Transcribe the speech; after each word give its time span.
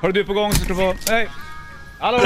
Hör 0.00 0.12
du 0.12 0.24
på 0.24 0.32
gång 0.32 0.52
så 0.52 0.58
ska 0.64 0.68
du 0.68 0.74
få... 0.74 0.94
Hej! 1.10 1.28
Hallå! 1.98 2.18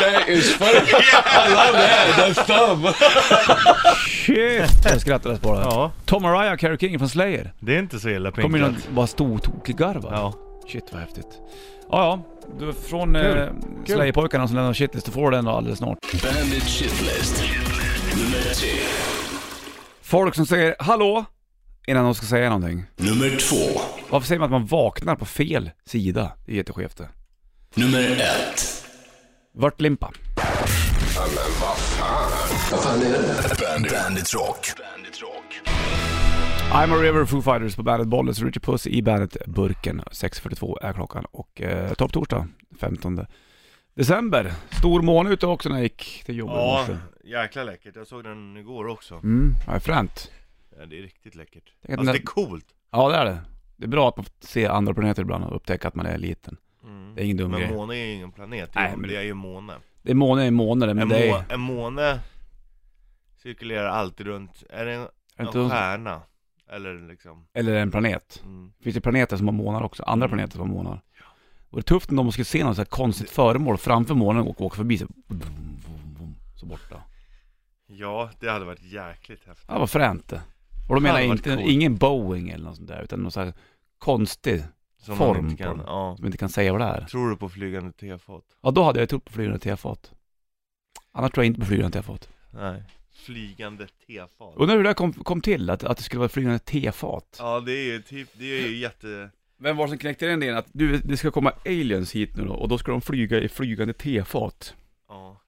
That 0.00 0.28
is 0.28 0.52
funny. 0.56 0.72
I 0.72 1.48
love 1.48 1.72
that. 1.72 2.16
That's 2.16 2.46
dumb. 2.46 2.94
Shit! 4.08 4.70
Jag 4.84 5.00
skrattade 5.00 5.38
på 5.38 5.54
det. 5.54 5.60
Ja, 5.60 5.92
Tom 6.04 6.24
Araya 6.24 6.52
och 6.52 6.58
Carrie 6.58 6.78
King 6.78 6.98
från 6.98 7.08
Slayer. 7.08 7.52
det 7.60 7.74
är 7.74 7.78
inte 7.78 8.00
så 8.00 8.08
illa 8.08 8.30
Kom 8.30 8.56
in 8.56 8.64
och 8.64 8.72
bara 8.90 9.06
stor 9.06 9.38
tokig 9.38 9.76
garva. 9.76 10.08
Ja. 10.12 10.34
Shit 10.72 10.84
vad 10.92 11.00
häftigt. 11.00 11.38
Ja, 11.90 11.98
ja. 11.98 12.20
Du, 12.58 12.72
från 12.72 13.16
eh, 13.16 13.22
Kul. 13.86 13.96
Slayer-pojkarna 13.96 14.46
som 14.46 14.56
lämnar 14.56 14.74
shitlist, 14.74 15.06
du 15.06 15.12
får 15.12 15.30
den 15.30 15.44
då 15.44 15.50
alldeles 15.50 15.78
snart. 15.78 15.98
Bandit 16.12 16.68
Shitlist. 16.68 17.44
Nummer 18.16 18.54
tre. 18.54 18.70
Folk 20.02 20.34
som 20.34 20.46
säger 20.46 20.76
”Hallå” 20.78 21.24
innan 21.88 22.04
de 22.04 22.14
ska 22.14 22.26
säga 22.26 22.48
någonting. 22.48 22.84
Nummer 22.96 23.36
två. 23.36 23.80
Varför 24.10 24.26
säger 24.26 24.38
man 24.38 24.46
att 24.46 24.50
man 24.60 24.66
vaknar 24.66 25.16
på 25.16 25.24
fel 25.24 25.70
sida? 25.84 26.32
Det 26.46 26.52
är 26.52 26.56
jätteskevt 26.56 26.96
det. 26.96 27.08
Nummer 27.74 28.02
ett. 28.10 28.84
Vörtlimpa. 29.54 30.12
Vad 32.70 32.80
fan 32.82 32.98
är 33.02 33.10
det? 33.12 33.60
Bandit, 33.60 33.92
Bandit 33.92 34.34
Rock. 34.34 34.66
Bandit 34.78 35.20
Rock. 35.22 35.60
I'm 36.72 36.92
a 36.98 37.02
River 37.02 37.24
Foo 37.24 37.42
Fighters 37.42 37.76
på 37.76 37.82
bandet 37.82 38.08
Bollnäs, 38.08 38.42
Richard 38.42 38.62
Puss 38.62 38.86
i 38.86 39.02
bandet 39.02 39.36
Burken. 39.46 40.00
6.42 40.00 40.76
är 40.82 40.92
klockan 40.92 41.24
och 41.30 41.60
eh, 41.62 41.92
topptorsdag 41.92 42.48
15 42.80 43.26
december. 43.94 44.52
Stor 44.70 45.02
måne 45.02 45.30
ute 45.30 45.46
också 45.46 45.68
när 45.68 45.76
jag 45.76 45.82
gick 45.82 46.22
till 46.26 46.36
jobbet 46.36 46.54
i 46.54 46.58
Ja, 46.58 46.84
morse. 46.88 46.96
jäkla 47.24 47.64
läckert. 47.64 47.96
Jag 47.96 48.06
såg 48.06 48.24
den 48.24 48.56
igår 48.56 48.86
också. 48.86 49.14
Mm, 49.14 49.54
ja, 49.66 49.70
det 49.72 49.76
är 49.76 49.80
fränt. 49.80 50.30
Ja, 50.78 50.86
det 50.86 50.98
är 50.98 51.02
riktigt 51.02 51.34
läckert. 51.34 51.72
Alltså 51.88 52.12
det 52.12 52.18
är 52.18 52.22
coolt. 52.22 52.66
Ja 52.90 53.08
det 53.08 53.16
är 53.16 53.24
det. 53.24 53.38
Det 53.76 53.84
är 53.84 53.88
bra 53.88 54.08
att 54.08 54.16
man 54.16 54.24
får 54.24 54.32
se 54.40 54.66
andra 54.66 54.94
planeter 54.94 55.22
ibland 55.22 55.44
och 55.44 55.56
upptäcka 55.56 55.88
att 55.88 55.94
man 55.94 56.06
är 56.06 56.18
liten. 56.18 56.56
Mm. 56.84 57.14
Det 57.14 57.22
är 57.22 57.24
ingen 57.24 57.36
dum 57.36 57.50
Men 57.50 57.60
grej. 57.60 57.70
måne 57.72 57.94
är 57.96 58.06
ju 58.06 58.12
ingen 58.12 58.32
planet, 58.32 58.70
det 58.72 58.80
Nej, 58.80 58.92
är, 58.92 58.96
men- 58.96 59.10
det 59.10 59.16
är 59.16 59.22
ju 59.22 59.34
måne. 59.34 59.74
Det 60.02 60.10
är 60.10 60.14
måne 60.14 60.46
i 60.46 60.50
månader 60.50 60.94
men 60.94 61.02
En, 61.02 61.08
det 61.08 61.28
är... 61.28 61.32
må, 61.32 61.42
en 61.48 61.60
måne 61.60 62.20
cirkulerar 63.36 63.88
alltid 63.88 64.26
runt, 64.26 64.62
är 64.70 64.84
det 64.86 64.92
en, 64.94 65.08
är 65.36 65.46
inte 65.46 65.58
en 65.58 65.70
stjärna? 65.70 66.22
Eller 66.70 67.08
liksom, 67.08 67.46
Eller 67.52 67.74
en 67.74 67.90
planet. 67.90 68.40
mm. 68.44 68.72
Finns 68.80 68.94
det 68.94 69.00
planeter 69.00 69.36
som 69.36 69.46
har 69.48 69.52
månar 69.54 69.82
också? 69.82 70.02
Andra 70.02 70.26
Mm. 70.26 70.36
planeter 70.36 70.56
som 70.58 70.60
har 70.68 70.76
månar. 70.76 71.02
Och 71.70 71.76
det 71.78 71.80
är 71.80 71.82
tufft 71.82 72.10
om 72.10 72.16
de 72.16 72.32
skulle 72.32 72.44
se 72.44 72.64
något 72.64 72.76
så 72.76 72.80
här 72.80 72.86
konstigt 72.86 73.30
föremål 73.30 73.78
framför 73.78 74.14
månen 74.14 74.42
och 74.42 74.60
åka 74.60 74.76
förbi 74.76 74.98
så, 74.98 75.06
så 76.56 76.66
borta. 76.66 77.02
Ja, 77.86 78.30
det 78.40 78.50
hade 78.50 78.64
varit 78.64 78.82
jäkligt 78.82 79.44
häftigt. 79.46 79.66
Ja, 79.68 79.78
vad 79.78 79.90
fränt 79.90 80.28
det. 80.28 80.42
Och 80.88 80.94
då 80.94 81.00
menar 81.00 81.20
jag 81.20 81.28
inte, 81.28 81.56
coolt. 81.56 81.68
ingen 81.70 81.96
Boeing 81.96 82.50
eller 82.50 82.64
något 82.64 82.76
sånt 82.76 82.88
där, 82.88 83.02
utan 83.02 83.20
någon 83.22 83.32
så 83.32 83.40
här 83.40 83.52
konstig 83.98 84.62
Som 84.98 85.16
form 85.16 85.36
inte 85.50 85.64
på 85.64 85.68
kan, 85.68 85.76
den. 85.78 85.86
ja. 85.86 86.14
som 86.16 86.26
inte 86.26 86.38
kan 86.38 86.48
säga 86.48 86.72
vad 86.72 86.80
det 86.80 86.86
är. 86.86 87.00
Tror 87.06 87.30
du 87.30 87.36
på 87.36 87.48
flygande 87.48 87.92
tefat? 87.92 88.44
Ja, 88.62 88.70
då 88.70 88.82
hade 88.82 89.00
jag 89.00 89.08
trott 89.08 89.24
på 89.24 89.32
flygande 89.32 89.58
tefat. 89.58 90.12
Annars 91.12 91.32
tror 91.32 91.44
jag 91.44 91.46
inte 91.50 91.60
på 91.60 91.66
flygande 91.66 91.98
tefat. 91.98 92.28
Nej. 92.50 92.82
Flygande 93.12 93.86
tefat? 94.06 94.54
Undrar 94.56 94.76
hur 94.76 94.82
det 94.82 94.88
där 94.88 94.94
kom, 94.94 95.12
kom 95.12 95.40
till, 95.40 95.70
att, 95.70 95.84
att 95.84 95.96
det 95.96 96.02
skulle 96.02 96.18
vara 96.18 96.28
flygande 96.28 96.58
tefat. 96.58 97.36
Ja, 97.38 97.60
det 97.60 97.72
är 97.72 97.84
ju 97.92 98.02
typ, 98.02 98.28
det 98.32 98.44
är 98.44 98.68
ju 98.68 98.76
jätte... 98.76 99.30
Vem 99.60 99.76
var 99.76 99.84
det 99.86 99.88
som 99.90 99.98
knäckte 99.98 100.26
den 100.26 100.42
idén 100.42 100.56
att 100.56 100.66
du, 100.72 100.98
det 100.98 101.16
ska 101.16 101.30
komma 101.30 101.52
aliens 101.64 102.12
hit 102.12 102.36
nu 102.36 102.44
då, 102.44 102.52
och 102.52 102.68
då 102.68 102.78
ska 102.78 102.90
de 102.92 103.00
flyga 103.00 103.40
i 103.40 103.48
flygande 103.48 103.94
tefat? 103.94 104.74
Ja. 105.08 105.40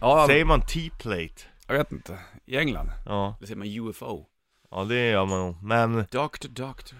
Ja, 0.00 0.24
Säger 0.28 0.44
man 0.44 0.60
T-plate? 0.60 1.42
Jag 1.66 1.74
vet 1.78 1.92
inte. 1.92 2.18
I 2.44 2.56
England, 2.56 2.90
Ja. 3.06 3.36
det 3.40 3.46
säger 3.46 3.56
man 3.58 3.66
UFO. 3.88 4.26
Ja, 4.70 4.84
det 4.84 5.08
gör 5.10 5.26
man 5.26 5.38
nog. 5.46 5.62
Men, 5.62 6.04
Doctor, 6.10 6.48
doctor. 6.48 6.98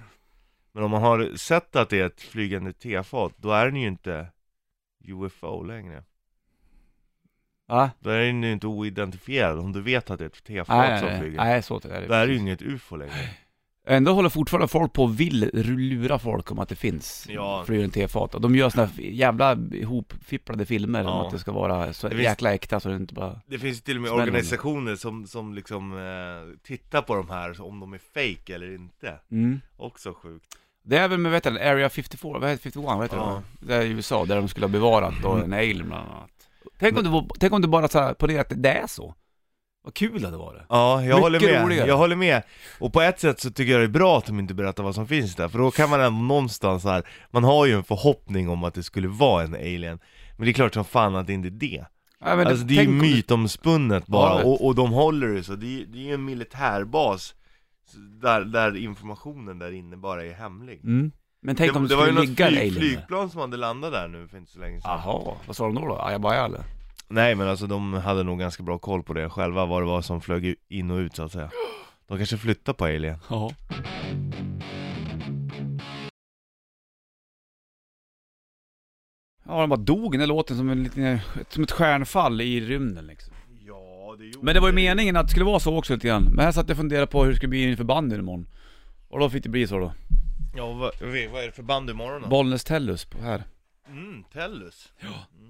men 0.73 0.85
om 0.85 0.91
man 0.91 1.03
har 1.03 1.37
sett 1.37 1.77
att 1.77 1.89
det 1.91 2.01
är 2.01 2.07
ett 2.07 2.21
flygande 2.21 2.73
tefat, 2.73 3.33
då 3.37 3.51
är 3.53 3.67
den 3.67 3.77
ju 3.77 3.87
inte 3.89 4.27
UFO 5.05 5.63
längre. 5.63 6.05
Ja, 7.69 7.91
Då 8.01 8.11
är 8.11 8.19
den 8.19 8.43
ju 8.43 8.53
inte 8.53 8.67
oidentifierad 8.67 9.59
om 9.59 9.73
du 9.73 9.83
vet 9.83 10.11
att 10.11 10.19
det 10.19 10.25
är 10.25 10.29
ett 10.29 10.45
tefat 10.45 11.01
som 11.01 11.19
flyger. 11.21 11.37
nej, 11.39 11.63
så 11.63 11.77
är 11.77 12.01
det. 12.01 12.07
Då 12.07 12.15
är 12.15 12.27
det 12.27 12.33
ju 12.33 12.39
inget 12.39 12.63
UFO 12.63 12.97
längre. 12.97 13.29
Ändå 13.89 14.13
håller 14.13 14.29
fortfarande 14.29 14.69
folk 14.69 14.93
på 14.93 15.03
och 15.03 15.21
vill 15.21 15.51
lura 15.53 16.19
folk 16.19 16.51
om 16.51 16.59
att 16.59 16.69
det 16.69 16.77
finns 16.77 17.27
Ja. 17.31 17.65
flygande 17.67 17.95
tefat. 17.95 18.35
Och 18.35 18.41
de 18.41 18.55
gör 18.57 18.71
såna 18.71 18.87
här 18.87 19.01
jävla 19.01 19.59
ihopfipplade 19.73 20.67
filmer 20.67 21.01
om 21.01 21.07
Ja. 21.07 21.27
att 21.27 21.33
det 21.33 21.39
ska 21.39 21.53
vara 21.53 21.93
så 21.93 22.09
Det 22.09 22.15
finns- 22.15 22.25
jäkla 22.25 22.55
äkta 22.55 22.81
så 22.81 22.89
det 22.89 22.97
inte 22.97 23.15
bara... 23.15 23.41
Det 23.47 23.59
finns 23.59 23.83
till 23.83 23.97
och 23.97 24.03
med 24.03 24.11
organisationer 24.11 24.97
som, 24.97 25.27
som 25.27 25.55
liksom 25.55 25.93
eh, 25.99 26.59
tittar 26.67 27.03
på 27.03 27.15
de 27.15 27.31
här, 27.31 27.61
om 27.63 27.81
de 27.81 27.93
är 27.93 27.99
fake 28.15 28.55
eller 28.55 28.75
inte. 28.75 29.15
Mm. 29.31 29.61
Också 29.77 30.15
sjukt. 30.23 30.47
Det 30.85 30.97
är 30.97 31.09
väl 31.09 31.19
med, 31.19 31.33
vet 31.33 31.45
du, 31.45 31.51
Area 31.61 31.89
54, 31.91 32.39
vad 32.39 32.51
heter 32.51 32.63
51, 32.63 32.85
vad 32.85 33.03
heter 33.03 33.17
Ja. 33.17 33.43
det? 33.61 33.67
Det 33.67 33.75
är 33.75 33.83
i 33.83 33.89
USA, 33.91 34.25
där 34.25 34.37
de 34.37 34.49
skulle 34.49 34.67
ha 34.67 34.73
bevarat 34.73 35.15
då 35.23 35.33
en 35.33 35.53
alien 35.53 35.87
bland 35.89 36.09
annat. 36.11 36.31
Tänk 36.79 36.99
om 36.99 37.05
det, 37.05 37.11
var, 37.11 37.27
tänk 37.39 37.53
om 37.53 37.63
det 37.63 37.69
bara 37.69 37.89
så 37.89 37.99
här, 37.99 38.15
på 38.15 38.27
det 38.27 38.39
att 38.39 38.53
det 38.57 38.71
är 38.71 38.87
så. 38.87 39.15
Vad 39.87 39.95
kul 39.95 40.21
det 40.21 40.27
hade 40.27 40.37
varit. 40.39 40.63
Ja, 40.69 40.95
jag 40.95 41.07
Mycket 41.07 41.21
håller 41.23 41.41
med. 41.41 41.63
roligare. 41.65 41.89
Jag 41.89 41.97
håller 41.97 42.17
med. 42.17 42.43
Och 42.81 42.93
på 42.93 43.01
ett 43.01 43.21
sätt 43.21 43.41
så 43.41 43.51
tycker 43.51 43.73
jag 43.73 43.81
det 43.81 43.85
är 43.85 43.89
bra 43.89 44.19
att 44.19 44.27
de 44.27 44.39
inte 44.39 44.55
berättar 44.55 44.83
vad 44.83 44.95
som 44.95 45.07
finns 45.07 45.35
där, 45.35 45.49
för 45.49 45.59
då 45.59 45.71
kan 45.71 45.91
man 45.91 46.01
ändå 46.01 46.19
någonstans 46.23 46.85
här, 46.85 47.03
man 47.31 47.45
har 47.45 47.67
ju 47.67 47.73
en 47.73 47.85
förhoppning 47.85 48.49
om 48.49 48.65
att 48.65 48.75
det 48.75 48.83
skulle 48.83 49.09
vara 49.09 49.43
en 49.43 49.55
alien. 49.55 49.99
Men 50.37 50.45
det 50.45 50.51
är 50.51 50.53
klart 50.53 50.75
som 50.75 50.85
fan 50.85 51.17
att 51.17 51.27
det 51.27 51.33
inte 51.33 51.49
är 51.49 51.51
det. 51.51 51.85
Ja, 52.21 52.37
men 52.37 52.47
alltså 52.47 52.65
det 52.65 52.75
är 52.75 52.81
ju 52.81 52.87
tänk 52.87 52.89
om 52.89 52.99
mytomspunnet 52.99 54.05
Ja, 54.07 54.13
bara, 54.13 54.31
jag 54.31 54.37
vet. 54.39 54.47
och, 54.47 54.67
och 54.67 54.75
de 54.75 54.93
håller 54.93 55.29
det 55.29 55.43
så, 55.43 55.53
det 55.57 55.67
är, 55.83 55.87
det 55.87 55.99
är 55.99 56.03
ju 56.03 56.15
en 56.15 56.25
militärbas 56.25 57.35
där, 58.23 58.41
där 58.45 58.77
informationen 58.77 59.59
där 59.59 59.73
inne 59.73 59.97
bara 59.97 60.25
är 60.25 60.33
hemlig. 60.35 60.81
Mm. 60.85 61.13
Men 61.43 61.57
tänk 61.57 61.73
det, 61.73 61.79
om 61.79 61.83
det, 61.83 61.89
det 61.89 61.97
var 61.97 62.07
ju 62.07 62.13
skulle 62.13 62.21
något 62.21 62.29
ligga 62.29 62.47
en 62.47 62.53
flyg, 62.53 62.59
alien 62.61 62.75
där. 62.75 62.81
flygplan 62.81 63.31
som 63.31 63.41
hade 63.41 63.57
landat 63.57 63.93
där 63.93 64.09
nu 64.09 64.29
för 64.29 64.39
inte 64.39 64.53
så 64.53 64.59
länge 64.59 64.81
sedan. 64.81 64.91
Jaha, 65.05 65.35
vad 65.47 65.57
sa 65.57 65.65
de 65.65 65.75
då 65.75 65.87
då? 65.87 65.99
Ajabaja 65.99 66.45
eller? 66.45 66.61
Nej 67.09 67.35
men 67.35 67.49
alltså 67.49 67.67
de 67.67 67.95
hade 67.95 68.23
nog 68.23 68.39
ganska 68.39 68.63
bra 68.63 68.79
koll 68.79 69.03
på 69.03 69.13
det 69.13 69.31
själva, 69.31 69.67
vad 69.67 69.83
det 69.83 69.87
var 69.87 70.03
som 70.03 70.21
flög 70.21 70.55
in 70.69 70.91
och 70.91 70.97
ut 70.99 71.17
så 71.17 71.23
att 71.23 71.33
säga. 71.33 71.51
De 72.07 72.17
kanske 72.19 72.37
flyttar 72.39 72.73
på 72.73 72.85
alien. 72.85 73.19
Ja. 73.31 73.51
Ja, 79.49 79.61
de 79.61 79.71
bara 79.71 79.77
dog 79.77 80.13
den 80.13 80.21
där 80.21 80.27
låten 80.27 80.57
som, 80.57 80.71
en 80.71 80.83
liten, 80.83 81.19
som 81.49 81.63
ett 81.63 81.71
stjärnfall 81.71 82.41
i 82.41 82.61
rymden 82.61 83.07
liksom. 83.07 83.35
Ja, 83.67 84.17
det 84.19 84.25
gjorde 84.25 84.39
Men 84.45 84.55
det 84.55 84.61
var 84.61 84.69
ju 84.69 84.75
meningen 84.75 85.17
att 85.17 85.27
det 85.27 85.31
skulle 85.31 85.45
vara 85.45 85.61
så 85.61 85.79
också 85.79 85.95
lite 85.95 86.07
grann. 86.07 86.25
Men 86.25 86.45
här 86.45 86.53
satt 86.53 86.69
jag 86.69 86.75
och 86.75 86.77
funderade 86.77 87.07
på 87.07 87.23
hur 87.23 87.31
det 87.31 87.37
skulle 87.37 87.51
bli 87.51 87.71
inför 87.71 87.85
bandyn 87.85 88.21
imorgon. 88.21 88.47
Och 89.09 89.19
då 89.21 89.31
fick 89.31 89.43
det 89.43 89.49
bli 89.49 89.67
så 89.67 89.79
då. 89.79 89.93
Ja, 90.57 90.73
vad, 90.73 90.93
vad 91.33 91.43
är 91.43 91.47
det 91.47 91.53
för 91.53 91.63
band 91.63 91.91
imorgon 91.91 92.23
då? 92.23 92.29
Bollnäs 92.29 92.65
Tellus 92.65 93.05
på 93.05 93.19
här. 93.23 93.45
Mm, 93.97 94.25
Tellus. 94.33 94.93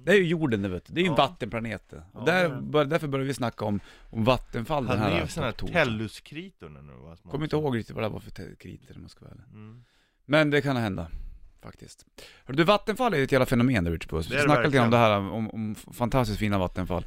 Det 0.04 0.12
är 0.12 0.16
ju 0.16 0.26
jorden 0.26 0.62
det 0.62 0.68
vet 0.68 0.84
du. 0.86 0.92
Det 0.94 1.00
är 1.00 1.02
ju 1.02 1.08
en 1.08 1.14
Ja. 1.18 1.26
vattenplanet. 1.26 1.92
Och 1.92 1.98
Ja, 2.14 2.20
där, 2.20 2.48
det 2.48 2.54
är 2.54 2.60
bör, 2.60 2.84
därför 2.84 3.08
började 3.08 3.26
vi 3.28 3.34
snacka 3.34 3.64
om, 3.64 3.80
om 4.10 4.24
vattenfall 4.24 4.86
den 4.86 4.98
Hade 4.98 5.10
här 5.10 5.16
ni 5.16 5.22
ju 5.22 5.28
såna 5.28 5.46
här 5.46 5.52
torsdagen. 5.52 5.86
Telluskritor 5.86 6.68
nu 6.68 6.92
va? 6.92 7.16
små? 7.16 7.30
Kommer 7.30 7.44
inte 7.44 7.56
ihåg 7.56 7.76
riktigt 7.76 7.94
vad 7.94 8.04
det 8.04 8.08
var 8.08 8.20
för 8.20 8.30
te- 8.30 8.56
kriter 8.60 8.94
om 8.94 9.00
man 9.00 9.08
ska 9.08 9.24
vara 9.24 9.32
ärlig. 9.34 9.44
Mm. 9.52 9.84
Men 10.24 10.50
det 10.50 10.62
kan 10.62 10.76
hända. 10.76 11.08
Faktiskt. 11.62 12.06
Hörru 12.44 12.56
du, 12.56 12.64
vattenfall 12.64 13.14
är 13.14 13.18
ju 13.18 13.24
ett 13.24 13.32
jävla 13.32 13.46
fenomen 13.46 13.84
där 13.84 13.90
Richard 13.92 14.10
Puss. 14.10 14.26
Det 14.26 14.34
Vi 14.34 14.36
är 14.36 14.42
det 14.42 14.48
snackade 14.48 14.68
lite 14.68 14.80
om 14.80 14.90
det 14.90 14.96
här, 14.96 15.16
om, 15.18 15.50
om 15.50 15.74
fantastiskt 15.74 16.38
fina 16.38 16.58
vattenfall. 16.58 17.06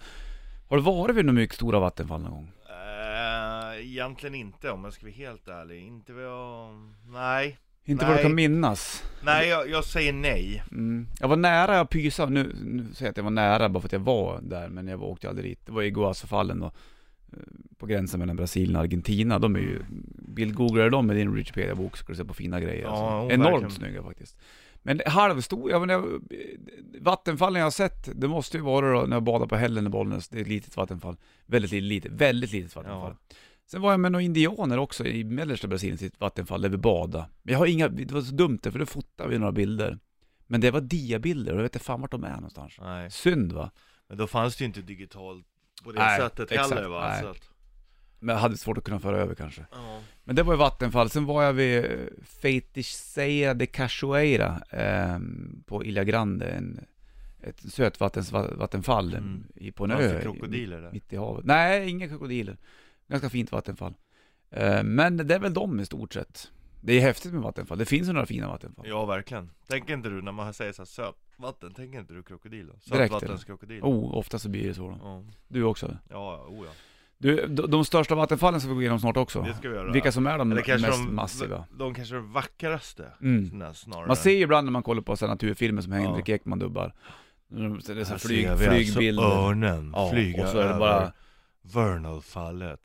Har 0.70 0.78
du 0.78 0.84
varit 0.84 1.16
vid 1.16 1.26
några 1.26 1.36
mycket 1.40 1.56
stora 1.56 1.80
vattenfall 1.80 2.22
någon 2.22 2.32
gång? 2.32 2.52
Eh, 2.70 3.86
egentligen 3.86 4.36
inte 4.36 4.72
om 4.72 4.84
jag 4.84 4.94
ska 4.94 5.06
vara 5.06 5.14
helt 5.16 5.48
ärlig. 5.48 5.84
Inte 5.84 6.14
vad 6.14 6.24
jag... 6.24 6.70
Nej. 7.06 7.58
Inte 7.90 8.06
vad 8.06 8.12
du 8.12 8.16
Nej. 8.16 8.24
kan 8.24 8.36
minnas? 8.36 9.04
Nej, 9.24 9.48
jag, 9.50 9.70
jag 9.70 9.86
säger 9.86 10.14
nej. 10.14 10.64
Mm. 10.72 11.08
Jag 11.20 11.28
var 11.28 11.36
nära 11.36 11.80
att 11.80 11.90
pysa, 11.90 12.26
nu, 12.26 12.56
nu 12.64 12.84
säger 12.94 13.06
jag 13.06 13.10
att 13.10 13.18
jag 13.18 13.24
var 13.24 13.32
nära 13.32 13.70
bara 13.70 13.82
för 13.82 13.88
att 13.88 13.94
jag 13.94 14.00
var 14.00 14.40
där, 14.42 14.70
men 14.70 14.88
jag 14.88 15.04
åkte 15.04 15.30
aldrig 15.30 15.52
dit. 15.52 15.66
Det 15.66 15.72
var 15.72 15.82
i 15.82 15.88
Iguazufallen 15.88 16.60
då, 16.60 16.66
eh, 16.66 17.38
på 17.78 17.86
gränsen 17.86 18.20
mellan 18.20 18.36
Brasilien 18.36 18.76
och 18.76 18.82
Argentina. 18.82 19.40
De 19.40 19.56
är 19.56 19.60
ju, 19.60 19.80
bildgooglade 20.28 20.90
de 20.90 21.08
med 21.08 21.16
din 21.16 21.34
Wikipedia-bok 21.34 21.98
så 21.98 22.04
ska 22.04 22.14
du 22.14 22.18
se 22.18 22.26
på 22.26 22.34
fina 22.34 22.60
grejer. 22.60 22.84
Ja, 22.84 22.90
alltså. 22.90 23.34
Enormt 23.34 23.52
verkligen. 23.52 23.72
snygga 23.72 24.04
faktiskt. 24.04 24.38
Men 24.82 25.02
halvstor, 25.06 25.72
jag 25.72 25.88
menar, 25.88 26.20
vattenfallen 27.02 27.60
jag 27.60 27.66
har 27.66 27.72
sett, 27.72 28.10
det 28.22 28.28
måste 28.28 28.58
ju 28.58 28.64
vara 28.64 29.00
då 29.00 29.06
när 29.06 29.16
jag 29.16 29.24
badade 29.24 29.50
på 29.50 29.56
Hällen 29.56 29.86
i 29.88 29.90
Bollnäs, 29.90 30.30
det 30.30 30.38
är 30.38 30.42
ett 30.42 30.48
litet 30.48 30.78
vattenfall. 30.78 31.18
Väldigt 31.46 31.72
litet, 31.72 32.12
väldigt 32.12 32.52
litet 32.52 32.76
vattenfall. 32.76 33.16
Sen 33.72 33.82
var 33.82 33.92
jag 33.92 34.00
med 34.00 34.12
några 34.12 34.24
indianer 34.24 34.78
också 34.78 35.06
i 35.06 35.24
mellersta 35.24 35.68
Brasilien 35.68 35.98
till 35.98 36.08
ett 36.08 36.20
vattenfall 36.20 36.62
där 36.62 36.70
vi 36.70 36.78
badade. 36.78 37.26
Men 37.44 37.52
jag 37.52 37.60
har 37.60 37.66
inga, 37.66 37.88
det 37.88 38.12
var 38.12 38.22
så 38.22 38.36
dumt 38.36 38.60
det, 38.64 38.72
för 38.72 38.80
då 38.80 38.86
fotade 38.86 39.30
vi 39.30 39.38
några 39.40 39.52
bilder. 39.52 40.00
Men 40.48 40.62
det 40.62 40.72
var 40.72 40.82
diabilder 40.82 41.52
och 41.54 41.58
jag 41.58 41.64
vet 41.64 41.76
inte 41.76 41.86
fan 41.86 42.02
vart 42.02 42.12
de 42.12 42.24
är 42.24 42.34
någonstans. 42.36 42.74
Nej. 42.82 43.12
Synd 43.12 43.52
va? 43.52 43.72
Men 44.08 44.18
då 44.18 44.28
fanns 44.28 44.56
det 44.58 44.62
ju 44.62 44.66
inte 44.66 44.82
digitalt 44.82 45.46
på 45.84 45.92
det 45.92 46.00
Nej, 46.00 46.20
sättet 46.20 46.52
exakt, 46.52 46.74
heller 46.74 46.88
va? 46.88 47.10
nej. 47.10 47.22
Så 47.24 47.28
att, 47.30 47.50
Men 48.20 48.34
jag 48.36 48.42
hade 48.42 48.58
svårt 48.58 48.78
att 48.78 48.84
kunna 48.84 49.00
föra 49.00 49.18
över 49.18 49.36
kanske. 49.36 49.66
ja. 49.72 50.02
Men 50.24 50.36
det 50.36 50.44
var 50.44 50.54
ju 50.54 50.58
vattenfall, 50.58 51.10
sen 51.10 51.26
var 51.26 51.44
jag 51.44 51.54
vid 51.54 51.86
eh, 51.86 51.92
Feiticeira 52.42 53.54
de 53.54 53.68
Cachoeira 53.68 54.62
eh, 54.70 55.20
på 55.66 55.86
Ilha 55.86 56.04
Grande, 56.04 56.46
en, 56.48 56.80
ett 57.42 57.60
sötvattensvattenfall 57.72 59.14
Mm. 59.14 59.44
i, 59.56 59.72
på 59.72 59.84
en 59.84 59.90
Fanns 59.90 60.02
ö. 60.04 60.22
krokodiler 60.22 60.82
där? 60.82 60.92
Mitt 60.92 61.14
i 61.14 61.16
havet. 61.16 61.46
Nej, 61.46 61.90
inga 61.90 62.08
krokodiler. 62.08 62.58
Ganska 63.10 63.30
fint 63.30 63.52
vattenfall. 63.52 63.94
Eh, 64.52 64.84
men 64.84 65.18
det 65.18 65.36
är 65.36 65.40
väl 65.40 65.54
de 65.54 65.80
i 65.80 65.86
stort 65.86 66.14
sett. 66.14 66.52
Det 66.82 66.94
är 66.94 67.02
häftigt 67.02 67.34
med 67.34 67.42
vattenfall, 67.42 67.78
det 67.78 67.86
finns 67.86 68.10
ju 68.10 68.14
några 68.14 68.26
fina 68.26 68.48
vattenfall. 68.48 68.86
Ja, 68.88 69.06
verkligen. 69.06 69.50
Tänker 69.68 69.94
inte 69.94 70.10
du 70.10 70.22
när 70.22 70.32
man 70.32 70.54
säger 70.54 70.72
så 70.74 70.82
här 70.82 70.86
sötvatten, 70.86 71.74
tänker 71.74 72.00
inte 72.00 72.14
du 72.14 72.24
krokodil 72.24 72.68
då? 72.68 72.74
Direkt, 72.96 73.12
Sötvattenskrokodil? 73.14 73.82
Oh, 73.84 74.16
ofta 74.18 74.40
så 74.40 74.50
blir 74.50 74.68
det 74.68 74.74
så 74.74 74.82
då. 74.90 74.98
Ja, 75.04 75.24
Du 75.48 75.64
också? 75.64 75.98
ja, 76.10 76.46
oh 76.50 76.66
ja. 76.66 76.72
Du, 77.18 77.48
de, 77.48 77.72
de 77.72 77.86
största 77.86 78.16
vattenfallen 78.16 78.60
ska 78.60 78.70
vi 78.70 78.76
gå 78.76 78.82
igenom 78.82 79.00
snart 79.00 79.18
också. 79.18 79.42
Det 79.42 79.54
ska 79.54 79.70
vi 79.70 79.76
göra. 79.76 79.92
Vilka 79.92 80.12
som 80.12 80.28
är 80.28 80.38
de 80.38 80.50
mest 80.50 80.68
de, 80.88 81.16
massiva. 81.16 81.66
de 81.78 81.94
kanske 81.94 82.16
de 82.16 82.32
vackraste, 82.34 83.06
Mm. 83.22 83.64
Man 84.08 84.16
ser 84.16 84.32
ju 84.32 84.38
ibland 84.42 84.66
när 84.66 84.72
man 84.72 84.84
kollar 84.84 85.02
på 85.02 85.16
sådana 85.16 85.34
naturfilmer 85.34 85.82
som 85.82 85.92
Henrik 85.92 86.30
Ja. 86.30 86.36
Ekman 86.36 86.60
dubbar. 86.60 86.94
Det 87.48 87.58
är 87.64 88.04
så 88.04 88.12
Här 88.12 88.18
flyg, 88.18 88.46
alltså 88.46 88.66
flygbilder. 88.70 89.24
örnen 89.24 89.92
Ja, 89.96 90.10
flyga 90.12 90.44
och 90.44 90.50
så 90.50 90.58
är 90.58 90.64
det 90.64 90.70
över 90.70 90.80
bara- 90.80 91.14
Vernalfallet. 91.64 92.80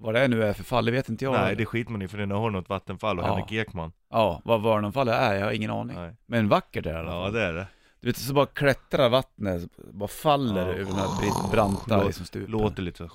Vad 0.00 0.14
det 0.14 0.28
nu 0.28 0.42
är 0.44 0.52
för 0.52 0.64
fall, 0.64 0.84
det 0.84 0.90
vet 0.90 1.08
inte 1.08 1.24
jag. 1.24 1.32
Nej, 1.32 1.56
det 1.56 1.66
skiter 1.66 1.92
man 1.92 2.02
i 2.02 2.08
för 2.08 2.18
det 2.18 2.34
har 2.34 2.50
något 2.50 2.68
vattenfall 2.68 3.18
och 3.18 3.24
Ja. 3.24 3.28
Henrik 3.34 3.52
Ekman. 3.52 3.92
Ja, 4.10 4.40
vad 4.44 4.62
Vörnanfallet 4.62 5.14
är, 5.14 5.34
jag 5.34 5.44
har 5.44 5.52
ingen 5.52 5.70
aning. 5.70 5.96
Nej. 5.96 6.14
Men 6.26 6.48
vackert 6.48 6.86
är 6.86 6.90
det 6.92 6.96
i 6.96 7.00
alla 7.00 7.12
Ja, 7.14 7.22
fall. 7.24 7.32
det 7.32 7.42
är 7.42 7.52
det. 7.52 7.66
Du 8.00 8.06
vet, 8.08 8.16
så 8.16 8.34
bara 8.34 8.46
klättrar 8.46 9.08
vattnet, 9.08 9.62
bara 9.92 10.08
faller 10.08 10.66
Ja. 10.66 10.72
över 10.72 10.84
de 10.84 10.94
här 10.98 11.06
br- 11.06 11.50
branta 11.50 12.04
liksom 12.04 12.26
stupen. 12.26 12.50
Låter 12.50 12.82
lite. 12.82 13.08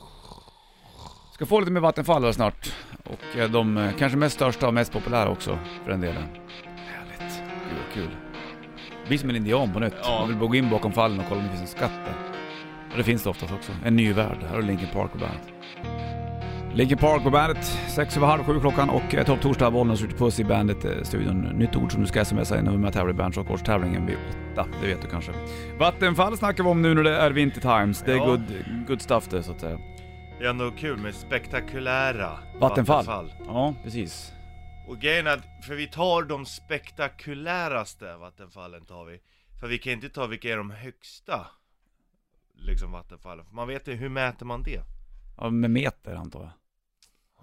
Ska 1.33 1.45
få 1.45 1.59
lite 1.59 1.71
mer 1.71 1.81
vattenfall 1.81 2.23
här 2.23 2.31
snart. 2.31 2.73
Och 3.05 3.38
eh, 3.39 3.50
de 3.51 3.77
eh, 3.77 3.91
kanske 3.97 4.17
mest 4.17 4.35
största 4.35 4.67
och 4.67 4.73
mest 4.73 4.91
populära 4.94 5.29
också, 5.29 5.59
för 5.83 5.91
den 5.91 6.01
delen. 6.01 6.23
Härligt. 6.75 7.41
Gud 7.69 7.77
vad 7.85 7.94
kul. 7.94 8.09
Det 9.03 9.07
blir 9.07 9.17
som 9.17 9.29
en 9.29 9.35
indian 9.35 9.73
på 9.73 9.79
nytt. 9.79 9.94
Ja. 10.03 10.19
Man 10.19 10.27
vill 10.29 10.38
bara 10.38 10.50
gå 10.50 10.55
in 10.55 10.69
bakom 10.69 10.91
fallen 10.91 11.19
och 11.19 11.25
kolla 11.29 11.41
om 11.41 11.47
det 11.47 11.57
finns 11.57 11.61
en 11.61 11.77
skatt 11.77 11.91
där. 12.05 12.32
Och 12.93 12.97
det 12.97 13.03
finns 13.03 13.23
det 13.23 13.29
oftast 13.29 13.53
också. 13.53 13.71
En 13.85 13.95
ny 13.95 14.13
värld. 14.13 14.37
Här 14.41 14.55
har 14.55 14.61
Linkin 14.61 14.87
Park 14.93 15.11
på 15.11 15.17
bandet. 15.17 15.41
Linkin 16.73 16.97
Park 16.97 17.23
på 17.23 17.29
bandet, 17.29 17.65
sex 17.95 18.17
över 18.17 18.27
halv 18.27 18.43
sju 18.43 18.59
klockan 18.59 18.89
och 18.89 19.15
eh, 19.15 19.25
topp 19.25 19.41
torsdag, 19.41 19.71
Bollnäs 19.71 20.01
skjuter 20.01 20.17
puss 20.17 20.39
i 20.39 20.43
bandet-studion. 20.43 21.41
Nytt 21.41 21.75
ord 21.75 21.91
som 21.91 22.01
du 22.01 22.07
ska 22.07 22.25
smsa 22.25 22.59
in 22.59 22.65
när 22.65 22.77
vi 22.77 22.87
och 22.87 22.93
tävlar 22.93 23.13
i 23.13 23.17
Bandrock-årstävlingen 23.17 24.05
vid 24.05 24.17
åtta, 24.51 24.67
det 24.81 24.87
vet 24.87 25.01
du 25.01 25.07
kanske. 25.07 25.31
Vattenfall 25.79 26.37
snackar 26.37 26.63
vi 26.63 26.69
om 26.69 26.81
nu 26.81 26.93
när 26.93 27.03
det 27.03 27.17
är 27.17 27.31
winter 27.31 27.61
times. 27.61 28.01
Det 28.05 28.11
är 28.11 28.15
Ja. 28.15 28.25
good, 28.25 28.43
good 28.87 29.01
stuff 29.01 29.27
det 29.29 29.43
så 29.43 29.51
att 29.51 29.59
säga. 29.59 29.79
Det 30.39 30.45
är 30.45 30.49
ändå 30.49 30.71
kul 30.71 30.97
med 30.97 31.15
spektakulära 31.15 32.29
Vattenfall. 32.59 33.31
Ja, 33.45 33.75
precis. 33.83 34.31
Och 34.87 34.99
grejen 34.99 35.27
är 35.27 35.31
att, 35.33 35.65
för 35.65 35.75
vi 35.75 35.87
tar 35.87 36.23
de 36.23 36.45
spektakuläraste 36.45 38.15
vattenfallen 38.15 38.85
tar 38.85 39.05
vi. 39.05 39.19
För 39.59 39.67
vi 39.67 39.77
kan 39.77 39.93
inte 39.93 40.09
ta 40.09 40.27
vilka 40.27 40.49
är 40.53 40.57
de 40.57 40.71
högsta 40.71 41.45
liksom 42.55 42.91
vattenfallen. 42.91 43.45
Man 43.51 43.67
vet 43.67 43.88
ju, 43.88 43.94
hur 43.94 44.09
mäter 44.09 44.45
man 44.45 44.63
det? 44.63 44.81
Ja, 45.38 45.50
med 45.50 45.71
meter 45.71 46.15
antar 46.15 46.39
jag. 46.39 46.51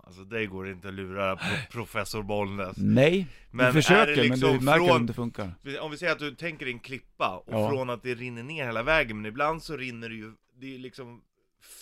Alltså 0.05 0.25
det 0.25 0.47
går 0.47 0.69
inte 0.71 0.89
att 0.89 0.95
lura 0.95 1.39
professor 1.71 2.23
Bollnäs. 2.23 2.77
Nej, 2.77 3.27
Men 3.51 3.67
du 3.67 3.73
försöker 3.73 4.23
liksom 4.25 4.51
men 4.51 4.59
du 4.59 4.65
märker 4.65 4.79
från- 4.79 4.91
att 4.91 4.97
det 4.97 5.01
inte 5.03 5.13
funkar. 5.15 5.55
Om 5.81 5.91
vi 5.91 5.97
säger 5.97 6.13
att 6.13 6.19
du 6.19 6.35
tänker 6.35 6.67
en 6.67 6.79
klippa 6.79 7.37
och 7.47 7.55
Ja. 7.55 7.71
från 7.71 7.91
att 7.91 8.03
det 8.03 8.15
rinner 8.15 8.43
ner 8.43 8.65
hela 8.67 8.83
vägen, 8.83 9.17
men 9.17 9.27
ibland 9.27 9.63
så 9.63 9.77
rinner 9.77 10.09
det 10.09 10.15
ju, 10.15 10.33
det 10.61 10.75
är 10.75 10.79
liksom 10.79 11.23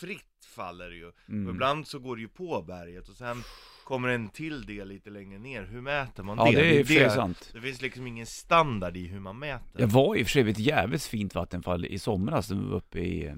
fritt 0.01 0.25
faller 0.57 0.91
det 0.91 0.97
ju. 0.97 1.07
Och 1.07 1.15
Mm. 1.29 1.51
ibland 1.55 1.87
så 1.87 1.99
går 1.99 2.17
det 2.17 2.23
ju 2.23 2.29
på 2.29 2.63
berget 2.63 3.09
och 3.09 3.17
sen 3.17 3.43
kommer 3.89 4.09
en 4.09 4.29
till 4.29 4.67
del 4.67 4.89
lite 4.89 5.11
längre 5.11 5.39
ner. 5.39 5.63
Hur 5.71 5.81
mäter 5.81 6.23
man 6.23 6.39
Ja, 6.39 6.45
det? 6.45 6.83
det 6.83 6.97
är 6.97 7.05
det. 7.05 7.11
sant. 7.11 7.51
Det 7.55 7.61
finns 7.61 7.83
liksom 7.83 8.07
ingen 8.07 8.27
standard 8.27 8.97
i 8.97 9.07
hur 9.07 9.21
man 9.21 9.39
mäter. 9.39 9.81
Jag 9.81 9.89
var 9.89 10.17
i 10.17 10.23
och 10.23 10.27
för 10.27 10.31
sig 10.33 10.51
ett 10.51 10.59
jävligt 10.59 11.03
fint 11.03 11.35
vattenfall 11.35 11.85
i 11.85 11.99
somras, 11.99 12.51
uppe 12.51 12.99
i, 12.99 13.27
eh, 13.27 13.35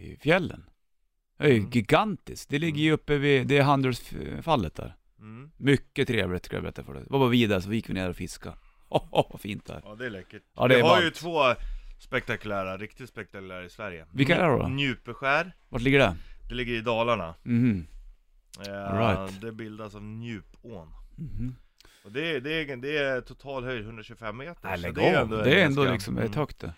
i 0.00 0.16
fjällen. 0.16 0.64
Det 1.38 1.44
är 1.44 1.48
ju 1.48 1.58
Mm. 1.58 1.70
gigantiskt. 1.70 2.50
Det 2.50 2.58
ligger 2.58 2.82
ju 2.82 2.92
uppe 2.92 3.18
vid, 3.18 3.46
det 3.46 3.58
är 3.58 3.62
Handelsfallet 3.62 4.74
där. 4.74 4.96
Mm. 5.18 5.50
Mycket 5.56 6.08
trevligt 6.08 6.44
ska 6.44 6.56
jag 6.56 6.62
berätta 6.62 6.84
för 6.84 6.94
dig. 6.94 7.02
Det 7.02 7.10
var 7.12 7.18
bara 7.18 7.28
vi 7.30 7.46
där, 7.46 7.60
så 7.60 7.68
vi 7.70 7.76
gick 7.76 7.88
vi 7.90 7.94
ner 7.94 8.10
och 8.10 8.16
fiskade. 8.16 8.56
Oh, 8.88 9.08
oh, 9.12 9.26
vad 9.32 9.40
fint 9.40 9.66
där. 9.66 9.80
Ja 9.84 9.94
det 9.94 10.06
är 10.06 10.10
läckert. 10.10 10.42
Ja, 10.56 10.68
det 10.68 10.74
vi 10.74 10.80
är 10.80 10.84
har 10.84 11.02
ju 11.02 11.10
två 11.10 11.40
spektakulära, 11.98 12.76
riktigt 12.76 13.08
spektakulära 13.08 13.64
i 13.64 13.68
Sverige. 13.70 14.06
Vilka 14.12 14.36
är 14.36 14.50
det 14.50 14.58
då? 14.58 14.68
Njupeskär, 14.68 15.52
Vart 15.68 15.82
ligger 15.82 15.98
det? 15.98 16.16
det 16.48 16.54
ligger 16.54 16.74
i 16.74 16.80
Dalarna. 16.80 17.34
Mhm. 17.42 17.86
Eh, 18.58 18.98
right. 18.98 19.40
Det 19.40 19.52
bildas 19.52 19.94
av 19.94 20.02
Njupån. 20.02 20.88
Mhm. 21.16 21.56
Och 22.04 22.12
det 22.12 22.30
är, 22.30 22.40
det, 22.40 22.52
är, 22.52 22.76
det 22.76 22.98
är 22.98 23.20
total 23.20 23.64
höjd 23.64 23.84
125 23.84 24.36
meter. 24.36 24.60
Nej, 24.62 24.78
så 24.78 24.90
det 24.90 25.08
är 25.08 25.20
ändå, 25.22 25.36
Det 25.36 25.60
är 25.60 25.64
ändå 25.64 25.82
ganska- 25.82 25.92
liksom 25.92 26.18
ett 26.18 26.24
mm. 26.24 26.38
högt 26.38 26.60
det. 26.60 26.74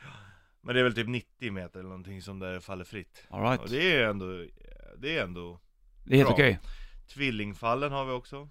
Men 0.61 0.75
det 0.75 0.81
är 0.81 0.85
väl 0.85 0.95
typ 0.95 1.09
90 1.09 1.53
meter 1.53 1.79
eller 1.79 1.89
någonting 1.89 2.23
som 2.23 2.39
där 2.39 2.61
faller 2.61 2.85
fritt. 2.85 3.27
All 3.29 3.43
right. 3.43 3.61
Och 3.61 3.71
det 3.71 3.93
är 3.95 4.09
ändå, 4.09 4.27
det 4.99 5.19
är 5.19 5.23
ändå 5.23 5.61
Det 6.05 6.15
är 6.15 6.19
helt 6.19 6.31
okej. 6.31 6.59
Tvillingfallen 7.15 7.93
har 7.93 8.05
vi 8.05 8.13
också. 8.13 8.49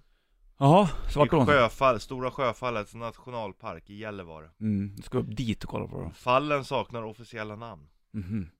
Jaha, 0.58 0.88
så 1.08 1.18
vart 1.18 1.28
går 1.28 1.42
I 1.42 1.46
de? 1.46 1.52
Sjöfall, 1.52 2.00
Stora 2.00 2.30
Sjöfallets 2.30 2.94
nationalpark 2.94 3.90
i 3.90 3.94
Gällivare. 3.94 4.50
Mm, 4.60 4.96
du 4.96 5.02
ska 5.02 5.18
upp 5.18 5.36
dit 5.36 5.64
och 5.64 5.70
kolla 5.70 5.86
på 5.86 6.00
dem. 6.00 6.14
Fallen 6.14 6.64
saknar 6.64 7.02
officiella 7.02 7.56
namn. 7.56 7.88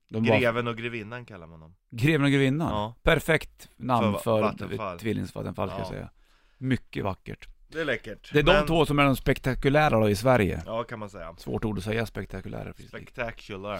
De 0.09 0.25
var 0.29 0.39
Greven 0.39 0.67
och 0.67 0.77
grevinnan 0.77 1.25
kallar 1.25 1.47
man 1.47 1.59
dem. 1.59 1.75
Greven 1.91 2.23
och 2.25 2.31
grevinnan. 2.31 2.69
Ja. 2.71 2.95
Perfekt 3.03 3.69
namn 3.77 4.13
För 4.13 4.19
för, 4.19 4.41
vattenfall. 4.41 4.99
tvillingsvattenfall 4.99 5.69
ska 5.69 5.77
jag 5.77 5.85
Ja. 5.87 5.91
säga. 5.91 6.09
Mycket 6.57 7.03
vackert. 7.03 7.47
Det 7.67 7.81
är 7.81 7.85
läckert. 7.85 8.29
Det 8.33 8.39
är 8.39 8.43
de 8.43 8.53
Men- 8.53 8.65
två 8.67 8.85
som 8.85 8.99
är 8.99 9.03
de 9.03 9.15
spektakulära 9.15 9.99
då 9.99 10.09
i 10.09 10.15
Sverige. 10.15 10.63
Ja, 10.65 10.83
kan 10.83 10.99
man 10.99 11.09
säga. 11.09 11.35
Svårt 11.37 11.65
ord 11.65 11.77
att 11.77 11.83
säga 11.83 12.05
spektakulära. 12.05 12.73
Spectacular. 12.73 13.79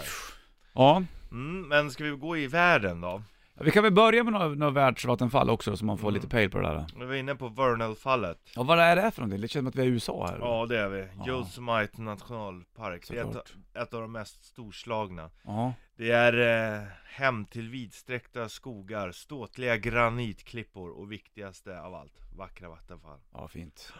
Ja, 0.74 1.04
Mm, 1.32 1.62
men 1.68 1.92
ska 1.92 2.04
vi 2.04 2.10
gå 2.10 2.38
i 2.38 2.48
världen 2.48 3.02
då? 3.02 3.24
Vi 3.62 3.72
kan 3.72 3.84
väl 3.84 3.94
börja 3.94 4.24
med 4.24 4.34
några, 4.34 4.48
några 4.48 4.72
världsvattenfall 4.72 5.50
också 5.50 5.78
så 5.78 5.86
man 5.86 5.98
får 5.98 6.08
Mm. 6.08 6.14
lite 6.16 6.28
pejl 6.28 6.50
på 6.50 6.58
det 6.60 6.68
där. 6.68 7.06
Vi 7.06 7.20
inne 7.20 7.36
på 7.36 7.48
Vernal-fallet. 7.48 8.38
Ja, 8.56 8.64
vad 8.64 8.80
är 8.80 8.96
det 8.96 9.12
för 9.12 9.22
någonting? 9.22 9.42
Det 9.42 9.48
känns 9.48 9.62
som 9.62 9.68
att 9.68 9.76
vi 9.76 9.82
är 9.82 9.86
i 9.86 9.90
USA 9.90 10.28
här. 10.30 10.38
Ja, 10.40 10.66
det 10.70 10.80
är 10.80 10.90
vi. 10.90 11.08
Ja. 11.26 11.28
Yosemite 11.28 12.02
nationalpark. 12.02 13.08
Det 13.10 13.18
är 13.18 13.24
Såklart. 13.24 13.54
ett, 13.74 13.82
ett 13.88 13.94
av 13.94 14.02
de 14.02 14.12
mest 14.12 14.44
storslagna. 14.46 15.30
Ja. 15.44 15.74
Det 15.98 16.12
är 16.12 16.74
eh, 16.78 16.84
hem 17.06 17.46
till 17.46 17.70
vidsträckta 17.70 18.50
skogar, 18.50 19.12
ståtliga 19.12 19.78
granitklippor 19.78 20.90
och 20.90 21.12
viktigaste 21.12 21.82
av 21.82 21.96
allt, 21.96 22.14
vackra 22.38 22.70
vattenfall. 22.70 23.20
Ja, 23.34 23.48
fint. 23.48 23.94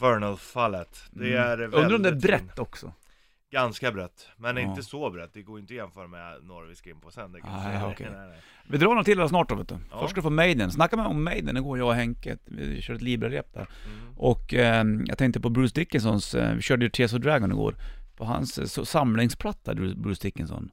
Vernal-fallet. 0.00 1.02
Det 1.10 1.36
Mm. 1.38 1.50
är 1.50 1.62
Undrar 1.64 1.94
om 1.96 2.02
det 2.02 2.08
är 2.08 2.12
väldigt 2.12 2.22
brett 2.30 2.58
också? 2.58 2.92
Ganska 3.50 3.92
brett, 3.92 4.28
men 4.36 4.56
Ja. 4.56 4.62
inte 4.62 4.82
så 4.82 5.10
brett. 5.10 5.32
Det 5.32 5.42
går 5.42 5.58
inte 5.60 5.72
att 5.72 5.76
jämföra 5.76 6.06
med 6.06 6.44
några 6.44 6.66
vi 6.66 6.74
ska 6.74 6.90
in 6.90 7.00
på 7.00 7.10
sen. 7.10 7.32
Det 7.32 7.40
kan 7.40 7.50
jag 7.50 7.62
Nej, 7.64 7.78
säga. 7.78 7.86
okej. 7.90 8.08
Nej, 8.12 8.28
nej. 8.28 8.38
Vi 8.66 8.78
drar 8.78 8.88
några 8.88 9.04
till 9.04 9.20
här 9.20 9.28
snart 9.28 9.48
då 9.48 9.54
vet 9.54 9.68
du. 9.68 9.76
Ja. 9.90 9.98
Först 10.00 10.10
ska 10.10 10.18
du 10.18 10.22
få 10.22 10.30
Maiden. 10.30 10.70
Snacka 10.70 10.96
med 10.96 11.06
om 11.06 11.24
Maiden 11.24 11.56
igår, 11.56 11.78
jag 11.78 11.88
och 11.88 11.94
Henke. 11.94 12.38
Vi 12.44 12.82
körde 12.82 12.96
ett 12.96 13.02
Libra-rep 13.02 13.52
där. 13.54 13.60
Mm. 13.86 14.18
Och 14.18 14.54
eh, 14.54 14.84
jag 15.06 15.18
tänkte 15.18 15.40
på 15.40 15.50
Bruce 15.50 15.74
Dickinsons, 15.80 16.34
eh, 16.34 16.54
vi 16.54 16.62
körde 16.62 16.84
ju 16.84 16.90
Tears 16.90 17.12
of 17.14 17.20
Dragon 17.20 17.52
igår. 17.52 17.74
På 18.16 18.24
hans 18.24 18.58
eh, 18.58 18.64
så, 18.64 18.84
samlingsplatta, 18.84 19.74
Bruce 19.74 20.22
Dickinson. 20.22 20.70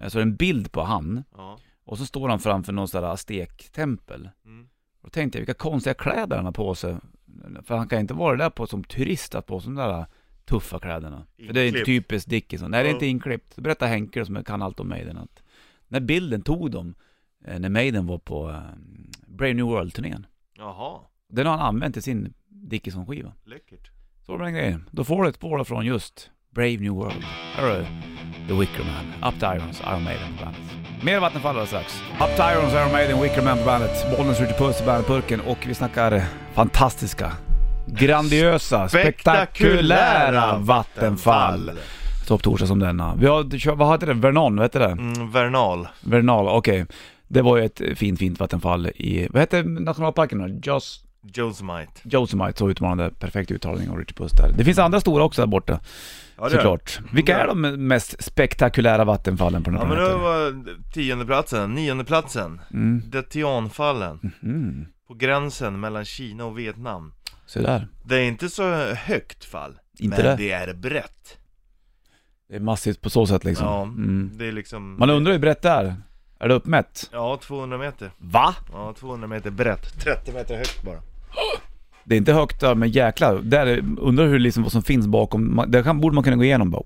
Eh, 0.00 0.08
så 0.08 0.18
är 0.18 0.20
det 0.20 0.28
en 0.30 0.36
bild 0.36 0.72
på 0.72 0.82
han. 0.82 1.24
Ja. 1.36 1.58
Och 1.84 1.98
så 1.98 2.06
står 2.06 2.28
han 2.28 2.38
framför 2.40 2.72
någon 2.72 2.88
sån 2.88 3.02
där 3.02 3.08
aztektempel. 3.08 4.30
Mm. 4.44 4.68
Och 5.02 5.08
då 5.08 5.10
tänkte 5.10 5.38
jag, 5.38 5.40
vilka 5.40 5.54
konstiga 5.54 5.94
kläder 5.94 6.36
han 6.36 6.44
har 6.44 6.52
på 6.52 6.74
sig. 6.74 6.96
För 7.64 7.76
han 7.76 7.88
kan 7.88 8.00
inte 8.00 8.14
vara 8.14 8.36
där 8.36 8.50
på 8.50 8.66
som 8.66 8.84
turist, 8.84 9.34
att 9.34 9.46
på 9.46 9.60
sig 9.60 9.72
de 9.72 9.74
där 9.74 10.06
tuffa 10.48 10.78
kläderna. 10.78 11.26
För 11.46 11.52
det 11.52 11.60
är 11.60 11.68
inte 11.68 11.84
typiskt 11.84 12.30
Dickinson. 12.30 12.70
Nej, 12.70 12.82
det 12.82 12.88
är 12.88 12.92
inte 12.92 13.06
inklippt. 13.06 13.54
Så 13.54 13.60
berättar 13.60 13.86
Henke 13.86 14.24
som 14.24 14.44
kan 14.44 14.62
allt 14.62 14.80
om 14.80 14.88
Maiden 14.88 15.18
att 15.18 15.42
när 15.88 16.00
bilden 16.00 16.42
tog 16.42 16.70
dem, 16.70 16.94
eh, 17.46 17.58
när 17.58 17.68
Maiden 17.68 18.06
var 18.06 18.18
på 18.18 18.50
eh, 18.50 18.58
Brave 19.26 19.54
New 19.54 19.64
World-turnén. 19.66 20.26
Jaha, 20.58 21.00
Den 21.28 21.46
har 21.46 21.56
han 21.56 21.66
använt 21.66 21.96
i 21.96 22.02
sin 22.02 22.34
Dickinson-skiva. 22.48 23.32
läckert. 23.44 23.90
Så 24.26 24.32
var 24.32 24.38
det 24.38 24.44
den 24.44 24.54
grejen. 24.54 24.88
Då 24.90 25.04
får 25.04 25.22
du 25.22 25.28
ett 25.28 25.34
spår 25.34 25.64
från 25.64 25.86
just 25.86 26.30
Brave 26.50 26.76
New 26.76 26.92
World. 26.92 27.22
Här 27.54 27.78
du 27.78 27.84
The 28.48 28.54
Wicker 28.60 28.84
Man, 28.84 29.32
Up 29.32 29.40
to 29.40 29.46
Irons, 29.46 29.80
Iron 29.80 30.04
Maiden 30.04 30.36
på 30.38 30.44
bandet. 30.44 30.62
Mer 31.04 31.20
Vattenfall 31.20 31.50
alldeles 31.50 31.68
strax. 31.68 32.02
Up 32.12 32.36
to 32.36 32.42
Irons, 32.42 32.72
Iron 32.74 32.92
Maiden, 32.92 33.22
Wicker 33.22 33.42
Man 33.44 33.58
på 33.58 33.64
bandet. 33.64 34.16
Bollnäs 34.16 34.40
Ritchie 34.40 34.58
Puss 34.58 34.80
i 34.82 34.84
bandetburken 34.86 35.40
och 35.40 35.58
vi 35.66 35.74
snackar 35.74 36.20
fantastiska, 36.54 37.32
grandiösa, 37.92 38.88
spektakulära 38.88 40.58
vattenfall. 40.58 41.70
Topp 42.26 42.42
torsdag 42.42 42.66
som 42.66 42.78
denna. 42.78 43.14
Vi 43.14 43.26
har, 43.26 43.74
vad 43.74 43.90
hette 43.90 44.06
det? 44.06 44.14
Vernon, 44.14 44.56
vad 44.56 44.64
hette 44.64 44.78
det? 44.78 44.84
Mm, 44.90 45.30
Vernal. 45.30 45.88
Vernal, 46.00 46.48
okej. 46.48 46.86
Det 47.28 47.42
var 47.42 47.56
ju 47.56 47.64
ett 47.64 47.80
fint, 47.94 48.18
fint 48.18 48.40
vattenfall 48.40 48.86
i, 48.86 49.28
vad 49.30 49.40
hette 49.40 49.62
nationalparken 49.62 50.38
då? 50.38 50.70
Jos... 50.70 51.04
Yosemite. 51.36 52.16
Yosemite, 52.16 52.58
så 52.58 52.70
utmanande. 52.70 53.10
Perfekt 53.18 53.50
uttalning 53.50 53.90
av 53.90 53.96
Richie 53.98 54.14
Puss 54.14 54.32
där. 54.32 54.52
Det 54.56 54.64
finns 54.64 54.78
andra 54.78 55.00
stora 55.00 55.24
också 55.24 55.42
där 55.42 55.46
borta, 55.46 55.80
Ja, 56.36 56.42
det 56.42 56.46
är 56.48 56.50
såklart. 56.50 57.00
Vilka 57.12 57.36
Det 57.36 57.42
är 57.42 57.46
de 57.46 57.60
mest 57.88 58.24
spektakulära 58.24 59.04
vattenfallen 59.04 59.62
på 59.64 59.70
den 59.70 59.80
Ja 59.80 59.86
här 59.86 59.94
men 59.94 60.04
det 60.04 60.10
planeten? 60.18 60.64
var 60.64 60.92
tionde 60.92 61.26
platsen, 61.26 61.74
nionde 61.74 62.04
platsen. 62.04 62.60
Mm. 62.72 63.02
Detianfallen. 63.10 64.32
Mm. 64.42 64.86
På 65.08 65.14
gränsen 65.14 65.80
mellan 65.80 66.04
Kina 66.04 66.44
och 66.44 66.58
Vietnam. 66.58 67.12
Så 67.48 67.58
där. 67.60 67.88
Det 68.04 68.16
är 68.16 68.22
inte 68.24 68.48
så 68.48 68.74
högt 68.94 69.44
fall. 69.44 69.78
Inte 69.98 70.16
men 70.16 70.26
det? 70.26 70.36
det 70.36 70.52
är 70.52 70.74
brett. 70.74 71.38
Det 72.48 72.56
är 72.56 72.60
massivt 72.60 73.00
på 73.00 73.10
så 73.10 73.26
sätt 73.26 73.44
liksom. 73.44 73.66
Ja, 73.66 73.82
Mm. 73.82 74.30
det 74.34 74.46
är 74.46 74.52
liksom... 74.52 74.96
Man 74.98 75.10
undrar 75.10 75.32
hur 75.32 75.38
brett 75.38 75.62
det 75.62 75.68
är. 75.68 75.94
Är 76.38 76.48
det 76.48 76.54
uppmätt? 76.54 77.08
Ja, 77.12 77.38
200 77.42 77.78
meter. 77.78 78.10
Va? 78.18 78.54
Ja, 78.72 78.94
200 78.98 79.26
meter 79.28 79.50
brett. 79.50 80.00
30 80.04 80.32
meter 80.32 80.56
högt 80.56 80.82
bara. 80.84 81.00
Det 82.04 82.14
är 82.14 82.16
inte 82.16 82.32
högt 82.32 82.60
där, 82.60 82.74
men 82.74 82.90
jäklar. 82.90 83.38
Där 83.42 83.66
är, 83.66 83.78
undrar 83.98 84.26
hur 84.26 84.38
liksom 84.38 84.62
vad 84.62 84.72
som 84.72 84.82
finns 84.82 85.06
bakom. 85.06 85.64
Där 85.68 85.82
kan, 85.82 86.00
borde 86.00 86.14
man 86.14 86.24
kunna 86.24 86.36
gå 86.36 86.44
igenom 86.44 86.70
bara. 86.70 86.82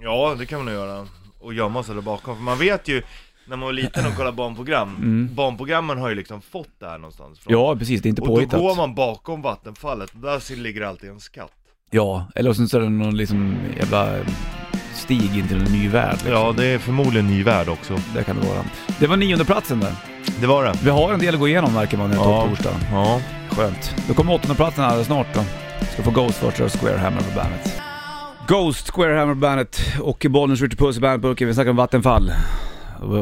Ja, 0.00 0.34
det 0.38 0.46
kan 0.46 0.58
man 0.58 0.66
nog 0.66 0.74
göra. 0.74 1.06
Och 1.38 1.54
gömma 1.54 1.82
sig 1.82 1.94
där 1.94 2.02
bakom. 2.02 2.36
För 2.36 2.42
man 2.42 2.58
vet 2.58 2.88
ju, 2.88 3.02
när 3.50 3.56
man 3.56 3.66
var 3.66 3.72
liten 3.72 4.06
och 4.06 4.14
kollade 4.16 4.36
barnprogram, 4.36 5.28
barnprogrammen 5.34 5.98
har 5.98 6.08
ju 6.08 6.14
liksom 6.14 6.40
fått 6.42 6.68
det 6.80 6.86
här 6.86 6.98
någonstans 6.98 7.38
från. 7.40 7.54
Mm. 7.54 7.64
Ja, 7.66 7.76
precis. 7.76 8.02
Det 8.02 8.06
är 8.06 8.10
inte 8.10 8.22
och 8.22 8.28
då 8.28 8.34
påhittat. 8.34 8.60
går 8.60 8.76
man 8.76 8.94
bakom 8.94 9.42
vattenfallet, 9.42 10.10
och 10.14 10.20
där 10.20 10.56
ligger 10.56 10.82
alltid 10.82 11.10
en 11.10 11.20
skatt. 11.20 11.52
Ja, 11.90 12.26
eller 12.34 12.52
så 12.52 12.76
är 12.76 12.80
det 12.80 12.88
någon 12.88 13.16
liksom 13.16 13.56
jävla 13.78 14.16
stig 14.94 15.36
in 15.38 15.48
till 15.48 15.56
en 15.66 15.72
ny 15.72 15.88
värld. 15.88 16.12
Liksom. 16.12 16.32
Ja, 16.32 16.52
det 16.56 16.66
är 16.66 16.78
förmodligen 16.78 17.26
ny 17.26 17.42
värld 17.42 17.68
också. 17.68 17.96
Det 18.14 18.24
kan 18.24 18.36
det 18.40 18.46
vara. 18.46 18.64
Det 18.98 19.06
var 19.06 19.16
nionde 19.16 19.44
platsen 19.44 19.80
där. 19.80 19.92
Det 20.40 20.46
var 20.46 20.64
det. 20.64 20.74
Vi 20.84 20.90
har 20.90 21.12
en 21.12 21.20
del 21.20 21.34
att 21.34 21.40
gå 21.40 21.48
igenom 21.48 21.72
märker 21.74 21.96
man 21.96 22.10
nu 22.10 22.16
på 22.16 22.22
Ja. 22.22 22.46
torsdag. 22.48 22.74
Ja. 22.92 23.20
Skönt. 23.50 23.94
Då 24.08 24.14
kommer 24.14 24.34
åttonde 24.34 24.54
platsen 24.56 24.84
alldeles 24.84 25.06
snart 25.06 25.34
då. 25.34 25.40
Ska 25.92 26.02
få 26.02 26.10
Ghost 26.10 26.38
först 26.38 26.60
och 26.60 26.72
Square 26.80 26.98
Hammer 26.98 27.20
på 27.20 27.34
bandet. 27.36 27.80
Ghost, 28.48 28.90
Square 28.90 29.18
Hammer 29.18 29.34
på 29.34 29.40
bandet 29.40 29.80
och 30.00 30.26
Bollnäs 30.30 30.60
Ritchie 30.60 30.76
Puss 30.78 30.96
i 30.96 31.00
bandetburken. 31.00 31.48
Vi 31.48 31.54
snackar 31.54 31.70
om 31.70 31.76
vattenfall. 31.76 32.32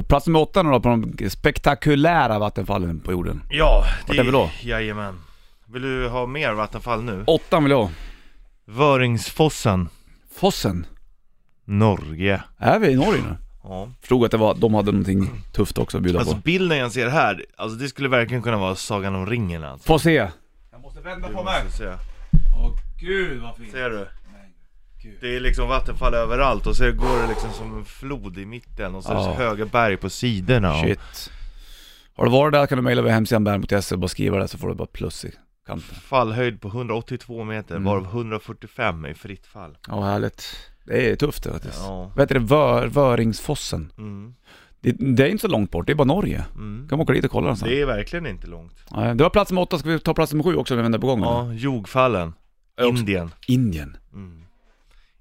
Plats 0.09 0.27
nummer 0.27 0.41
åtta 0.41 0.63
nu 0.63 0.71
då 0.71 0.81
på 0.81 0.89
de 0.89 1.31
spektakulära 1.31 2.39
vattenfallen 2.39 3.01
på 3.01 3.13
jorden. 3.13 3.43
Ja, 3.51 3.85
Vart 4.09 4.17
är 4.17 4.25
vi 4.25 4.31
då? 4.31 4.51
Jajamän. 4.63 5.15
Vill 5.67 5.83
du 5.83 6.09
ha 6.09 6.27
mer 6.27 6.53
vattenfall 6.53 7.03
nu? 7.03 7.25
Åttan 7.27 7.65
vill 7.65 7.71
jag 7.71 7.79
ha. 7.83 7.91
Vöringsfossen, 8.65 9.89
Fossen. 10.35 10.87
Norge. 11.65 12.43
Är 12.59 12.79
vi 12.79 12.89
i 12.89 12.95
Norge 12.97 13.23
nu? 13.23 13.37
Ja. 13.65 13.89
Förstod 14.01 14.25
att 14.25 14.31
det 14.31 14.37
var, 14.37 14.55
de 14.55 14.75
hade 14.75 14.91
någonting 14.93 15.31
tufft 15.53 15.79
också 15.79 15.97
att 15.97 16.03
bjuda 16.03 16.19
Alltså 16.19 16.35
på. 16.35 16.41
bilden 16.41 16.79
jag 16.79 16.93
ser 16.93 17.09
här, 17.09 17.45
alltså 17.57 17.79
det 17.79 17.89
skulle 17.89 18.09
verkligen 18.09 18.43
kunna 18.43 18.57
vara 18.57 18.75
Sagan 18.75 19.15
om 19.15 19.27
ringen 19.27 19.65
alltså. 19.65 19.87
Få 19.87 19.99
se. 19.99 20.29
Jag 20.71 20.81
måste 20.83 21.01
vända 21.01 21.29
Du 21.29 21.35
måste 21.35 21.73
se. 21.79 21.85
Åh 22.63 22.71
gud 23.01 23.43
vad 23.43 23.57
fint. 23.57 23.71
Ser 23.73 23.91
du? 23.91 24.09
Gud. 25.11 25.19
Det 25.21 25.37
är 25.37 25.41
liksom 25.41 25.69
vattenfall 25.69 26.15
överallt 26.15 26.67
och 26.67 26.77
så 26.77 26.85
går 26.93 27.23
det 27.23 27.29
liksom 27.29 27.51
som 27.53 27.79
en 27.79 27.85
flod 27.85 28.39
i 28.39 28.47
mitten 28.47 28.95
och 28.95 29.05
så 29.05 29.11
är 29.13 29.15
det 29.17 29.23
så 29.23 29.29
Ja. 29.31 29.35
höga 29.35 29.67
berg 29.67 29.97
på 29.97 30.11
sidorna 30.11 30.75
och... 30.75 30.81
Shit. 30.81 31.31
Har 32.17 32.25
du 32.25 32.31
varit 32.31 32.53
där 32.53 32.67
kan 32.67 32.79
du 32.79 32.83
mejla 32.83 33.03
via 33.03 33.13
hemsidan 33.13 33.45
bern.se 33.45 33.95
och 33.95 33.99
bara 34.01 34.09
skriva 34.09 34.39
det 34.39 34.49
så 34.49 34.59
får 34.59 34.69
du 34.69 34.75
bara 34.75 34.87
plus 34.93 35.25
i 35.25 35.33
kanten. 35.67 35.95
Fallhöjd 36.03 36.61
på 36.61 36.69
182 36.69 37.45
meter, 37.45 37.75
Mm. 37.75 37.85
varav 37.85 38.05
145 38.07 39.05
är 39.05 39.15
fritt 39.15 39.47
fall. 39.47 39.79
Ja, 39.89 40.01
härligt. 40.05 40.57
Det 40.85 41.11
är 41.11 41.17
tufft 41.17 41.43
det 41.45 41.51
faktiskt. 41.53 41.79
Ja. 41.83 42.11
Vad 42.15 42.23
heter 42.23 42.35
det? 42.35 42.41
Vör, 42.41 42.87
Vöringsfossen. 42.87 43.93
Mm. 43.99 44.35
Det, 44.81 44.93
det 44.93 45.23
är 45.23 45.29
inte 45.29 45.41
så 45.43 45.49
långt 45.49 45.71
bort, 45.71 45.87
det 45.87 45.93
är 45.93 45.95
bara 45.95 46.05
Norge. 46.05 46.45
Mm. 46.55 46.87
Kan 46.89 46.99
man 46.99 47.05
åka 47.05 47.13
dit 47.13 47.25
och 47.25 47.31
kolla 47.31 47.45
någonstans. 47.45 47.71
Det 47.71 47.81
är 47.81 47.87
verkligen 47.87 48.27
inte 48.27 48.47
långt. 48.47 48.85
Nej, 48.91 49.15
det 49.15 49.23
var 49.23 49.31
plats 49.31 49.51
nummer 49.51 49.63
åtta, 49.63 49.79
ska 49.79 49.89
vi 49.89 49.99
ta 49.99 50.15
plats 50.15 50.33
nummer 50.33 50.45
sju 50.45 50.57
också 50.57 50.75
när 50.75 50.77
vi 50.77 50.83
vänder 50.83 50.99
på 50.99 51.07
gången? 51.07 51.25
Ja, 51.25 51.43
också. 52.87 53.01
Indien. 53.01 53.31
Indien. 53.47 53.97
Mm. 54.13 54.45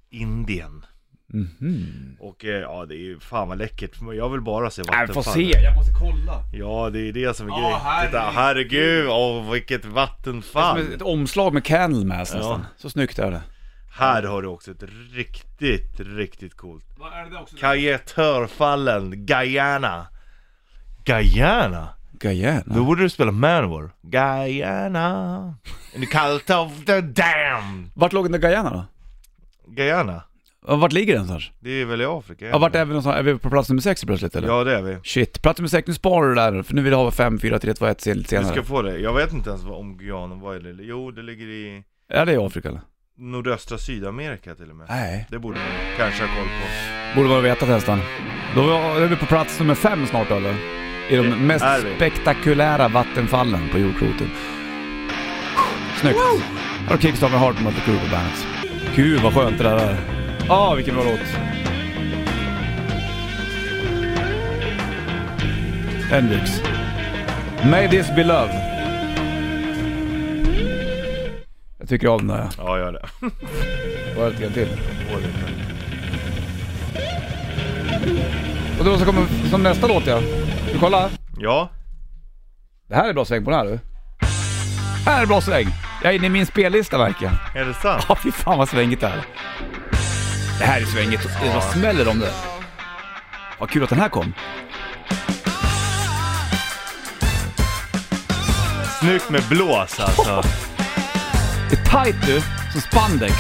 Indien. 0.10 0.86
Mhm. 1.34 2.18
Och 2.20 2.46
eh, 2.46 2.52
ja, 2.52 2.86
det 2.86 2.96
är 2.96 3.00
ju 3.00 3.20
fan 3.20 3.48
vad 3.48 3.58
läckert. 3.58 3.92
Jag 4.18 4.30
vill 4.30 4.42
bara 4.42 4.70
se 4.70 4.82
vattenfall. 4.82 5.24
får 5.24 5.32
se, 5.32 5.42
jag 5.62 5.76
måste 5.76 5.94
kolla. 6.00 6.44
Ja, 6.54 6.90
det 6.90 7.00
är 7.10 7.14
det 7.14 7.38
som 7.38 7.48
är 7.52 7.62
grejen. 7.62 7.80
Titta, 8.06 8.20
herregud. 8.20 8.82
herregud, 8.82 9.10
åh 9.10 9.52
vilket 9.52 9.82
Det 9.82 9.88
är 9.88 9.92
vattenfall. 9.92 10.84
som 10.86 10.94
ett 10.94 11.02
omslag 11.02 11.54
med 11.54 11.64
Candlemass 11.66 12.30
Ja. 12.32 12.38
nästan. 12.38 12.66
Så 12.78 12.90
snyggt 12.90 13.20
är 13.20 13.32
det. 13.32 13.42
Här 14.00 14.24
har 14.24 14.42
du 14.42 14.48
också 14.48 14.72
ett 14.72 14.84
riktigt, 15.14 16.00
riktigt 16.00 16.58
coolt. 16.58 16.86
Vad 17.00 17.14
är 17.14 17.30
det 17.32 17.38
också? 17.38 17.56
Kajetörfallen, 17.58 19.26
Guyana. 19.26 20.08
Guyana? 21.06 21.90
Då 22.12 22.18
Guyana. 22.30 22.64
borde 22.84 23.02
du 23.02 23.10
spela 23.10 23.32
Manowar. 23.32 23.90
Guyana. 24.02 25.56
In 25.96 26.02
the 26.02 26.08
cult 26.08 26.50
of 26.50 26.86
the 26.86 27.02
dam. 27.02 27.92
Vart 27.96 28.14
låg 28.14 28.26
den 28.26 28.32
där 28.32 28.40
Guyana 28.50 28.70
då? 28.70 28.86
Guyana? 29.76 30.24
Ja, 30.68 30.76
Vart 30.76 30.92
ligger 30.94 31.14
den 31.14 31.26
någonstans? 31.26 31.56
Det 31.60 31.70
är 31.82 31.86
väl 31.86 32.02
i 32.02 32.06
Afrika? 32.06 32.48
Ja, 32.48 32.58
vart 32.58 32.76
är 32.76 32.86
vi 32.86 32.90
någonstans? 32.90 33.18
Är 33.18 33.24
vi 33.24 33.38
på 33.38 33.50
plats 33.50 33.70
nummer 33.70 33.82
sex 33.82 34.06
plötsligt 34.06 34.36
eller? 34.36 34.48
Ja, 34.48 34.64
det 34.64 34.76
är 34.78 34.82
vi. 34.82 34.98
Shit, 35.04 35.42
plats 35.42 35.60
nummer 35.60 35.70
sex, 35.70 35.88
nu 35.88 35.94
sparar 35.94 36.30
du 36.30 36.36
där 36.36 36.64
för 36.64 36.74
nu 36.74 36.82
vill 36.82 36.92
jag 36.92 37.00
ha 37.00 37.12
5, 37.12 37.40
4, 37.40 37.60
3, 37.60 37.74
2, 37.74 37.86
1 37.86 38.06
lite 38.06 38.20
Du 38.20 38.24
senare. 38.24 38.46
ska 38.54 38.64
få 38.64 38.82
det. 38.82 38.98
Jag 39.00 39.14
vet 39.14 39.34
inte 39.34 39.50
ens 39.50 39.64
vad 39.64 39.78
om 39.80 39.98
Guyana 39.98 40.36
var 40.36 40.56
eller... 40.56 40.84
Jo, 40.84 41.12
det 41.12 41.22
ligger 41.22 41.46
i 41.46 41.84
Är 42.10 42.26
det 42.26 42.34
i 42.34 42.38
Afrika 42.38 42.70
eller? 42.70 42.82
nordöstra 43.20 43.78
Sydamerika 43.78 44.56
till 44.56 44.70
och 44.70 44.76
med. 44.76 44.86
Nej. 44.90 45.28
Det 45.30 45.40
borde 45.40 45.58
man 45.60 45.68
kanske 45.98 46.22
ha 46.26 46.36
koll 46.36 46.46
på. 46.48 47.16
Borde 47.16 47.30
man 47.30 47.44
veta 47.44 47.66
nästan. 47.66 48.00
Då 48.56 48.62
är 48.72 49.08
vi 49.08 49.16
på 49.16 49.26
plats 49.26 49.60
nummer 49.60 49.76
fem 49.76 50.06
snart 50.08 50.32
eller? 50.32 50.56
I 51.10 51.16
de 51.16 51.22
Det 51.30 51.36
mest 51.36 51.66
är 51.66 51.82
vi. 51.86 51.96
spektakulära 51.96 52.88
vattenfallen 52.88 53.70
på 53.72 53.80
jordklotet. 53.80 54.28
Snyggt. 56.02 56.18
Här 56.80 56.90
har 56.90 56.98
Kickstart 56.98 57.32
med 57.32 57.40
Heart 57.40 57.62
med 57.64 57.74
Crew 57.76 58.06
på 58.06 58.12
bandet. 58.16 58.48
Gud 58.98 59.22
vad 59.22 59.34
skönt 59.34 59.58
det 59.58 59.64
där 59.64 59.78
är. 59.78 59.98
Ah, 60.50 60.76
vilken 60.76 60.96
bra 60.96 61.04
låt. 61.04 61.20
Hendrix. 66.10 66.62
May 67.72 67.90
this 67.90 68.08
be 68.16 68.24
love. 68.24 68.54
Jag 71.80 71.90
tycker 71.90 72.08
om 72.08 72.28
den 72.28 72.38
där. 72.38 72.50
Ja, 72.58 72.78
gör 72.78 72.92
det. 72.92 73.06
Bara 74.16 74.30
lite 74.30 74.42
grann 74.42 74.54
till. 74.54 74.68
Och 78.80 78.86
då 78.86 78.98
så 78.98 79.06
kommer 79.06 79.50
som 79.50 79.64
nästa 79.64 79.88
låt 79.88 80.08
ja. 80.08 80.20
Du 80.74 80.80
kolla. 80.80 81.10
Ja, 81.40 81.70
Det 82.90 82.96
här 82.96 83.10
är 83.10 83.14
bra 83.14 83.26
sväng 83.26 83.46
på 83.46 83.52
den 83.52 83.60
här 83.60 83.66
du. 83.66 83.80
Här 85.06 85.22
är 85.22 85.26
bra 85.26 85.42
sväng. 85.42 85.68
Jag 86.02 86.12
är 86.12 86.16
inne 86.18 86.26
i 86.28 86.30
min 86.30 86.46
spellista 86.46 86.98
jag. 86.98 87.32
är 87.56 87.66
det 87.66 87.74
sant? 87.74 88.06
Ja 88.10 88.18
fy 88.24 88.32
fan 88.32 88.58
vad 88.58 88.70
svängigt 88.70 89.02
det 89.02 89.08
här 89.08 89.18
är. 89.18 89.26
Det 90.60 90.66
här 90.66 90.82
är 90.82 90.86
svängigt. 90.86 91.24
Det 91.44 91.50
bara 91.50 91.62
smäller 91.62 92.08
om 92.08 92.20
det. 92.20 92.32
Vad 93.60 93.70
kul 93.70 93.84
att 93.84 93.90
den 93.90 94.00
här 94.00 94.10
kom. 94.10 94.34
Snyggt 99.00 99.30
med 99.30 99.44
blås 99.50 100.00
alltså. 100.00 100.44
Det 101.70 101.76
är 101.76 102.04
tight 102.04 102.26
du, 102.26 102.42
som 102.72 102.82
spandex. 102.82 103.34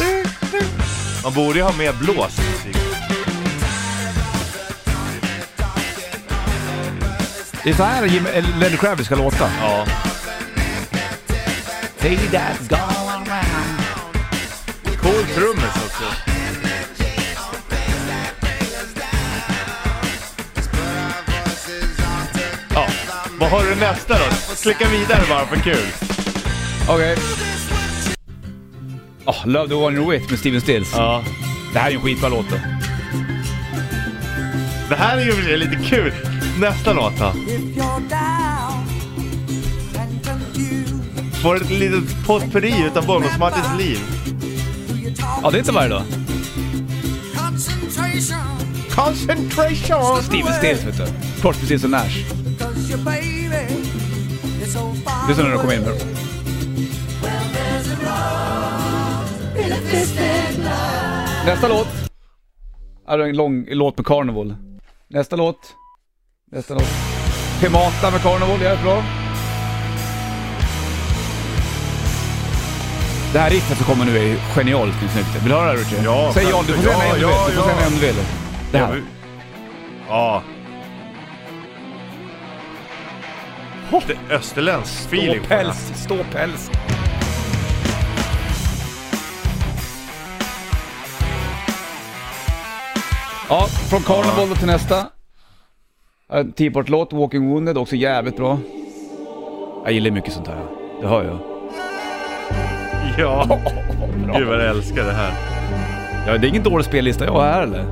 Man 1.23 1.33
borde 1.33 1.59
ju 1.59 1.63
ha 1.63 1.73
mer 1.73 1.93
blås 1.93 2.39
i 2.39 2.51
musik. 2.51 2.77
Det 7.63 7.69
är 7.69 7.73
så 7.73 7.83
här 7.83 8.05
Jim, 8.05 8.27
Lenny 8.59 8.77
Kravitz 8.77 9.05
ska 9.05 9.15
låta. 9.15 9.49
Ja. 9.61 9.85
Hey 12.07 12.15
that's 12.15 12.67
going 12.69 13.25
round. 13.27 13.81
Cool 15.01 15.23
trummis 15.35 15.75
också. 15.85 16.03
Ja, 22.73 22.87
vad 23.39 23.49
har 23.49 23.63
du 23.63 23.75
nästa 23.75 24.13
då? 24.13 24.35
Slicka 24.55 24.87
vidare 24.89 25.21
bara 25.29 25.45
för 25.45 25.55
kul. 25.55 25.87
Okej. 26.89 27.17
Oh, 29.25 29.47
Love 29.47 29.67
the 29.67 29.75
one 29.75 29.99
you're 29.99 30.11
with 30.11 30.29
med 30.29 30.39
Steven 30.39 30.61
Stills. 30.61 30.93
Ja. 30.95 31.23
Det 31.73 31.79
här 31.79 31.87
är 31.87 31.91
ju 31.91 31.97
en 31.97 32.03
skitbra 32.03 32.29
låt 32.29 32.49
då. 32.49 32.55
Det 34.89 34.95
här 34.95 35.17
är 35.17 35.21
ju 35.21 35.57
lite 35.57 35.75
kul. 35.75 36.13
Nästa 36.59 36.93
låt 36.93 37.17
då. 37.19 37.33
If 37.47 37.61
you're 37.61 38.09
down 38.09 38.76
Får 41.41 41.55
ett 41.55 41.69
litet 41.69 42.25
potpurri 42.27 42.85
utav 42.85 43.05
Bonus 43.05 43.37
Martins 43.39 43.77
liv. 43.77 43.99
Ja, 45.43 45.49
det 45.51 45.57
är 45.57 45.59
inte 45.59 45.71
varje 45.71 45.89
dag. 45.89 46.03
concentration? 49.05 50.23
Steven 50.23 50.53
Stills 50.53 50.83
vet 50.85 50.97
du. 50.97 51.05
Crosby, 51.41 51.65
Stills 51.65 51.83
och 51.83 51.89
Nash. 51.89 52.25
Så 55.35 55.43
när 55.43 55.49
de 55.51 55.57
kommer 55.57 55.73
in 55.73 55.81
med 55.81 55.93
Nästa 61.45 61.67
låt. 61.67 61.87
Här 63.07 63.19
är 63.19 63.27
en 63.27 63.37
lång 63.37 63.65
låt 63.69 63.97
med 63.97 64.05
Carnival. 64.05 64.55
Nästa 65.07 65.35
låt. 65.35 65.73
Nästa 66.51 66.73
låt. 66.73 66.89
Temata 67.61 68.11
med 68.11 68.21
Carnival, 68.21 68.61
jävligt 68.61 68.85
Det 73.33 73.39
här 73.39 73.49
riffet 73.49 73.77
som 73.77 73.85
kommer 73.85 74.05
nu 74.05 74.17
är 74.17 74.35
genialt 74.55 74.93
snyggt. 75.13 75.35
Vill 75.43 75.49
du 75.51 75.55
höra 75.57 75.73
det 75.73 75.79
Richie? 75.79 76.03
Ja, 76.03 76.31
Säg 76.33 76.43
ja, 76.49 76.63
du 76.67 76.73
får 76.73 76.81
säga 76.83 76.97
nej 76.97 77.11
om 77.11 77.19
du 77.19 77.25
vill. 77.25 77.35
Du 77.47 77.53
får 77.55 77.63
säga 77.63 77.75
nej 77.75 77.87
om 77.87 77.93
du 77.93 77.99
vill. 77.99 78.15
Det 78.71 78.77
här. 78.77 79.03
Ja. 80.09 80.41
Är 83.91 84.35
österländsk 84.35 85.05
feeling. 85.05 85.39
Ståpäls, 85.39 85.91
ståpäls. 85.95 86.71
Ja, 93.49 93.67
från 93.89 94.03
Carnival 94.03 94.57
till 94.57 94.67
nästa. 94.67 95.05
T-Part-låt, 96.57 97.13
Walking 97.13 97.49
Wounded, 97.49 97.77
också 97.77 97.95
jävligt 97.95 98.37
bra. 98.37 98.59
Jag 99.83 99.93
gillar 99.93 100.11
mycket 100.11 100.33
sånt 100.33 100.47
här. 100.47 100.65
Det 101.01 101.07
hör 101.07 101.23
jag. 101.23 101.56
Ja, 103.19 103.59
gud 104.37 104.47
vad 104.47 104.57
jag 104.59 104.67
älskar 104.69 105.03
det 105.03 105.13
här. 105.13 105.31
Ja, 106.27 106.37
det 106.37 106.47
är 106.47 106.49
ingen 106.49 106.63
dålig 106.63 106.85
spellista 106.85 107.25
jag 107.25 107.31
har 107.31 107.43
här 107.45 107.61
eller? 107.61 107.85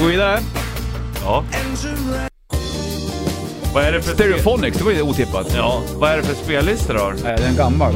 Går 0.00 0.08
vidare. 0.08 0.38
Ja. 1.24 1.44
Vad 3.74 3.84
är 3.84 3.92
det 3.92 4.02
för. 4.02 4.14
Stereophonics, 4.14 4.78
det 4.78 4.84
var 4.84 4.92
ju 4.92 5.02
otippat. 5.02 5.52
Ja, 5.56 5.82
vad 5.96 6.10
är 6.10 6.16
det 6.16 6.22
för 6.22 6.34
spellista 6.34 6.92
då? 6.92 7.12
Nej, 7.24 7.34
det 7.38 7.44
är 7.44 7.48
en 7.48 7.56
gammal. 7.56 7.92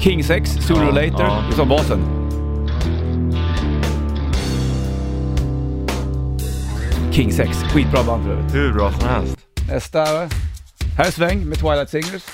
King 0.00 0.24
6, 0.24 0.50
Sooner 0.50 0.82
or 0.84 0.86
Ja, 0.86 0.94
Later, 1.10 1.24
ja. 1.24 1.42
det 1.50 1.56
sa 1.56 1.64
basen. 1.64 2.00
King 7.12 7.32
6, 7.32 7.58
skitbra 7.72 8.02
band 8.02 8.24
för 8.24 8.30
övrigt. 8.32 8.54
Hur 8.54 8.72
bra 8.72 8.92
som 8.92 9.08
helst. 9.08 9.38
Nästa, 9.70 10.04
här 10.98 11.06
är 11.06 11.10
sväng 11.10 11.44
med 11.44 11.58
Twilight 11.58 11.90
Singers. 11.90 12.24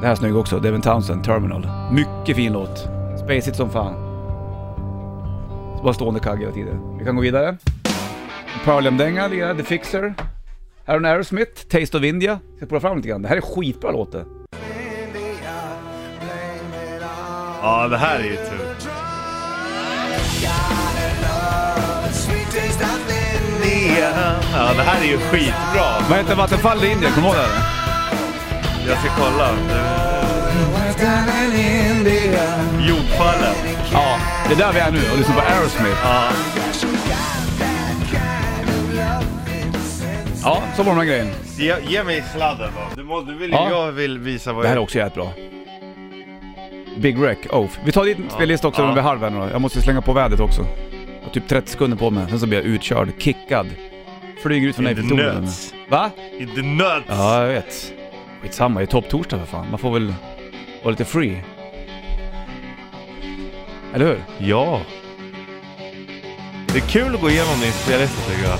Det 0.00 0.06
här 0.06 0.10
är 0.12 0.14
snygg 0.14 0.36
också, 0.36 0.58
Devin 0.58 0.82
Townsend, 0.82 1.24
Terminal. 1.24 1.68
Mycket 1.92 2.36
fin 2.36 2.52
låt. 2.52 2.78
Spacigt 3.24 3.56
som 3.56 3.70
fan. 3.70 3.94
Så 5.76 5.82
bara 5.84 5.94
stående 5.94 6.20
kagge 6.20 6.40
hela 6.40 6.52
tiden. 6.52 6.98
Vi 6.98 7.04
kan 7.04 7.16
gå 7.16 7.22
vidare. 7.22 7.56
Pearl-dänga 8.64 9.28
lirar, 9.28 9.54
The 9.54 9.62
Fixer. 9.62 10.14
Här 10.84 10.94
har 10.94 10.96
en 10.96 11.04
Aerosmith, 11.04 11.66
Taste 11.66 11.96
of 11.96 12.04
India. 12.04 12.38
Jag 12.48 12.56
ska 12.56 12.66
prova 12.66 12.80
fram 12.80 12.96
lite 12.96 13.08
grann. 13.08 13.22
Det 13.22 13.28
här 13.28 13.36
är 13.36 13.40
skitbra 13.40 13.90
låtar. 13.90 14.24
Ja, 17.62 17.88
det 17.88 17.96
här 17.96 18.18
är 18.18 18.24
ju 18.24 18.36
tur. 18.36 18.65
Ja, 24.00 24.72
det 24.76 24.82
här 24.82 25.00
är 25.02 25.06
ju 25.06 25.18
skitbra. 25.18 25.86
Vad 26.08 26.18
heter 26.18 26.34
Vattenfall 26.34 26.84
i 26.84 26.90
Indien? 26.92 27.12
Kommer 27.12 27.28
du 27.28 27.34
ihåg 27.34 27.44
det? 27.46 27.52
här? 27.52 28.88
Jag 28.88 28.98
ska 28.98 29.08
kolla. 29.18 29.50
Jordfallen. 32.88 33.54
Ja, 33.92 34.18
det 34.48 34.54
är 34.54 34.58
där 34.58 34.72
vi 34.72 34.78
är 34.80 34.90
nu 34.90 34.98
och 35.12 35.18
lyssnar 35.18 35.34
på 35.34 35.40
Aerosmith. 35.40 35.96
Ja. 36.04 36.22
Ja, 40.44 40.62
så 40.76 40.82
var 40.82 40.90
de 40.92 40.98
här 40.98 41.04
grejen. 41.06 41.30
Ge, 41.56 41.74
ge 41.88 42.04
mig 42.04 42.24
sladden 42.36 42.70
då. 42.76 42.96
Du, 42.96 43.02
må, 43.02 43.20
du 43.20 43.34
vill, 43.34 43.50
Ja. 43.50 43.70
Jag 43.70 43.92
vill 43.92 44.18
visa 44.18 44.52
vad 44.52 44.64
Det 44.64 44.68
här 44.68 44.74
är 44.74 44.76
jag... 44.76 44.82
också 44.84 44.98
jävligt 44.98 45.14
bra. 45.14 45.32
Big 46.96 47.18
Wreck, 47.18 47.38
Oath. 47.50 47.78
Vi 47.84 47.92
tar 47.92 48.04
din 48.04 48.26
spellista 48.30 48.68
också 48.68 48.82
Ja. 48.82 48.86
när 48.86 48.94
vi 48.94 48.98
är 49.00 49.04
halv 49.04 49.20
här 49.20 49.30
nu 49.30 49.38
då. 49.38 49.48
Jag 49.52 49.60
måste 49.60 49.82
slänga 49.82 50.00
på 50.02 50.12
vädret 50.12 50.40
också. 50.40 50.66
Typ 51.36 51.48
30 51.48 51.70
sekunder 51.70 51.96
på 51.96 52.10
mig, 52.10 52.26
sen 52.28 52.40
så 52.40 52.46
blir 52.46 52.58
jag 52.58 52.66
utkörd, 52.66 53.08
kickad. 53.18 53.66
Flyger 54.42 54.68
ut 54.68 54.76
från 54.76 54.86
In 54.88 54.94
the 54.94 55.00
Eiffeltornet. 55.02 55.42
nuts. 55.42 55.74
Va? 55.88 56.10
In 56.38 56.48
the 56.54 56.62
nuts! 56.62 57.04
Ja, 57.08 57.40
jag 57.40 57.48
vet. 57.48 57.92
Skitsamma, 58.42 58.80
det 58.80 58.84
är 58.84 58.86
topptorsdag 58.86 59.38
för 59.38 59.46
fan. 59.46 59.66
Man 59.70 59.78
får 59.78 59.92
väl 59.92 60.14
vara 60.82 60.90
lite 60.90 61.04
free. 61.04 61.42
Eller 63.94 64.06
hur? 64.06 64.24
Ja. 64.38 64.80
Det 66.72 66.78
är 66.78 66.88
kul 66.88 67.14
att 67.14 67.20
gå 67.20 67.30
igenom 67.30 67.60
din 67.60 67.72
spellista 67.72 68.30
tycker 68.30 68.48
jag. 68.48 68.58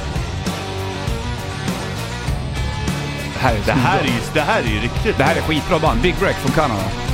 Det 3.35 3.39
här 3.39 3.55
är, 3.55 3.67
Det 3.67 3.73
här 3.73 4.01
är 4.01 4.05
ju, 4.05 4.21
det 4.35 4.41
här 4.41 4.63
är 4.63 4.69
ju 4.69 4.81
riktigt... 4.81 5.19
det 5.19 5.25
här 5.25 5.37
är 5.37 5.41
skitbra 5.41 5.79
band. 5.79 6.03
Big 6.03 6.15
Wreck 6.15 6.37
från 6.37 6.53
Kanada. 6.53 7.06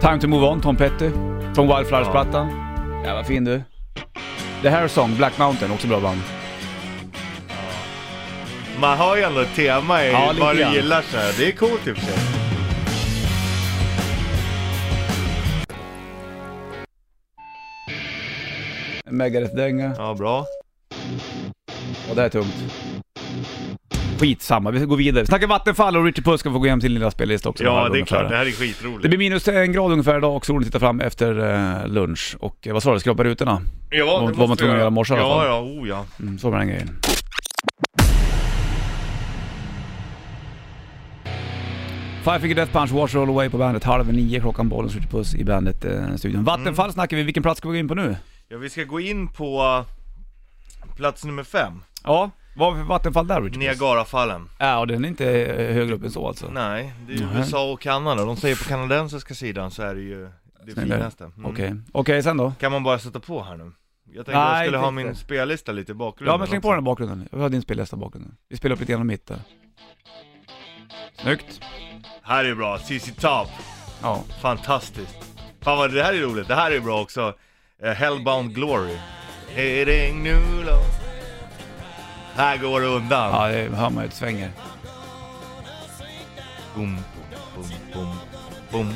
Time 0.00 0.18
to 0.20 0.28
move 0.28 0.42
on, 0.44 0.60
Tom 0.60 0.76
Petty. 0.76 1.10
Från 1.54 1.68
Wildflowers-plattan. 1.68 2.50
Ja, 3.04 3.14
vad 3.14 3.26
fin 3.26 3.44
du. 3.44 3.62
The 4.62 4.68
Hair 4.68 4.88
Song, 4.88 5.16
Black 5.16 5.38
Mountain, 5.38 5.72
också 5.72 5.86
bra 5.86 6.00
band. 6.00 6.20
Man 8.80 8.98
har 8.98 9.16
ju 9.16 9.22
ändå 9.22 9.40
ett 9.40 9.54
tema 9.54 10.04
i 10.04 10.10
Ja, 10.12 10.32
vad 10.40 10.56
du 10.56 10.72
gillar 10.72 11.02
så 11.02 11.16
här. 11.16 11.32
Det 11.38 11.46
är 11.48 11.52
coolt 11.52 11.86
i 11.86 11.92
och 11.92 11.96
för 11.96 12.06
sig. 12.06 12.18
Megadeth-dänga. 19.04 19.94
Ja, 19.98 20.14
bra. 20.14 20.46
Och 22.10 22.16
det 22.16 22.22
är 22.22 22.28
tungt. 22.28 22.54
Skitsamma, 24.20 24.70
vi 24.70 24.86
går 24.86 24.96
vidare. 24.96 25.22
Vi 25.22 25.26
snackar 25.26 25.46
Vattenfall 25.46 25.96
och 25.96 26.04
Richard 26.04 26.24
Puss 26.24 26.40
ska 26.40 26.50
få 26.52 26.58
gå 26.58 26.66
igenom 26.66 26.80
sin 26.80 26.94
lilla 26.94 27.10
spellista 27.10 27.48
också. 27.48 27.64
Ja, 27.64 27.88
det 27.88 28.00
är 28.00 28.04
klart. 28.04 28.28
Det 28.28 28.36
här 28.36 28.46
är 28.46 28.50
skitroligt. 28.50 29.02
Det 29.02 29.08
blir 29.08 29.18
minus 29.18 29.48
en 29.48 29.72
grad 29.72 29.92
ungefär 29.92 30.18
idag 30.18 30.36
och 30.36 30.46
solen 30.46 30.64
tittar 30.64 30.78
fram 30.78 31.00
efter 31.00 31.38
eh, 31.82 31.88
lunch. 31.88 32.36
Och 32.40 32.66
eh, 32.66 32.72
vad 32.72 32.82
sa 32.82 32.94
du, 32.94 33.00
skrapa 33.00 33.24
rutorna? 33.24 33.62
Ja, 33.90 33.96
det 33.96 34.02
vad 34.04 34.22
man 34.38 34.48
måste 34.48 34.56
tvungen 34.56 34.76
att 34.76 34.80
göra 34.80 34.88
i 34.88 34.90
morse 34.90 35.14
i 35.14 35.16
alla 35.16 35.26
Ja, 35.28 35.36
fall. 35.38 35.46
ja, 35.46 35.60
oh 35.60 35.88
ja. 35.88 36.04
Mm, 36.20 36.38
så 36.38 36.50
var 36.50 36.58
den 36.58 36.68
grejen. 36.68 36.90
Five 42.24 42.40
Finger 42.40 42.54
Death 42.54 42.72
Punch, 42.72 42.90
Watch 42.92 43.14
Roll 43.14 43.28
Away 43.28 43.48
på 43.50 43.58
bandet. 43.58 43.84
Halv 43.84 44.12
nio 44.12 44.40
klockan, 44.40 44.68
bollen 44.68 44.90
Richard 44.90 45.10
Puss 45.10 45.34
i 45.34 45.44
bandet-studion. 45.44 46.44
Vattenfall 46.44 46.84
Mm. 46.84 46.92
snackar 46.92 47.16
vi, 47.16 47.22
vilken 47.22 47.42
plats 47.42 47.58
ska 47.58 47.68
vi 47.68 47.72
gå 47.74 47.78
in 47.80 47.88
på 47.88 47.94
nu? 47.94 48.16
Ja, 48.48 48.58
vi 48.58 48.70
ska 48.70 48.84
gå 48.84 49.00
in 49.00 49.28
på 49.28 49.84
plats 50.96 51.24
nummer 51.24 51.44
fem. 51.44 51.72
Ja, 52.04 52.30
vad 52.60 52.68
har 52.68 52.76
vi 52.76 52.82
för 52.82 52.88
Vattenfall 52.88 53.26
där 53.26 53.42
Richard? 53.42 53.58
Niagarafallen. 53.58 54.48
Ja, 54.58 54.78
och 54.78 54.86
den 54.86 55.04
är 55.04 55.08
inte 55.08 55.30
eh, 55.30 55.74
högre 55.74 55.94
upp 55.94 56.04
än 56.04 56.10
så 56.10 56.28
alltså. 56.28 56.50
Nej, 56.50 56.92
det 57.06 57.12
är 57.12 57.16
ju. 57.16 57.24
USA 57.36 57.72
och 57.72 57.80
Kanada. 57.80 58.24
De 58.24 58.36
säger 58.36 58.56
på 58.56 58.64
kanadensiska 58.64 59.34
sidan 59.34 59.70
så 59.70 59.82
är 59.82 59.94
det 59.94 60.00
ju 60.00 60.28
det 60.66 60.72
Snälla. 60.72 60.94
finaste. 60.96 61.24
Mm. 61.24 61.46
Okej, 61.46 61.74
okej 61.92 62.22
sen 62.22 62.36
då? 62.36 62.52
Kan 62.60 62.72
man 62.72 62.82
bara 62.82 62.98
sätta 62.98 63.20
på 63.20 63.42
här 63.42 63.56
nu? 63.56 63.72
Jag 64.12 64.26
tänkte 64.26 64.32
jag 64.32 64.52
Nej, 64.52 64.66
skulle 64.66 64.78
ha 64.78 64.90
min 64.90 65.14
spellista 65.14 65.72
lite 65.72 65.92
i 65.92 65.94
bakgrunden 65.94 66.32
Ja 66.32 66.38
men 66.38 66.46
släng 66.46 66.60
på 66.60 66.70
den 66.70 66.78
i 66.78 66.82
bakgrunden. 66.82 67.28
Jag 67.32 67.38
har 67.38 67.48
din 67.48 67.62
spellista 67.62 67.96
i 67.96 67.98
bakgrunden. 68.00 68.36
Vi 68.48 68.56
spelar 68.56 68.74
upp 68.74 68.80
lite 68.80 68.92
grann 68.92 69.06
mitt 69.06 69.26
där. 69.26 69.38
Snyggt. 71.22 71.60
Här 72.22 72.44
är 72.44 72.54
bra, 72.54 72.78
CC 72.78 73.12
Top. 73.20 73.48
Ja. 74.02 74.24
Fantastiskt. 74.40 75.16
Fan 75.60 75.78
vad 75.78 75.92
det 75.94 76.02
här 76.02 76.12
är 76.14 76.20
roligt, 76.20 76.48
det 76.48 76.54
här 76.54 76.70
är 76.70 76.80
bra 76.80 77.00
också. 77.00 77.34
Eh, 77.82 77.92
Hellbound 77.92 78.54
Glory. 78.54 78.96
Hitting 79.48 80.22
new 80.22 80.64
low. 80.66 81.09
Här 82.34 82.56
går 82.56 82.80
det 82.80 82.86
undan. 82.86 83.30
Ja, 83.32 83.48
det 83.48 83.76
hör 83.76 83.90
man 83.90 84.04
ju, 84.04 84.08
det 84.08 84.14
svänger. 84.14 84.50
Boom, 86.74 86.98
boom, 87.54 87.66
boom, 87.92 88.16
boom, 88.72 88.86
boom. 88.86 88.94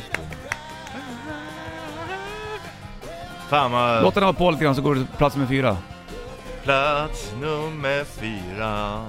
Fan 3.49 3.73
vad... 3.73 4.03
Låt 4.03 4.15
den 4.15 4.25
ha 4.25 4.33
på 4.33 4.51
lite 4.51 4.65
grann 4.65 4.75
så 4.75 4.83
går 4.83 4.95
du 4.95 5.07
till 5.07 5.17
plats 5.17 5.37
med 5.37 5.49
fyra. 5.49 5.77
Plats 6.63 7.33
nummer 7.41 8.05
fyra. 8.05 9.05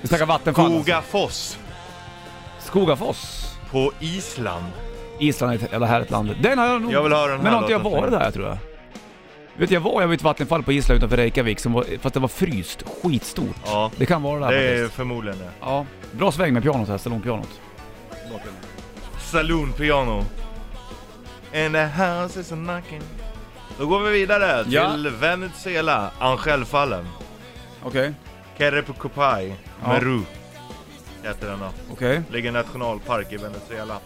Vi 0.00 0.08
snackar 0.08 0.26
Vattenfall. 0.26 0.64
alltså. 0.64 0.82
Skogafoss. 0.82 1.58
Skogafoss. 2.58 3.54
På 3.70 3.92
Island. 4.00 4.64
Island 5.18 5.52
är 5.52 5.56
ett 5.56 5.72
jävla 5.72 5.86
härligt 5.86 6.10
land. 6.10 6.36
Den 6.42 6.58
har 6.58 6.66
jag 6.66 6.82
nog... 6.82 6.92
Jag 6.92 7.02
vill 7.02 7.12
höra 7.12 7.26
den 7.26 7.36
här 7.36 7.44
Men 7.44 7.52
har 7.52 7.60
inte 7.60 7.72
jag 7.72 7.78
varit 7.78 8.10
där 8.10 8.30
tror 8.30 8.46
jag? 8.46 8.58
Vet 9.60 9.70
jag 9.70 9.80
var, 9.80 10.00
jag 10.02 10.10
i 10.10 10.14
ett 10.14 10.22
vattenfall 10.22 10.62
på 10.62 10.72
Island 10.72 10.96
utanför 10.98 11.16
Reykjavik 11.16 11.60
som 11.60 11.72
var, 11.72 11.84
fast 12.00 12.14
det 12.14 12.20
var 12.20 12.28
fryst, 12.28 12.82
skitstort. 13.02 13.56
Ja, 13.64 13.90
Det 13.96 14.06
kan 14.06 14.22
vara 14.22 14.40
där 14.40 14.52
det 14.52 14.62
är 14.68 14.76
faktiskt. 14.78 14.96
förmodligen 14.96 15.38
det. 15.38 15.50
Ja, 15.60 15.86
bra 16.12 16.32
sväng 16.32 16.52
med 16.52 16.62
pianot 16.62 16.88
här, 16.88 16.98
salongpianot. 16.98 17.60
Saloonpiano. 19.18 20.24
And 21.54 21.74
the 21.74 21.84
house 21.84 22.40
is 22.40 22.52
a 22.52 22.56
knocking. 22.56 23.02
Då 23.78 23.86
går 23.86 24.00
vi 24.00 24.10
vidare 24.12 24.64
Ja. 24.68 24.90
till 24.92 25.08
Venezuela, 25.10 26.10
Angelfallen. 26.18 27.06
Okej, 27.82 28.12
Kerepukupai, 28.58 29.54
Ja. 29.82 29.88
Meru. 29.88 30.20
Heter 31.22 31.46
den 31.50 31.58
då. 31.60 31.68
okej. 31.92 32.22
Ligger 32.30 32.52
nationalpark 32.52 33.32
i 33.32 33.36
Venezuela. 33.36 33.98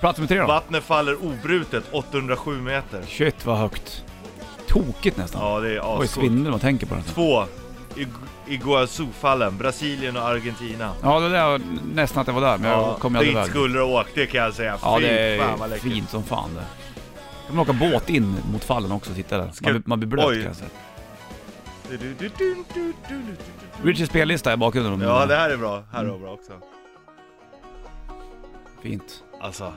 Plats 0.00 0.18
med 0.18 0.28
tre 0.28 0.40
då? 0.40 0.46
Vattnet 0.46 0.84
faller 0.84 1.24
obrutet 1.24 1.84
807 1.92 2.60
meter. 2.60 3.02
Shit 3.06 3.46
vad 3.46 3.58
högt. 3.58 4.04
Tokigt 4.68 5.16
nästan. 5.16 5.42
Ja, 5.42 5.60
det 5.60 5.68
är 5.68 5.72
Oj, 5.72 5.78
ascoolt. 5.80 6.10
svindel 6.10 6.42
när 6.42 6.50
man 6.50 6.60
tänker 6.60 6.86
på 6.86 6.94
det. 6.94 7.02
Två. 7.02 7.44
Ig- 7.96 8.06
Iguazufallen, 8.48 9.58
Brasilien 9.58 10.16
och 10.16 10.22
Argentina. 10.22 10.92
Ja, 11.02 11.20
det 11.20 11.28
där 11.28 11.46
var 11.46 11.60
nästan 11.94 12.20
att 12.20 12.26
jag 12.26 12.34
var 12.34 12.40
där, 12.40 12.58
men 12.58 12.70
jag 12.70 12.98
kom 12.98 13.12
ju 13.12 13.18
aldrig 13.18 13.34
dit 13.34 13.38
iväg. 13.40 13.50
skulle 13.50 13.74
du 13.74 13.80
ha 13.84 14.00
åkt, 14.00 14.10
det 14.14 14.26
kan 14.26 14.40
jag 14.44 14.54
säga. 14.54 14.78
Ja, 14.82 14.96
Fy 15.00 15.04
det 15.06 15.38
fan 15.40 15.58
vad 15.58 15.66
är 15.68 15.70
läckert. 15.74 15.92
fint 15.92 16.10
som 16.10 16.22
fan 16.24 16.50
det. 16.54 16.64
Kan 17.46 17.56
man 17.56 17.62
åka 17.62 17.72
båt 17.72 18.10
in 18.10 18.36
mot 18.52 18.64
fallen 18.64 18.92
också 18.92 19.10
och 19.10 19.16
sitta 19.16 19.38
där. 19.38 19.50
Ska- 19.50 19.64
Man, 19.64 19.72
blir- 19.74 19.82
man 19.88 20.00
blir 20.00 20.08
blöt 20.08 20.26
Oj. 20.26 20.34
kan 20.36 20.44
jag 20.44 20.56
säga. 20.56 20.68
Du, 21.90 21.96
du, 21.96 22.14
du, 22.18 22.28
du, 22.38 22.64
du, 22.74 22.92
du, 23.08 23.22
du. 23.82 23.88
Richards 23.90 24.10
spellista 24.10 24.52
i 24.52 24.56
bakgrunden. 24.56 24.92
om 24.92 25.00
Ja, 25.00 25.20
du- 25.20 25.26
det 25.26 25.36
här 25.36 25.50
är 25.50 25.56
bra. 25.56 25.82
Här 25.92 26.04
är 26.04 26.18
bra 26.18 26.32
också. 26.32 26.52
Fint. 28.82 29.22
Alltså. 29.40 29.72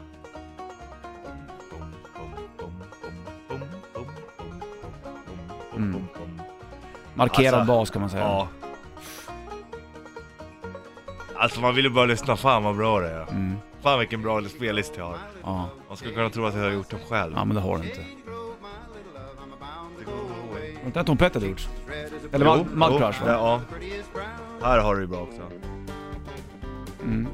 Mm. 5.75 5.91
bom. 5.93 6.07
Markerad 7.13 7.53
Alltså, 7.53 7.73
bas 7.73 7.89
kan 7.89 8.01
man 8.01 8.09
säga. 8.09 8.23
Ja. 8.23 8.47
Alltså 11.35 11.61
man 11.61 11.75
vill 11.75 11.85
ju 11.85 11.91
bara 11.91 12.05
lyssna, 12.05 12.35
fan 12.37 12.63
vad 12.63 12.77
bra 12.77 12.99
det 12.99 13.09
är. 13.09 13.21
Mm. 13.21 13.55
Fan 13.81 13.99
vilken 13.99 14.21
bra 14.21 14.43
spellista 14.43 14.97
jag 14.97 15.05
har. 15.05 15.17
Ja. 15.43 15.69
Man 15.87 15.97
skulle 15.97 16.13
kunna 16.13 16.29
tro 16.29 16.45
att 16.45 16.55
jag 16.55 16.63
har 16.63 16.71
gjort 16.71 16.89
dem 16.89 16.99
själv. 17.09 17.33
ja, 17.35 17.45
men 17.45 17.55
det 17.55 17.61
har 17.61 17.77
du 17.77 17.83
inte. 17.83 18.05
Har 20.79 20.85
inte 20.85 21.03
Tom 21.03 21.17
Petty 21.17 21.47
gjort? 21.47 21.67
Eller 22.31 22.57
Mud, 22.57 22.67
Mud 22.77 22.89
Crush 22.99 23.25
va? 23.25 23.31
Ja. 23.31 23.61
Här 24.61 24.79
har 24.79 24.95
du 24.95 25.01
ju 25.01 25.07
bra 25.07 25.19
också. 25.21 25.41
Mm. 27.03 27.27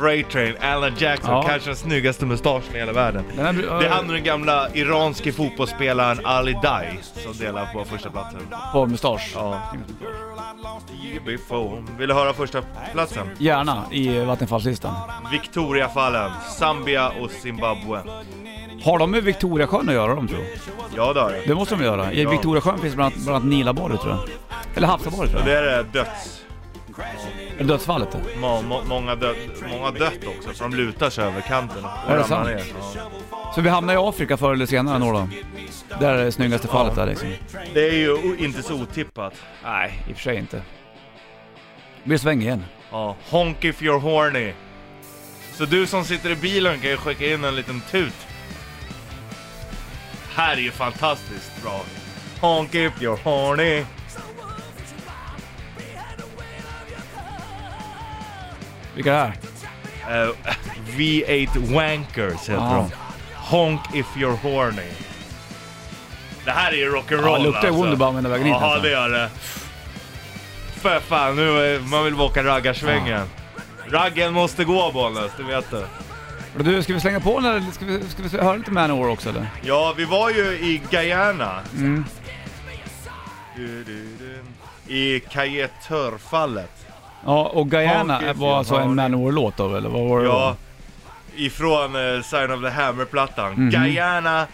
Freight 0.00 0.30
Train, 0.30 0.54
Alan 0.60 0.92
Jackson, 0.98 1.30
Ja. 1.34 1.42
kanske 1.42 1.68
den 1.70 1.76
snyggaste 1.76 2.26
mustaschen 2.26 2.74
i 2.76 2.78
hela 2.78 2.92
världen. 2.92 3.24
Den 3.36 3.46
här, 3.46 3.52
Det 3.80 3.86
är 3.86 3.90
han 3.90 4.06
och 4.06 4.12
den 4.12 4.24
gamla 4.24 4.68
iranske 4.74 5.32
fotbollsspelaren 5.32 6.26
Ali 6.26 6.56
Dai 6.62 6.86
som 7.24 7.32
delar 7.32 7.72
på 7.72 7.84
första 7.84 8.10
platsen. 8.10 8.40
På 8.72 8.86
mustasch? 8.86 9.32
Ja. 9.34 9.60
Before. 11.26 11.82
Vill 11.98 12.08
du 12.08 12.14
höra 12.14 12.32
första 12.32 12.62
platsen? 12.92 13.30
Gärna, 13.38 13.84
i 13.92 14.18
Vattenfallslistan. 14.24 14.94
Victoriafallen, 15.32 16.30
Zambia 16.58 17.08
och 17.08 17.30
Zimbabwe. 17.30 18.02
Har 18.84 18.98
de 18.98 19.10
med 19.10 19.24
Victoriasjön 19.24 19.88
att 19.88 19.94
göra 19.94 20.14
de 20.14 20.28
tror 20.28 20.40
jag? 20.40 20.48
Ja 20.96 21.12
det 21.12 21.20
har 21.20 21.30
det. 21.30 21.42
Det 21.46 21.54
måste 21.54 21.74
de 21.74 21.84
göra. 21.84 22.12
I 22.12 22.22
Ja. 22.22 22.30
Victoriasjön 22.30 22.78
finns 22.78 22.94
bland 22.94 23.14
annat, 23.14 23.24
bland 23.42 23.68
annat 23.78 24.00
tror 24.00 24.14
jag. 24.14 24.28
Eller 24.76 24.86
Hafsabadet 24.88 25.30
tror 25.30 25.48
jag. 25.48 25.64
det 25.64 25.70
är 25.72 25.82
döds... 25.82 26.40
Eller 27.60 27.68
Dödsfallet. 27.68 28.08
det. 28.12 28.36
Må, 28.40 28.62
må, 28.62 28.82
många, 28.84 29.14
dö, 29.14 29.34
många 29.70 29.90
dött 29.90 30.18
också, 30.38 30.50
för 30.52 30.64
de 30.64 30.74
lutar 30.76 31.10
sig 31.10 31.24
över 31.24 31.40
kanten 31.40 31.84
och 31.84 31.90
Är 32.10 32.16
det 32.16 32.22
ramlar 32.22 32.26
sant? 32.26 32.48
ner. 32.48 32.64
Ja. 33.30 33.52
Så 33.54 33.60
vi 33.60 33.68
hamnar 33.68 33.94
i 33.94 33.96
Afrika 33.96 34.36
förr 34.36 34.52
eller 34.52 34.66
senare 34.66 34.98
nå 34.98 35.12
då? 35.12 35.28
Det 36.00 36.06
är 36.06 36.16
det 36.16 36.32
snyggaste 36.32 36.68
fallet 36.68 36.94
där 36.94 37.06
liksom. 37.06 37.28
Det 37.74 37.88
är 37.88 37.94
ju 37.94 38.12
o- 38.12 38.36
inte 38.38 38.62
så 38.62 38.74
otippat. 38.74 39.34
Nej, 39.64 40.02
i 40.08 40.12
och 40.12 40.16
för 40.16 40.22
sig 40.22 40.36
inte. 40.36 40.56
Det 42.02 42.08
blir 42.08 42.18
sväng 42.18 42.42
igen. 42.42 42.64
Ja, 42.90 43.16
honk 43.30 43.64
if 43.64 43.82
you're 43.82 43.98
horny. 44.00 44.52
Så 45.54 45.64
du 45.64 45.86
som 45.86 46.04
sitter 46.04 46.30
i 46.30 46.36
bilen 46.36 46.80
kan 46.80 46.90
ju 46.90 46.96
skicka 46.96 47.32
in 47.32 47.44
en 47.44 47.56
liten 47.56 47.80
tut. 47.90 48.14
Här 50.34 50.52
är 50.56 50.60
ju 50.60 50.70
fantastiskt 50.70 51.62
bra. 51.62 51.80
Honk 52.40 52.74
if 52.74 52.92
you're 53.00 53.22
horny. 53.24 53.84
Vilka 59.04 59.14
är 59.14 59.32
det? 60.08 60.22
Eh, 60.22 60.28
V8 60.96 61.74
Wankers 61.74 62.40
heter 62.40 62.52
Ja. 62.54 62.88
de. 62.90 62.96
Honk 63.34 63.80
if 63.94 64.06
you're 64.16 64.36
horny. 64.36 64.90
Det 66.44 66.50
här 66.50 66.72
är 66.72 66.76
ju 66.76 66.90
rock'n'roll 66.92 67.26
Ja, 67.26 67.38
det 67.38 67.44
luktar 67.44 67.58
alltså. 67.60 67.80
Wunderbaum 67.82 68.16
hela 68.16 68.28
vägen 68.28 68.46
hit 68.46 68.56
Ja, 68.60 68.66
alltså. 68.66 68.82
det 68.82 68.90
gör 68.90 69.08
det. 69.08 69.30
För 70.80 71.00
fan, 71.00 71.36
nu 71.36 71.60
är, 71.60 71.80
man 71.80 72.04
vill 72.04 72.20
åka 72.20 72.44
raggarsvängen. 72.44 73.26
Raggen 73.88 74.32
måste 74.32 74.64
gå 74.64 74.92
Bollnäs, 74.92 75.30
det 75.36 75.42
vet 75.42 75.70
du. 75.70 75.84
Du, 76.64 76.82
ska 76.82 76.94
vi 76.94 77.00
slänga 77.00 77.20
på 77.20 77.40
den 77.40 77.50
eller 77.50 77.70
ska 77.72 77.84
vi, 77.84 78.00
ska 78.08 78.22
vi 78.22 78.44
höra 78.44 78.56
lite 78.56 78.70
Manowar 78.70 79.08
också 79.08 79.28
eller? 79.28 79.46
Ja, 79.62 79.94
vi 79.96 80.04
var 80.04 80.30
ju 80.30 80.42
i 80.44 80.82
Guyana. 80.90 81.60
Mm. 81.76 82.04
Du, 83.56 83.84
du, 83.84 84.06
du. 84.18 84.42
I 84.94 85.20
Kajetörfallet. 85.20 86.86
Ja, 87.24 87.44
och 87.54 87.70
Guyana 87.70 88.14
Honk 88.14 88.30
if 88.30 88.36
var 88.36 88.58
alltså 88.58 88.74
en. 88.74 88.94
Manowar-låt 88.94 89.56
då 89.56 89.76
eller 89.76 89.88
vad 89.88 90.08
var 90.08 90.20
det 90.20 90.26
Ja, 90.26 90.56
ifrån 91.36 91.96
uh, 91.96 92.22
Sign 92.22 92.50
of 92.50 92.60
the 92.62 92.68
Hammer-plattan. 92.68 93.52
Mhm. 93.52 93.70
Guyana, 93.70 94.46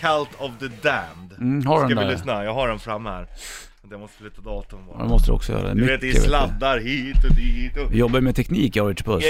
Cult 0.00 0.30
of 0.38 0.50
the 0.60 0.66
Damned. 0.88 1.32
Mm, 1.38 1.66
har 1.66 1.76
Ska 1.78 1.88
den 1.88 1.98
vi 1.98 2.04
där? 2.04 2.10
lyssna? 2.12 2.44
Jag 2.44 2.54
har 2.54 2.68
den 2.68 2.78
fram 2.78 3.06
här. 3.06 3.26
Jag 3.90 4.00
måste 4.00 4.16
flytta 4.18 4.40
datorn 4.40 4.86
bara. 4.86 4.98
det 5.02 5.08
måste 5.08 5.30
du 5.30 5.34
också 5.34 5.52
göra. 5.52 5.74
Du 5.74 5.80
Mycket, 5.80 6.02
vet, 6.02 6.16
är 6.16 6.20
sladdar 6.20 6.78
hit 6.78 7.24
och 7.30 7.34
dit 7.36 7.76
och... 7.76 7.94
Jobbar 7.94 8.20
med 8.20 8.36
teknik 8.36 8.76
jag 8.76 8.90
Richard 8.90 9.06
Puss. 9.06 9.24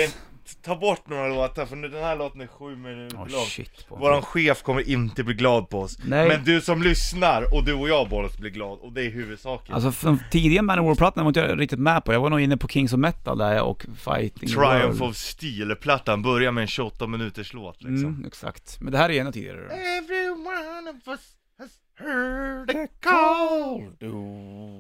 Ta 0.62 0.77
bort 0.77 1.09
några 1.09 1.29
låtar, 1.29 1.67
för 1.67 1.77
nu, 1.77 1.88
den 1.88 2.03
här 2.05 2.17
låten 2.17 2.41
är 2.41 2.47
sju 2.47 2.77
minuter 2.77 3.17
Ja, 3.17 3.27
lång. 3.31 3.45
shit 3.45 3.88
på. 3.88 3.97
Våran 3.97 4.23
chef 4.23 4.62
kommer 4.62 4.88
inte 4.91 5.25
bli 5.25 5.35
glad 5.35 5.69
på 5.69 5.81
oss. 5.81 5.99
Nej. 6.05 6.29
Men 6.29 6.45
du 6.45 6.61
som 6.61 6.83
lyssnar 6.83 7.55
och 7.55 7.65
du 7.65 7.75
och 7.75 7.88
jag 7.88 8.09
Bollnäs 8.09 8.38
blir 8.38 8.51
glad, 8.51 8.79
och 8.79 8.93
det 8.93 9.03
är 9.07 9.11
huvudsaken. 9.11 9.75
Alltså 9.75 9.93
för 9.93 10.07
de 10.07 10.19
tidiga 10.31 10.62
Manowar-plattorna 10.62 11.23
var 11.25 11.31
inte 11.31 11.41
jag 11.41 11.61
riktigt 11.61 11.79
med 11.79 12.05
på. 12.05 12.12
Jag 12.12 12.21
var 12.21 12.31
nog 12.31 12.41
inne 12.41 12.57
på 12.57 12.69
Kings 12.69 12.93
of 12.93 12.99
Metal 12.99 13.38
där 13.38 13.62
och 13.62 13.87
Fighting 13.97 14.49
the 14.49 14.55
Triumph 14.55 14.87
World. 14.99 15.03
of 15.03 15.17
Steel-plattan 15.17 16.23
börjar 16.23 16.53
med 16.53 16.62
en 16.62 16.69
28 16.69 17.07
minuters 17.07 17.53
låt 17.53 17.83
liksom. 17.83 18.09
Mm, 18.09 18.25
exakt. 18.27 18.77
Men 18.81 18.93
det 18.93 18.99
här 18.99 19.11
är 19.11 19.21
ännu 19.21 19.33
tidigare 19.33 19.57
då. 19.59 19.75
Every 19.75 20.29
one 20.31 20.91
of 20.91 21.09
us 21.09 21.21
has 21.59 21.71
heard 21.99 22.71
a 22.71 22.88
call. 23.01 23.93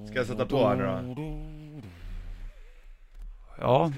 Ska 0.08 0.18
jag 0.18 0.26
sätta 0.26 0.46
på 0.46 0.68
här 0.68 1.02
nu 1.02 1.14
då? 1.14 1.38
Ja. 3.60 3.92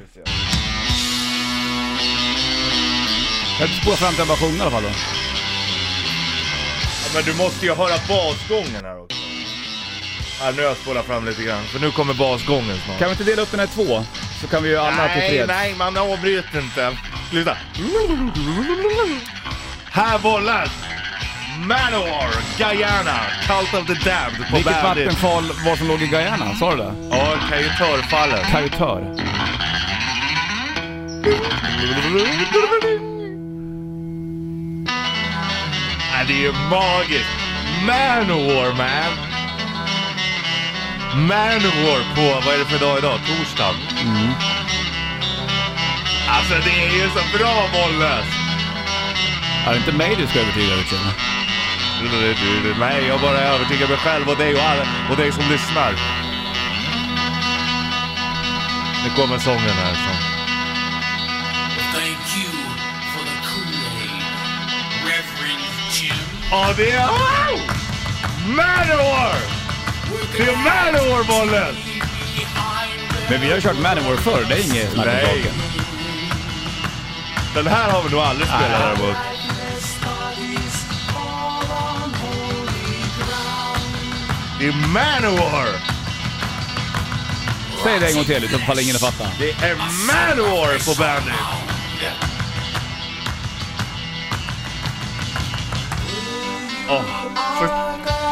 Jag 3.60 3.68
spolar 3.68 3.96
fram 3.96 4.10
till 4.10 4.18
jag 4.18 4.28
bara 4.28 4.38
sjunga 4.38 4.56
i 4.58 4.60
alla 4.60 4.70
fall 4.70 4.82
då. 4.82 4.88
Ja, 7.04 7.10
men 7.14 7.24
du 7.24 7.34
måste 7.34 7.66
ju 7.66 7.74
höra 7.74 7.96
basgången 8.08 8.84
här 8.84 9.02
också. 9.02 9.16
Här, 10.40 10.52
nu 10.52 10.62
har 10.62 10.68
jag 10.68 10.76
spolat 10.76 11.06
fram 11.06 11.24
lite 11.26 11.42
grann, 11.42 11.64
för 11.64 11.78
nu 11.80 11.90
kommer 11.90 12.14
basgången 12.14 12.80
snart. 12.84 12.98
Kan 12.98 13.08
vi 13.08 13.12
inte 13.12 13.24
dela 13.24 13.42
upp 13.42 13.50
den 13.50 13.60
här 13.60 13.66
i 13.66 13.70
två? 13.70 14.04
Så 14.40 14.46
kan 14.46 14.62
vi 14.62 14.68
ju 14.68 14.76
alla 14.76 15.08
till 15.08 15.18
nej, 15.18 15.30
fred. 15.30 15.48
nej, 15.48 15.74
man 15.78 15.96
avbryter 15.96 16.58
inte. 16.60 16.96
Sluta. 17.30 17.56
Här 19.90 20.18
bollar 20.18 20.68
Manowar, 21.58 22.30
Guyana, 22.58 23.20
Cult 23.46 23.74
of 23.74 23.86
the 23.86 24.10
Damned 24.10 24.48
på 24.50 24.56
Vilket 24.56 24.82
Bandit. 24.82 25.06
vattenfall 25.06 25.52
var 25.66 25.76
som 25.76 25.88
låg 25.88 26.02
i 26.02 26.06
Guyana? 26.06 26.54
Sa 26.54 26.70
du 26.70 26.76
det? 26.76 26.94
Ja, 27.10 27.34
Kajutörfallet. 27.50 28.46
Kajutör. 28.50 29.14
Det 36.26 36.32
är 36.32 36.42
ju 36.42 36.52
magiskt. 36.52 37.36
Manowar 37.86 38.72
man. 38.82 39.12
Manowar 41.28 42.00
på, 42.14 42.46
vad 42.46 42.54
är 42.54 42.58
det 42.58 42.64
för 42.64 42.78
dag 42.78 42.98
idag? 42.98 43.18
Torsdag. 43.26 43.74
Alltså 46.28 46.54
det 46.64 46.84
är 46.86 46.92
ju 46.92 47.08
så 47.08 47.38
bra 47.38 47.54
Bollnäs. 47.72 48.26
Är 49.66 49.70
det 49.70 49.76
inte 49.76 49.92
mig 49.92 50.16
du 50.18 50.26
ska 50.26 50.40
övertyga 50.40 50.74
Richard? 50.74 50.98
Nej, 52.78 53.06
jag 53.08 53.20
bara 53.20 53.38
övertygar 53.38 53.88
mig 53.88 53.96
själv 53.96 54.28
och 54.28 54.36
dig 54.36 54.54
och, 54.54 54.62
alla, 54.62 54.86
och 55.10 55.16
dig 55.16 55.32
som 55.32 55.42
lyssnar. 55.50 55.92
Nu 59.04 59.10
kommer 59.16 59.38
sången 59.38 59.76
här. 59.82 59.94
Så. 59.94 60.23
Ja, 66.54 66.72
det 66.76 66.90
är... 66.90 67.08
Oh! 67.08 67.60
Manowar! 68.46 69.36
Är 70.38 70.56
Manowar, 70.56 71.24
Bollnäs! 71.24 71.76
Men 73.30 73.40
vi 73.40 73.52
har 73.52 73.60
kört 73.60 73.78
Manowar 73.78 74.16
förr, 74.16 74.44
det 74.48 74.54
är 74.54 74.64
inget 74.64 74.92
snack 74.92 75.06
om 75.06 75.12
saken. 75.12 75.54
Den 77.54 77.66
här 77.66 77.90
har 77.90 78.02
vi 78.02 78.10
nog 78.10 78.20
aldrig 78.20 78.48
spelat 78.48 78.70
Nej. 78.70 78.80
däremot. 78.80 79.16
Det 84.58 84.66
är 84.66 84.72
Manowar! 84.72 85.68
Säg 87.82 88.00
det 88.00 88.08
en 88.08 88.14
gång 88.14 88.24
till 88.24 88.44
ifall 88.44 88.78
ingen 88.78 88.96
har 88.96 89.10
fattat. 89.10 89.32
Det 89.38 89.50
är 89.50 89.76
Manowar 90.06 90.94
på 90.94 91.00
bandet! 91.00 91.34
Åh, 96.88 97.02
så 97.58 97.66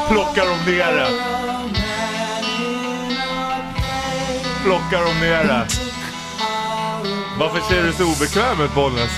plockar 0.09 0.45
de 0.47 0.73
ner 0.73 0.93
det. 0.93 1.09
Plockar 4.65 5.05
de 5.05 5.21
ner 5.27 5.45
det. 5.45 5.67
Varför 7.39 7.61
ser 7.61 7.83
du 7.83 7.93
så 7.93 8.05
obekväm 8.05 8.61
ut 8.61 8.75
Bollnäs? 8.75 9.11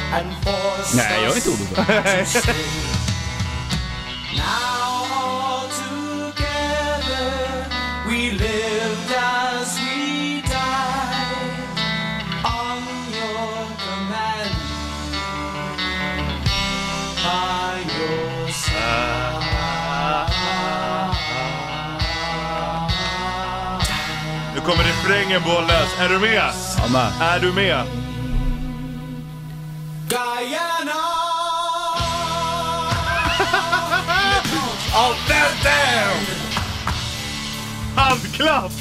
Nej, 0.94 1.22
jag 1.22 1.32
är 1.32 1.36
inte 1.36 1.48
orolig. 1.48 2.26
kommer 24.64 24.84
refrängen 24.84 25.42
Bollnäs. 25.42 25.98
Är 25.98 26.08
du 26.08 26.18
med? 26.18 26.52
Ja, 26.78 26.88
men. 26.92 27.22
Är 27.22 27.40
du 27.40 27.52
med? 27.52 27.86
Guyana. 30.08 31.04
Oh, 34.96 35.16
damn, 35.28 35.56
damn! 35.62 36.26
Handklapp! 37.96 38.72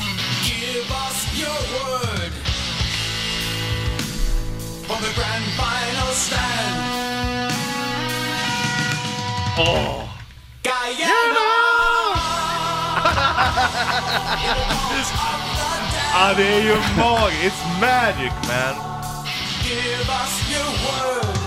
Give 0.44 0.92
us 0.92 1.40
your 1.40 1.60
word. 1.74 2.32
the 4.88 5.14
grand 5.16 5.46
final 5.58 6.14
stand. 6.14 7.54
Åh! 9.58 10.08
Guyana! 10.64 11.50
Ja, 16.16 16.34
det 16.38 16.48
är 16.48 16.62
ju 16.62 16.76
magiskt. 16.98 17.44
It's 17.44 17.80
magic 17.82 18.34
man. 18.48 18.76
Give 19.64 20.10
us 20.20 20.34
your 20.52 20.70
word 20.86 21.38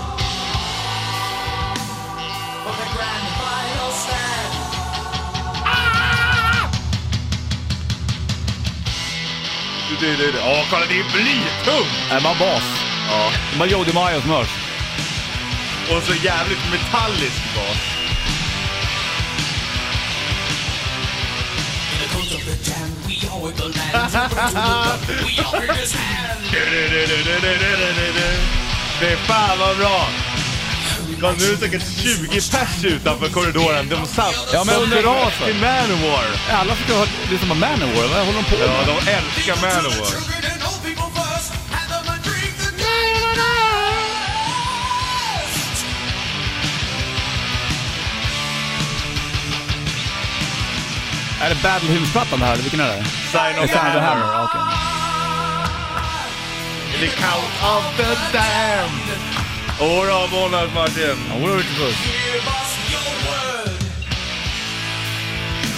for 2.63 2.73
the 2.81 2.87
grand 2.95 3.27
final 3.39 3.91
stand. 3.91 4.53
Du, 9.89 9.95
du, 10.07 10.15
du, 10.15 10.31
du. 10.31 10.39
Åh, 10.39 10.65
kolla 10.69 10.85
det 10.85 10.99
är 10.99 11.11
blytungt! 11.13 12.11
Är 12.11 12.21
man 12.21 12.37
bas? 12.39 12.63
Ja. 13.09 13.31
De 13.51 13.59
har 13.59 13.67
Jody 13.67 13.93
Mayo 13.93 14.21
som 14.21 14.29
hörs. 14.29 14.49
Och 15.91 16.03
så 16.03 16.13
jävligt 16.13 16.71
metallisk 16.71 17.55
bas. 17.55 17.96
Det 28.99 29.11
är 29.11 29.15
fan 29.17 29.59
vad 29.59 29.77
bra! 29.77 30.07
Kolla, 31.21 31.33
nu 31.39 31.45
är 31.45 31.51
det 31.51 31.57
säkert 31.57 31.83
20 32.03 32.27
pers 32.27 32.83
utanför 32.83 33.29
korridoren. 33.29 33.89
De 33.89 34.05
satt, 34.07 34.49
Ja, 34.53 34.63
men 34.63 34.75
undrar 34.75 35.01
dras 35.01 35.33
till 35.45 35.55
Manowar. 35.55 36.25
Alla 36.51 36.75
ska 36.75 36.93
ha 36.93 37.05
lyssna 37.31 37.47
på 37.47 37.55
Manowar, 37.55 38.07
vad 38.07 38.25
håller 38.25 38.39
de 38.39 38.43
på 38.43 38.57
med? 38.57 38.67
Ja, 38.67 38.85
de 38.85 39.11
älskar 39.11 39.55
Manowar. 39.55 40.36
Är 51.41 51.49
det 51.49 51.63
Battle 51.63 51.89
Hymns-plattan 51.89 52.39
det 52.39 52.45
här, 52.45 52.55
vilken 52.55 52.79
är 52.79 52.87
det? 52.87 53.03
Sign 53.05 53.63
of 53.63 53.71
the 53.71 53.77
Hammer, 53.77 54.01
Hammer. 54.01 54.43
okej. 54.43 54.61
The 56.99 57.07
Count 57.07 57.53
of 57.63 57.97
the 57.97 58.37
Damned. 58.37 59.19
Åh 59.79 60.31
Månad 60.31 60.73
Martin. 60.73 61.03
Us 61.03 61.67
your 62.91 63.11
word. 63.25 63.71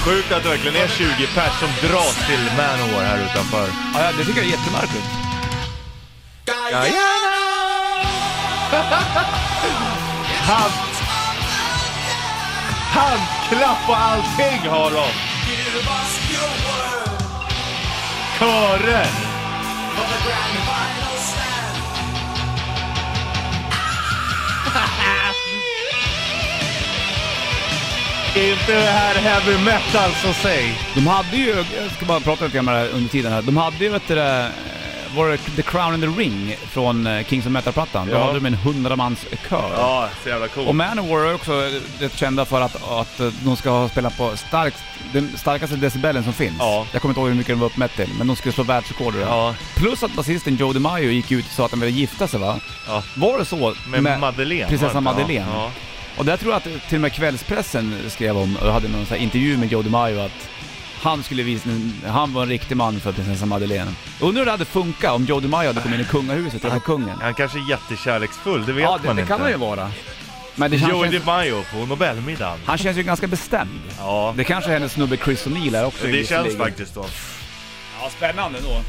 Sjukt 0.03 0.31
att 0.31 0.43
det 0.43 0.49
verkligen 0.49 0.75
är 0.75 0.87
20 0.87 1.27
pers 1.35 1.53
som 1.59 1.69
dras 1.89 2.15
till 2.27 2.39
Manowar 2.57 3.03
här 3.03 3.25
utanför. 3.31 3.67
Ja, 3.93 4.03
ja, 4.03 4.11
det 4.17 4.25
tycker 4.25 4.41
jag 4.41 4.47
är 4.47 4.51
jättemärkligt. 4.51 5.05
Guyana! 6.45 6.89
Hand... 10.49 10.73
Handklapp 12.91 13.89
och 13.89 13.97
allting 13.97 14.69
har 14.69 14.91
de! 14.91 15.28
Körer! 18.39 19.08
Inte 28.36 28.73
det 28.73 28.91
här 28.91 29.15
heavy 29.15 29.58
metal 29.65 30.12
så 30.12 30.34
säg. 30.34 30.79
De 30.95 31.08
hade 31.08 31.38
ju, 31.38 31.49
jag 31.49 31.91
ska 31.95 32.05
bara 32.05 32.19
prata 32.19 32.45
lite 32.45 32.55
grann 32.55 32.65
med 32.65 32.75
det 32.75 32.79
här 32.79 32.89
under 32.89 33.10
tiden 33.10 33.32
här. 33.32 33.41
De 33.41 33.58
hade 33.58 33.84
ju, 33.84 33.89
vet 33.89 34.08
du 34.08 34.15
det, 34.15 34.51
var 35.15 35.29
det 35.29 35.37
The 35.37 35.61
Crown 35.61 35.93
and 35.93 36.03
the 36.03 36.07
Ring 36.21 36.55
från 36.71 37.07
eh, 37.07 37.25
Kings 37.25 37.45
of 37.45 37.51
Metal-plattan? 37.51 38.07
Då 38.07 38.13
Ja. 38.13 38.19
hade 38.25 38.33
de 38.39 38.45
en 38.45 38.53
hundramans 38.53 39.25
kör. 39.49 39.71
Ja, 39.77 40.09
så 40.23 40.29
jävla 40.29 40.47
coolt. 40.47 40.67
Och 40.67 40.75
Manowar 40.75 41.19
är 41.19 41.33
också 41.35 41.69
rätt 41.99 42.17
kända 42.17 42.45
för 42.45 42.61
att, 42.61 42.89
att 42.91 43.19
eh, 43.19 43.27
de 43.43 43.55
ska 43.55 43.69
ha 43.69 43.89
spelat 43.89 44.17
på 44.17 44.37
starkt, 44.37 44.77
den 45.13 45.37
starkaste 45.37 45.75
decibelen 45.75 46.23
som 46.23 46.33
finns. 46.33 46.55
Ja. 46.59 46.85
Jag 46.91 47.01
kommer 47.01 47.11
inte 47.11 47.19
ihåg 47.21 47.29
hur 47.29 47.35
mycket 47.35 47.53
de 47.53 47.59
var 47.59 47.67
uppmätt 47.67 47.95
till, 47.95 48.09
men 48.17 48.27
de 48.27 48.35
skulle 48.35 48.53
slå 48.53 48.63
världsrekord. 48.63 49.13
Ja, 49.21 49.55
Plus 49.75 50.03
att 50.03 50.13
basisten 50.13 50.55
Joe 50.55 50.73
DiMaggio 50.73 51.09
gick 51.11 51.31
ut 51.31 51.45
och 51.45 51.51
sa 51.51 51.65
att 51.65 51.71
de 51.71 51.79
ville 51.79 51.91
gifta 51.91 52.27
sig 52.27 52.39
va? 52.39 52.59
ja. 52.87 53.03
Var 53.15 53.37
det 53.39 53.45
så? 53.45 53.73
Med, 53.87 54.19
Madeleine. 54.19 54.67
prinsessan? 54.67 55.03
Madeleine. 55.03 55.45
Ja. 55.53 55.71
Och 56.17 56.25
där 56.25 56.37
tror 56.37 56.51
jag 56.51 56.57
att 56.57 56.87
till 56.89 56.95
och 56.97 57.01
med 57.01 57.13
kvällspressen 57.13 57.95
skrev 58.09 58.37
om, 58.37 58.57
och 58.61 58.73
hade 58.73 58.87
någon 58.87 59.05
sån 59.05 59.17
intervju 59.17 59.57
med 59.57 59.71
Joe 59.71 59.81
DiMaggio 59.81 60.19
att 60.19 60.49
han 61.01 61.23
skulle 61.23 61.43
visa, 61.43 61.69
han 62.07 62.33
var 62.33 62.43
en 62.43 62.49
riktig 62.49 62.77
man 62.77 62.99
för 62.99 63.12
prinsessan 63.12 63.47
Madeleine. 63.49 63.91
Undrar 64.19 64.39
hur 64.41 64.45
det 64.45 64.51
hade 64.51 64.65
funkat 64.65 65.12
om 65.12 65.25
Joe 65.25 65.39
DiMaggio 65.39 65.67
hade 65.69 65.81
kommit 65.81 65.99
in 65.99 66.05
i 66.05 66.09
kungahuset 66.09 66.53
och 66.55 66.62
träffat 66.62 66.83
kungen. 66.83 67.17
Han 67.21 67.33
kanske 67.33 67.57
är 67.59 67.69
jättekärleksfull, 67.69 68.65
det 68.65 68.73
vet 68.73 68.83
Ja, 68.83 68.97
det, 69.01 69.07
man 69.07 69.15
det 69.15 69.21
inte. 69.21 69.31
kan 69.33 69.41
han 69.41 69.49
ju 69.51 69.57
vara. 69.57 69.91
Men 70.55 70.71
det 70.71 70.79
känns, 70.79 70.91
Joey 70.91 71.09
DiMaggio 71.09 71.63
på 71.73 71.85
Nobelmiddagen. 71.85 72.59
han 72.65 72.77
känns 72.77 72.97
ju 72.97 73.03
ganska 73.03 73.27
bestämd. 73.27 73.69
Ja, 73.99 74.33
Det 74.38 74.43
kanske 74.43 74.69
är 74.69 74.73
hennes 74.73 74.91
snubbe 74.93 75.17
Chris 75.17 75.45
O'Neill 75.47 75.77
är 75.77 75.85
också. 75.85 76.05
det 76.07 76.12
känns 76.12 76.21
visserligen. 76.45 76.57
faktiskt 76.57 76.93
så. 76.93 77.05
Ja, 78.01 78.09
spännande 78.17 78.59
då. 78.63 78.81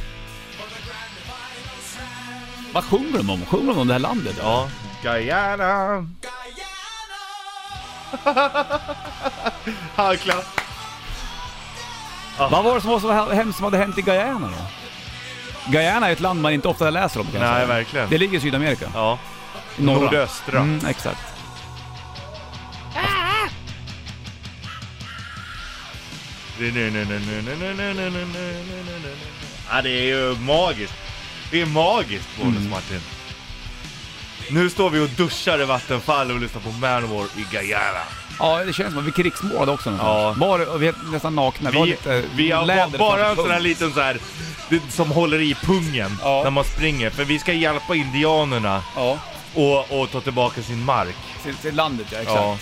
Vad 2.73 2.85
sjunger 2.85 3.17
de 3.19 3.31
om? 3.31 3.47
Sjunger 3.47 3.73
de 3.73 3.79
om 3.81 3.87
det 3.87 3.95
här 3.95 3.99
landet? 4.01 4.37
Ja. 4.43 4.69
Guyana. 5.03 6.07
Handklapp. 9.97 10.45
Vad 12.49 12.65
var 12.65 12.75
det 12.75 12.81
som 12.81 12.91
var 12.91 13.01
så 13.01 13.33
hemskt 13.33 13.57
som 13.59 13.65
hade 13.65 13.77
hänt 13.79 13.99
i 13.99 14.03
Guyana 14.03 14.47
då? 14.47 14.67
Guyana 15.73 16.09
är 16.09 16.13
ett 16.13 16.21
land 16.21 16.41
man 16.43 16.53
inte 16.53 16.69
ofta 16.69 16.91
läser 16.91 17.21
om 17.21 17.27
kan 17.27 17.41
jag 17.41 17.51
Nej, 17.51 17.55
säga. 17.55 17.67
verkligen. 17.67 18.11
Det 18.11 18.19
ligger 18.19 18.39
i 18.39 18.41
Sydamerika. 18.41 18.87
Ja. 18.95 19.19
Norra. 19.77 20.01
Nordöstra. 20.01 20.59
Mm, 20.61 20.87
exakt. 20.87 21.21
Ja, 29.71 29.83
det 29.83 29.91
är 29.91 30.03
ju 30.05 30.37
magiskt. 30.39 30.95
Det 31.51 31.61
är 31.61 31.67
magiskt, 31.67 32.29
Bonus 32.41 32.57
Mm. 32.59 32.71
Martin. 32.71 33.01
Nu 34.51 34.71
står 34.71 34.91
vi 34.91 35.01
och 35.01 35.09
duschar 35.09 35.63
i 35.63 35.65
Vattenfall 35.65 36.31
och 36.31 36.41
lyssnar 36.41 36.61
på 36.63 36.71
Manowar 36.71 37.25
i 37.37 37.45
Guyana. 37.51 38.05
Ja, 38.41 38.65
det 38.65 38.73
känns 38.73 38.91
som 38.91 38.99
att 38.99 39.05
vi 39.05 39.23
krigsmålade 39.23 39.73
också 39.73 39.97
Ja. 39.99 40.35
Bara, 40.37 40.77
vi 40.79 40.87
är 40.89 40.95
nästan 41.13 41.35
nakna. 41.35 41.71
Vi, 41.71 41.79
har 41.79 41.85
Vi, 41.85 41.91
lite 41.91 42.25
vi 42.35 42.51
har 42.51 42.65
läder 42.67 42.99
ba- 42.99 42.99
bara 42.99 43.29
en 43.31 43.37
sån 43.37 43.51
här 43.51 43.61
liten 43.61 43.93
så 43.93 44.01
här 44.01 44.19
som 44.91 45.11
håller 45.11 45.41
i 45.41 45.55
pungen 45.55 46.17
Ja. 46.23 46.41
när 46.45 46.51
man 46.51 46.65
springer. 46.65 47.11
För 47.11 47.25
vi 47.25 47.39
ska 47.39 47.53
hjälpa 47.53 47.95
indianerna 47.95 48.83
Ja, 48.97 49.19
och, 49.55 50.01
och 50.01 50.11
ta 50.11 50.21
tillbaka 50.21 50.63
sin 50.63 50.85
mark. 50.85 51.17
till, 51.45 51.55
till 51.55 51.75
landet 51.75 52.07
ja, 52.13 52.19
exakt. 52.19 52.37
Ja, 52.41 52.59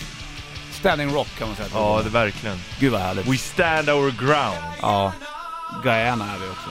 Standing 0.72 1.14
Rock 1.14 1.28
kan 1.38 1.48
man 1.48 1.56
säga. 1.56 1.68
ja 1.74 2.00
det 2.04 2.10
verkligen. 2.10 2.60
Gud 2.80 2.92
vad 2.92 3.00
härligt. 3.00 3.26
We 3.26 3.36
stand 3.38 3.90
our 3.90 4.10
ground. 4.18 4.74
Ja. 4.82 5.12
Guyana 5.82 6.24
är 6.24 6.38
vi 6.38 6.46
också. 6.46 6.70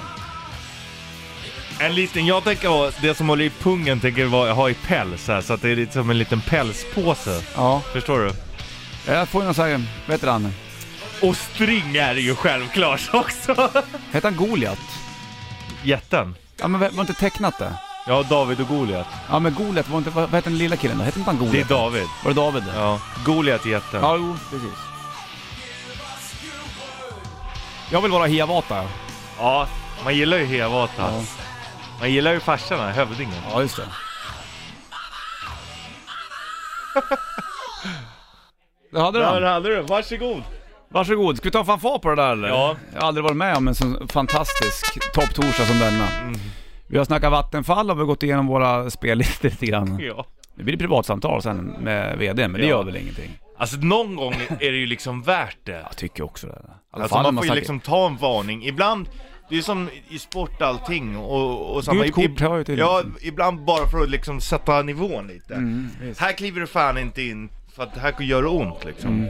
En 1.79 1.95
liten, 1.95 2.25
jag 2.25 2.43
tänker 2.43 2.67
ha, 2.67 2.91
det 3.01 3.15
som 3.17 3.29
håller 3.29 3.45
i 3.45 3.49
pungen 3.49 3.99
tänker 3.99 4.21
jag 4.21 4.55
ha 4.55 4.69
i 4.69 4.73
päls 4.73 5.27
här, 5.27 5.41
så 5.41 5.53
att 5.53 5.61
det 5.61 5.69
är 5.69 5.75
lite 5.75 5.93
som 5.93 6.09
en 6.09 6.17
liten 6.17 6.41
pälspåse. 6.41 7.41
Ja. 7.55 7.81
Förstår 7.93 8.19
du? 8.19 8.31
Jag 9.07 9.29
får 9.29 9.41
ju 9.41 9.45
någon 9.45 9.53
sån 9.55 9.65
här, 9.65 9.85
vad 10.05 10.13
heter 10.13 10.27
han? 10.27 10.53
Och 11.21 11.35
string 11.35 11.95
är 11.95 12.13
det 12.13 12.21
ju 12.21 12.35
självklart 12.35 13.09
också. 13.13 13.53
Heter 14.11 14.31
han 14.31 14.35
Goliat? 14.35 14.79
Jätten. 15.83 16.35
Ja 16.59 16.67
men 16.67 16.79
var 16.79 17.01
inte 17.01 17.13
tecknat 17.13 17.59
det? 17.59 17.73
Ja, 18.07 18.23
David 18.23 18.61
och 18.61 18.67
Goliat. 18.67 19.07
Ja 19.29 19.39
men 19.39 19.53
Goliat 19.53 19.89
var 19.89 19.97
inte, 19.97 20.09
vad, 20.09 20.29
vad 20.29 20.37
heter 20.37 20.49
den 20.49 20.57
lilla 20.57 20.75
killen 20.75 20.97
då? 20.97 21.03
Hette 21.03 21.19
inte 21.19 21.31
han 21.31 21.39
Det 21.39 21.45
är 21.45 21.49
Goliat? 21.51 21.69
David. 21.69 22.05
Var 22.23 22.31
det 22.31 22.35
David? 22.41 22.63
Ja, 22.75 22.99
Goliat 23.25 23.65
är 23.65 23.69
jätten. 23.69 24.01
Ja, 24.01 24.15
jo, 24.17 24.37
precis. 24.51 24.69
Jag 27.91 28.01
vill 28.01 28.11
vara 28.11 28.25
Hiawatha. 28.25 28.83
Ja, 29.39 29.67
man 30.03 30.15
gillar 30.15 30.37
ju 30.37 30.45
Hevata. 30.45 30.93
Ja. 30.97 31.23
Man 31.99 32.11
gillar 32.11 32.33
ju 32.33 32.39
farsan, 32.39 32.93
hövdingen. 32.93 33.41
Ja, 33.51 33.61
just 33.61 33.75
det. 33.75 33.83
Det 38.97 39.03
hade 39.03 39.19
Där 39.19 39.41
du. 39.41 39.47
hade 39.47 39.69
du, 39.75 39.81
varsågod. 39.81 40.43
Varsågod. 40.89 41.37
Ska 41.37 41.47
vi 41.47 41.51
ta 41.51 41.59
en 41.59 41.65
fanfar 41.65 41.99
på 41.99 42.09
det 42.09 42.15
där 42.15 42.31
eller? 42.31 42.47
Ja. 42.47 42.75
Jag 42.93 43.01
har 43.01 43.07
aldrig 43.07 43.23
varit 43.23 43.37
med 43.37 43.57
om 43.57 43.67
en 43.67 43.75
sån 43.75 44.07
fantastisk 44.07 45.11
topptorsdag 45.13 45.65
som 45.65 45.79
denna. 45.79 46.07
Mm. 46.21 46.35
Vi 46.87 46.97
har 46.97 47.05
snackat 47.05 47.31
Vattenfall 47.31 47.91
och 47.91 47.97
vi 47.97 48.01
har 48.01 48.07
gått 48.07 48.23
igenom 48.23 48.47
våra 48.47 48.89
spellistor 48.89 49.49
lite 49.49 49.65
grann. 49.65 49.99
Ja. 50.01 50.25
Det 50.55 50.63
blir 50.63 50.77
privatsamtal 50.77 51.41
sen 51.41 51.75
med 51.79 52.17
VD, 52.17 52.47
men 52.47 52.61
det 52.61 52.67
Ja. 52.67 52.69
gör 52.77 52.83
väl 52.83 52.95
ingenting. 52.97 53.31
Alltså 53.57 53.77
någon 53.77 54.15
gång 54.15 54.33
är 54.59 54.71
det 54.71 54.77
ju 54.77 54.85
liksom 54.85 55.21
värt 55.21 55.57
det. 55.63 55.71
Jag 55.87 55.97
tycker 55.97 56.23
också 56.23 56.47
det. 56.47 56.53
I 56.53 56.57
alla 56.91 57.03
Alltså 57.03 57.15
fall 57.15 57.23
man 57.23 57.35
får 57.35 57.43
ju 57.43 57.47
snackar- 57.47 57.55
liksom 57.59 57.79
ta 57.79 58.07
en 58.07 58.17
varning. 58.17 58.65
Ibland, 58.65 59.09
det 59.49 59.57
är 59.57 59.61
som 59.61 59.89
i 60.09 60.19
sport 60.19 60.61
allting 60.61 61.17
och, 61.17 61.75
och 61.75 61.83
samma... 61.83 62.03
Gult 62.03 62.15
kort 62.15 62.39
hör 62.41 62.57
ju 62.57 62.63
till. 62.63 62.79
Ja, 62.79 63.03
ibland 63.21 63.65
bara 63.65 63.87
för 63.87 64.01
att 64.03 64.09
liksom 64.09 64.41
sätta 64.41 64.81
nivån 64.81 65.27
lite. 65.27 65.53
Mm. 65.55 65.89
Här 66.17 66.31
kliver 66.31 66.61
du 66.61 66.67
fan 66.67 66.97
inte 66.97 67.21
in 67.21 67.49
för 67.77 67.83
att 67.83 67.93
det 67.93 67.99
här 67.99 68.21
gör 68.21 68.45
ont 68.45 68.85
liksom. 68.85 69.09
Mm. 69.09 69.29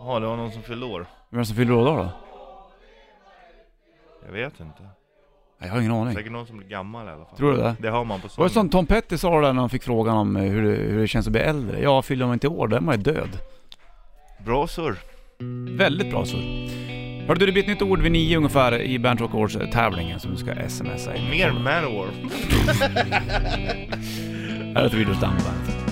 Jaha, 0.00 0.20
det 0.20 0.26
var 0.26 0.36
någon 0.36 0.52
som 0.52 0.62
fyllde 0.62 0.86
år. 0.86 1.06
Vem 1.30 1.38
är 1.38 1.42
det 1.42 1.46
som 1.46 1.56
fyller 1.56 1.72
år 1.72 1.84
då? 1.84 1.96
då? 1.96 2.10
Jag 4.26 4.32
vet 4.32 4.60
inte. 4.60 4.82
Jag 5.58 5.68
har 5.68 5.80
ingen 5.80 5.92
aning. 5.92 6.14
Säkert 6.14 6.32
någon 6.32 6.46
som 6.46 6.56
blir 6.56 6.68
gammal 6.68 7.06
i 7.06 7.10
alla 7.10 7.24
fall. 7.24 7.36
Tror 7.36 7.52
du 7.52 7.58
det? 7.58 7.76
Det 7.78 7.88
har 7.88 8.04
man 8.04 8.20
på 8.20 8.28
Var 8.36 8.44
det 8.44 8.52
som 8.52 8.68
Tom 8.68 8.86
Petty 8.86 9.18
sa 9.18 9.40
där 9.40 9.52
när 9.52 9.60
han 9.60 9.70
fick 9.70 9.82
frågan 9.82 10.16
om 10.16 10.36
eh, 10.36 10.42
hur 10.42 10.62
det, 10.62 10.76
hur 10.76 11.00
det 11.00 11.08
känns 11.08 11.26
att 11.26 11.32
bli 11.32 11.40
äldre? 11.40 11.82
Ja, 11.82 12.02
fyller 12.02 12.26
man 12.26 12.34
inte 12.34 12.48
år 12.48 12.68
då 12.68 12.76
är 12.76 12.80
man 12.80 12.96
ju 12.96 13.02
död. 13.02 13.38
Bra 14.44 14.66
surr. 14.66 14.96
Väldigt 15.76 16.10
bra 16.10 16.24
så. 16.24 16.36
Hörde 17.26 17.40
du, 17.40 17.46
det 17.46 17.52
blir 17.52 17.62
ett 17.62 17.68
nytt 17.68 17.82
ord 17.82 18.00
vid 18.00 18.12
nio 18.12 18.36
ungefär 18.36 18.82
i 18.82 18.98
Band 18.98 19.20
Rock 19.20 19.34
Awards 19.34 19.58
tävlingen 19.72 20.20
som 20.20 20.30
du 20.30 20.36
ska 20.36 20.68
smsa 20.68 21.16
in. 21.16 21.30
Mer 21.30 21.52
Manowar. 21.52 22.08
Här 24.74 24.84
är 24.84 25.04
Down 25.04 25.18
Bandet. 25.20 25.84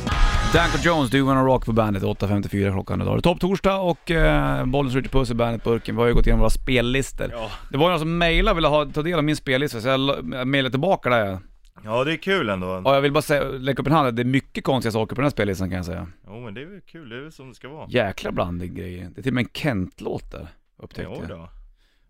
Danko 0.53 0.79
Jones, 0.83 1.11
Du 1.11 1.23
Wanna 1.23 1.43
Rock 1.45 1.65
på 1.67 1.73
bandet 1.73 2.03
8.54 2.03 2.73
klockan 2.73 3.01
idag. 3.03 3.15
Det 3.17 3.19
är 3.19 3.23
topp 3.23 3.41
torsdag 3.41 3.79
och 3.81 4.11
eh, 4.11 4.65
Bollens 4.67 4.95
Ritchie 4.95 5.11
Puss 5.13 5.31
i 5.31 5.35
bandet-burken. 5.35 5.95
Vi 5.97 6.01
har 6.01 6.09
ju 6.09 6.15
gått 6.15 6.27
igenom 6.27 6.41
våra 6.41 6.51
spellistor. 6.51 7.29
Ja. 7.33 7.51
Det 7.71 7.77
var 7.79 7.91
någon 7.91 7.99
som 7.99 8.19
mejlade 8.19 8.51
och 8.51 8.57
ville 8.57 8.69
ha, 8.69 8.85
ta 8.87 9.03
del 9.03 9.19
av 9.19 9.25
min 9.25 9.37
spellista 9.37 9.81
så 9.81 9.89
jag 9.89 10.01
la- 10.01 10.17
jag 10.33 10.47
mejlade 10.47 10.71
tillbaka 10.71 11.09
där. 11.11 11.39
ja, 11.85 12.05
det 12.05 12.13
är 12.13 12.17
kul 12.17 12.49
ändå. 12.49 12.67
Och 12.67 12.95
jag 12.95 13.01
vill 13.01 13.13
bara 13.13 13.23
säga, 13.23 13.45
lägga 13.45 13.81
upp 13.81 13.87
en 13.87 13.93
hand, 13.93 14.15
det 14.17 14.23
är 14.23 14.25
mycket 14.25 14.65
konstiga 14.65 14.93
saker 14.93 15.15
på 15.15 15.21
den 15.21 15.25
här 15.27 15.31
spellistan 15.31 15.69
kan 15.69 15.77
jag 15.77 15.87
säga. 15.87 16.07
Jo, 16.27 16.41
men 16.41 16.55
det 16.55 16.63
är 16.63 16.67
väl 16.67 16.81
kul. 16.81 17.09
Det 17.09 17.17
är 17.17 17.21
väl 17.21 17.33
som 17.33 17.49
det 17.49 17.55
ska 17.55 17.69
vara. 17.69 17.87
Jäkla 17.89 18.33
blandning 18.33 18.75
grejer. 18.75 19.11
Det 19.15 19.21
är 19.21 19.23
till 19.23 19.31
och 19.31 19.35
med 19.35 19.43
en 19.45 19.51
Kent-låt 19.55 20.31
där, 20.31 20.49
upptäckte 20.83 21.13
Jo 21.15 21.25
jag. 21.29 21.39
då. 21.39 21.49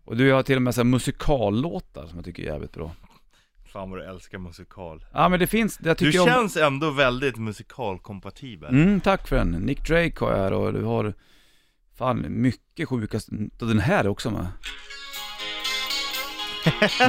Och 0.05 0.17
du 0.17 0.31
har 0.31 0.43
till 0.43 0.55
och 0.55 0.61
med 0.61 0.75
så 0.75 0.81
här 0.81 0.85
musikallåtar 0.85 2.05
som 2.07 2.17
jag 2.17 2.25
tycker 2.25 2.43
är 2.43 2.47
jävligt 2.47 2.73
bra. 2.73 2.91
Fan 3.73 3.89
vad 3.89 3.99
du 3.99 4.03
älskar 4.05 4.37
musikal. 4.37 5.05
Ja 5.13 5.29
men 5.29 5.39
det 5.39 5.47
finns, 5.47 5.79
jag 5.83 5.97
Du 5.97 6.05
tycker 6.05 6.19
om... 6.21 6.27
känns 6.27 6.57
ändå 6.57 6.91
väldigt 6.91 7.37
musikalkompatibel. 7.37 8.69
Mm, 8.69 9.01
tack 9.01 9.27
för 9.27 9.35
den. 9.35 9.51
Nick 9.51 9.87
Drake 9.87 10.13
har 10.25 10.31
jag 10.31 10.37
här 10.37 10.53
och 10.53 10.73
du 10.73 10.83
har 10.83 11.13
fan 11.97 12.25
mycket 12.29 12.89
sjukast, 12.89 13.29
och 13.61 13.67
den 13.67 13.79
här 13.79 14.03
är 14.03 14.07
också 14.07 14.31
med. 14.31 14.47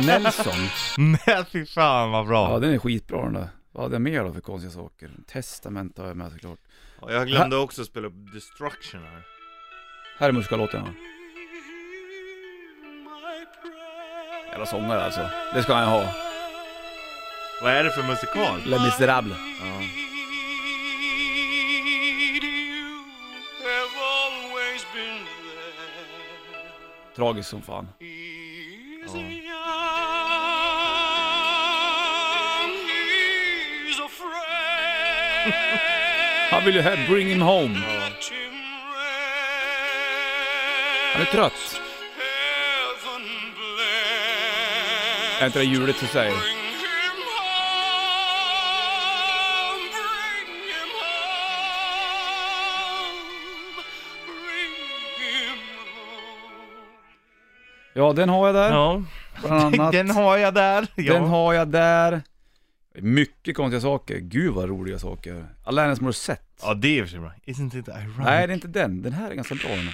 Nelson. 0.06 0.54
Nej 0.98 1.44
fy 1.52 1.66
fan 1.66 2.10
vad 2.10 2.26
bra. 2.26 2.50
Ja 2.50 2.58
den 2.58 2.74
är 2.74 2.78
skitbra 2.78 3.22
den 3.24 3.32
där. 3.32 3.48
Vad 3.72 3.82
hade 3.82 3.94
jag 3.94 4.02
mer 4.02 4.24
då 4.24 4.32
för 4.32 4.40
konstiga 4.40 4.72
saker? 4.72 5.10
Testament 5.26 5.98
har 5.98 6.06
jag 6.06 6.16
med 6.16 6.32
såklart. 6.32 6.58
Ja, 7.00 7.12
Jag 7.12 7.26
glömde 7.26 7.56
också 7.56 7.84
spela 7.84 8.06
upp 8.06 8.32
Destruction 8.32 9.02
här. 9.02 9.22
Här 10.18 10.28
är 10.28 10.32
musikallåten 10.32 10.82
ja. 10.86 10.92
Jävla 14.50 14.66
sångare 14.66 15.04
alltså. 15.04 15.20
Det 15.54 15.62
ska 15.62 15.74
han 15.74 15.88
ha. 15.88 16.23
Vad 17.62 17.72
är 17.72 17.84
det 17.84 17.90
för 17.90 18.02
musikal? 18.02 18.60
Les 18.64 18.80
Misérables. 18.80 19.38
Ja. 19.60 19.80
Tragiskt 27.16 27.50
som 27.50 27.62
fan. 27.62 27.88
Han 36.50 36.64
vill 36.64 36.74
ju 36.74 36.80
hem, 36.80 36.98
bring 37.08 37.28
him 37.28 37.42
home. 37.42 37.80
Han 41.12 41.22
är 41.22 41.26
trött. 41.32 41.80
Är 45.40 45.46
inte 45.46 45.58
det 45.58 45.64
juligt 45.64 46.02
i 46.02 46.06
sig? 46.06 46.32
Ja, 57.96 58.12
den 58.12 58.28
har 58.28 58.46
jag 58.46 58.54
där. 58.54 58.70
Ja, 58.70 59.02
Bland 59.42 59.74
annat. 59.80 59.92
den 59.92 60.10
har 60.10 60.36
jag 60.36 60.54
där. 60.54 60.86
Ja. 60.94 61.12
Den 61.12 61.24
har 61.24 61.52
jag 61.54 61.68
där. 61.68 62.22
Mycket 62.98 63.56
konstiga 63.56 63.80
saker. 63.80 64.18
Gud 64.18 64.54
vad 64.54 64.68
roliga 64.68 64.98
saker. 64.98 65.46
Alanis 65.64 66.00
Morissette. 66.00 66.42
Ja 66.62 66.74
det 66.74 66.88
är 66.88 66.92
i 66.92 67.00
och 67.02 67.04
för 67.06 67.10
sig 67.10 67.20
bra. 67.20 67.32
Isn't 67.46 67.78
it 67.78 67.88
ironic? 67.88 68.16
Nej, 68.18 68.46
det 68.46 68.52
är 68.52 68.54
inte 68.54 68.68
den. 68.68 69.02
Den 69.02 69.12
här 69.12 69.30
är 69.30 69.34
ganska 69.34 69.54
bra 69.54 69.68
den. 69.68 69.88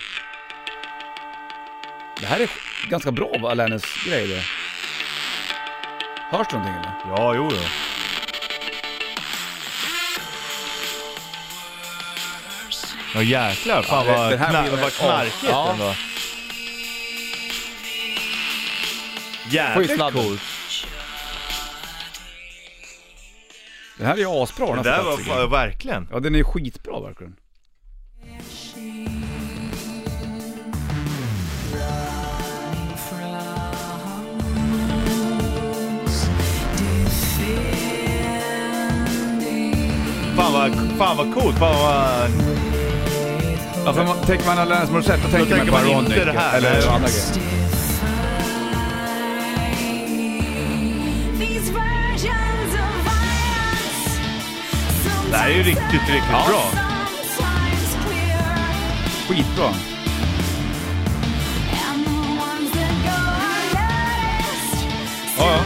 Det 2.20 2.26
här 2.26 2.40
är 2.40 2.50
ganska 2.90 3.12
bra 3.12 3.32
Alanis 3.50 3.84
grej 4.06 4.26
det. 4.28 4.42
Hörs 6.36 6.46
det 6.50 6.56
någonting 6.56 6.74
eller? 6.74 6.92
Ja, 7.16 7.34
jo, 7.34 7.48
jo. 7.52 7.58
Ja 13.14 13.22
jäklar, 13.22 13.82
fan 13.82 14.06
Ja, 14.06 14.12
det- 14.12 14.18
vad, 14.18 14.30
den 14.30 14.38
här 14.38 14.50
knar- 14.50 14.62
skivan 14.62 14.78
är- 14.78 14.82
vad 14.82 14.92
knarkigt 14.92 15.36
Ja. 15.50 15.70
ändå. 15.72 15.94
Jävligt 19.50 19.98
coolt. 19.98 20.40
Den 23.98 24.06
här 24.06 24.14
är 24.14 24.18
ju 24.18 24.26
asbra 24.26 24.74
den 24.74 24.84
Det 24.84 24.90
här 24.90 25.04
där 25.04 25.36
var 25.36 25.46
verkligen. 25.48 26.08
Ja, 26.12 26.20
den 26.20 26.34
är 26.34 26.42
skitbra 26.42 27.00
verkligen. 27.00 27.36
Fan 40.36 40.52
vad, 40.52 40.98
fan 40.98 41.16
vad 41.16 41.34
coolt, 41.34 41.58
fan 41.58 41.76
vad... 41.78 42.30
Ja, 43.84 43.92
för 43.92 44.04
man, 44.04 44.16
tänker 44.26 44.46
man 44.46 44.58
Alanis 44.58 44.90
Morissette, 44.90 45.22
då 45.24 45.28
tänker 45.28 45.56
man 45.56 45.58
tänker 45.58 45.72
på 45.72 45.94
man 45.94 46.04
inte 46.04 46.24
det 46.24 46.32
här, 46.32 46.58
Eller 46.58 46.70
nej. 46.70 46.88
andra 46.88 47.08
grejer. 47.08 47.59
Det 55.30 55.36
här 55.36 55.50
är 55.50 55.54
ju 55.54 55.62
riktigt, 55.62 55.92
riktigt 55.92 56.24
Ja. 56.32 56.44
bra. 56.48 56.62
Skitbra. 59.28 59.70
Ja, 65.38 65.44
ja. 65.46 65.60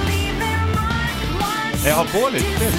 Jag 1.89 1.95
har 1.97 2.05
på 2.05 2.29
lite. 2.31 2.73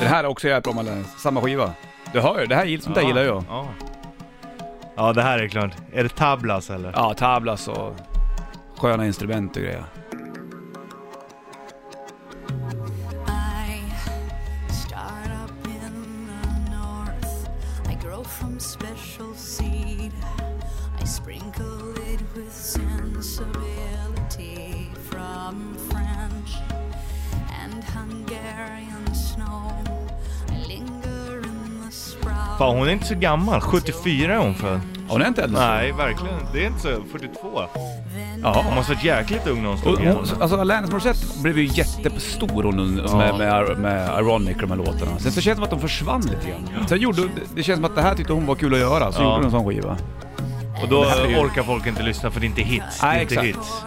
Den 0.00 0.08
här 0.08 0.24
är 0.24 0.28
också 0.28 0.48
jävligt 0.48 0.64
bra 0.64 0.80
Alanis. 0.80 1.06
Samma 1.18 1.40
skiva. 1.40 1.72
Du 2.12 2.20
hör 2.20 2.40
ju, 2.40 2.46
det 2.46 2.54
här 2.54 2.64
gill- 2.64 2.80
sånt 2.80 2.94
där 2.94 3.02
gillar 3.02 3.22
jag. 3.22 3.44
Ja 3.48 3.68
ja, 5.00 5.12
det 5.12 5.22
här 5.22 5.38
är 5.38 5.48
klart. 5.48 5.72
Är 5.92 6.02
det 6.02 6.08
tablas 6.08 6.70
eller? 6.70 6.92
Ja, 6.94 7.14
tablas 7.14 7.68
och 7.68 7.96
sköna 8.76 9.06
instrument 9.06 9.56
och 9.56 9.62
grejer. 9.62 9.84
Fan, 32.60 32.76
hon 32.76 32.88
är 32.88 32.92
inte 32.92 33.06
så 33.06 33.14
gammal. 33.14 33.60
74 33.60 34.34
är 34.34 34.38
hon 34.38 34.54
född. 34.54 34.80
Ja, 34.94 35.00
hon 35.08 35.22
är 35.22 35.28
inte 35.28 35.42
äldre. 35.42 35.60
Nej, 35.66 35.92
verkligen. 35.92 36.34
Det 36.52 36.62
är 36.62 36.66
inte 36.66 36.80
så. 36.80 36.88
42. 37.12 37.62
Ja. 38.42 38.62
Hon 38.66 38.74
måste 38.74 38.92
varit 38.92 39.04
jäkligt 39.04 39.46
ung 39.46 39.62
när 39.62 39.68
hon 39.68 39.78
slog 39.78 40.00
igenom. 40.00 40.24
alltså 40.40 40.60
Alanis 40.60 40.90
Morissette 40.90 41.42
blev 41.42 41.58
ju 41.58 41.64
jättestor 41.64 42.62
hon, 42.62 42.94
med, 42.94 43.38
med, 43.38 43.78
med 43.78 44.18
Ironic 44.20 44.54
och 44.56 44.60
de 44.62 44.70
här 44.70 44.76
låtarna. 44.76 45.18
Sen 45.18 45.32
så 45.32 45.40
känns 45.40 45.44
det 45.44 45.54
som 45.54 45.64
att 45.64 45.70
de 45.70 45.80
försvann 45.80 46.20
lite 46.20 46.48
grann. 46.50 46.88
Sen 46.88 46.98
gjorde, 47.00 47.22
det 47.54 47.62
känns 47.62 47.76
som 47.76 47.84
att 47.84 47.94
det 47.94 48.02
här 48.02 48.14
tyckte 48.14 48.32
hon 48.32 48.46
var 48.46 48.54
kul 48.54 48.74
att 48.74 48.80
göra, 48.80 49.12
så 49.12 49.22
Ja. 49.22 49.24
gjorde 49.24 49.36
hon 49.36 49.44
en 49.44 49.50
sån 49.50 49.66
skiva. 49.66 49.96
Och 50.82 50.88
då 50.88 51.06
ju- 51.28 51.38
orkar 51.38 51.62
folk 51.62 51.86
inte 51.86 52.02
lyssna 52.02 52.30
för 52.30 52.40
det 52.40 52.46
är 52.46 52.48
inte 52.48 52.62
hits. 52.62 53.02
Nej, 53.02 53.22
inte 53.22 53.34
exakt. 53.34 53.48
hits. 53.48 53.82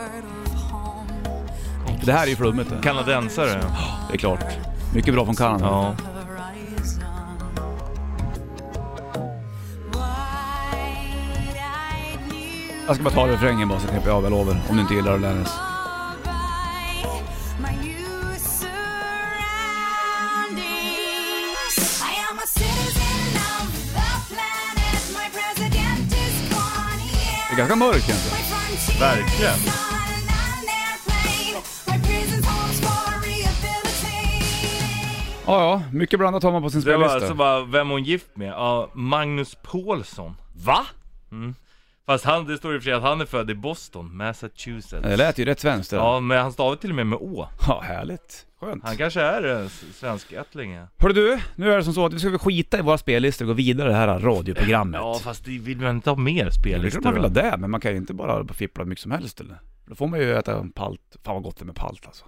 Det 2.06 2.12
här 2.14 2.24
är 2.24 2.30
ju 2.30 2.36
flummigt. 2.36 2.72
Kanadensare. 2.84 3.62
Det 4.10 4.14
är 4.14 4.18
klart. 4.18 4.46
Mycket 4.94 5.14
bra 5.14 5.26
från 5.26 5.36
Kanada. 5.36 5.66
Ja. 5.66 5.96
Jag 12.88 12.96
ska 12.96 13.04
bara 13.04 13.14
ta 13.14 13.28
refrängen 13.28 13.68
bara 13.68 13.80
så 13.80 13.88
knäpper 13.88 14.08
jag 14.08 14.18
av, 14.18 14.24
jag 14.24 14.30
lovar. 14.32 14.58
Om 14.70 14.76
du 14.76 14.82
inte 14.82 14.94
gillar 14.94 15.14
Alanis. 15.14 15.54
Det 27.50 27.54
är 27.54 27.58
ganska 27.58 27.76
mörkt 27.76 28.10
egentligen. 28.10 29.00
Verkligen. 29.00 29.60
Ja, 35.46 35.62
ja, 35.62 35.82
mycket 35.92 36.20
blandat 36.20 36.44
har 36.44 36.52
man 36.52 36.62
på 36.62 36.70
sin 36.70 36.82
Det 36.82 36.98
var 36.98 37.08
spellista. 37.08 37.16
alltså 37.16 37.34
bara, 37.34 37.64
vem 37.64 37.90
hon 37.90 38.04
gift 38.04 38.28
med? 38.38 38.48
Ja, 38.50 38.90
Magnus 38.94 39.56
Paulsson. 39.64 40.36
Va? 40.66 40.86
Fast 42.06 42.26
han, 42.26 42.46
det 42.46 42.58
står 42.58 42.76
i 42.76 42.78
och 42.78 42.82
för 42.82 42.86
sig 42.86 42.94
att 42.94 43.04
han 43.04 43.22
är 43.22 43.26
född 43.26 43.50
i 43.50 43.56
Boston, 43.56 44.18
Massachusetts. 44.18 45.04
Det 45.08 45.18
lät 45.18 45.38
ju 45.38 45.46
rätt 45.46 45.60
svenskt 45.60 45.90
det 45.90 45.96
där. 45.96 46.04
Ja, 46.04 46.20
men 46.20 46.38
han 46.42 46.52
stavar 46.54 46.76
till 46.76 46.90
och 46.90 46.96
med 46.96 47.08
med 47.08 47.18
Å. 47.22 47.48
Ja, 47.68 47.82
härligt. 47.86 48.46
Skönt. 48.60 48.84
Han 48.84 48.98
kanske 48.98 49.22
är 49.22 49.44
en 49.44 49.66
s- 49.66 49.84
svenskättling 49.94 50.72
ja. 50.74 50.88
Hörru 50.98 51.14
du, 51.14 51.40
nu 51.56 51.72
är 51.74 51.78
det 51.78 51.84
som 51.84 51.94
så 51.94 52.06
att 52.06 52.14
vi 52.14 52.20
ska 52.20 52.30
väl 52.30 52.40
skita 52.40 52.80
i 52.80 52.82
våra 52.82 52.98
spellistor 52.98 53.46
och 53.46 53.48
gå 53.48 53.54
vidare 53.54 53.90
i 53.90 53.92
det 53.92 53.98
här 53.98 54.20
radioprogrammet. 54.20 55.00
Ja 55.04 55.20
fast 55.24 55.46
det 55.46 55.58
vill 55.60 55.78
man 55.78 55.96
inte 55.96 56.10
ha 56.10 56.18
mer 56.18 56.44
det 56.44 56.48
är 56.48 56.52
spellistor 56.52 57.02
klart 57.02 57.04
man 57.04 57.14
vill 57.14 57.44
ha 57.44 57.52
det, 57.52 57.58
men 57.58 57.72
man 57.72 57.82
kan 57.82 57.92
ju 57.92 57.98
inte 57.98 58.14
bara 58.14 58.48
fippla 58.54 58.84
hur 58.84 58.90
mycket 58.90 59.02
som 59.02 59.12
helst 59.12 59.42
eller? 59.42 59.60
Då 59.86 59.96
får 59.96 60.08
man 60.08 60.20
ju 60.20 60.34
äta 60.38 60.58
en 60.60 60.72
palt. 60.72 61.02
Fan 61.24 61.34
vad 61.36 61.44
gott 61.44 61.58
det 61.58 61.64
är 61.64 61.66
med 61.66 61.76
palt 61.76 62.06
alltså. 62.06 62.26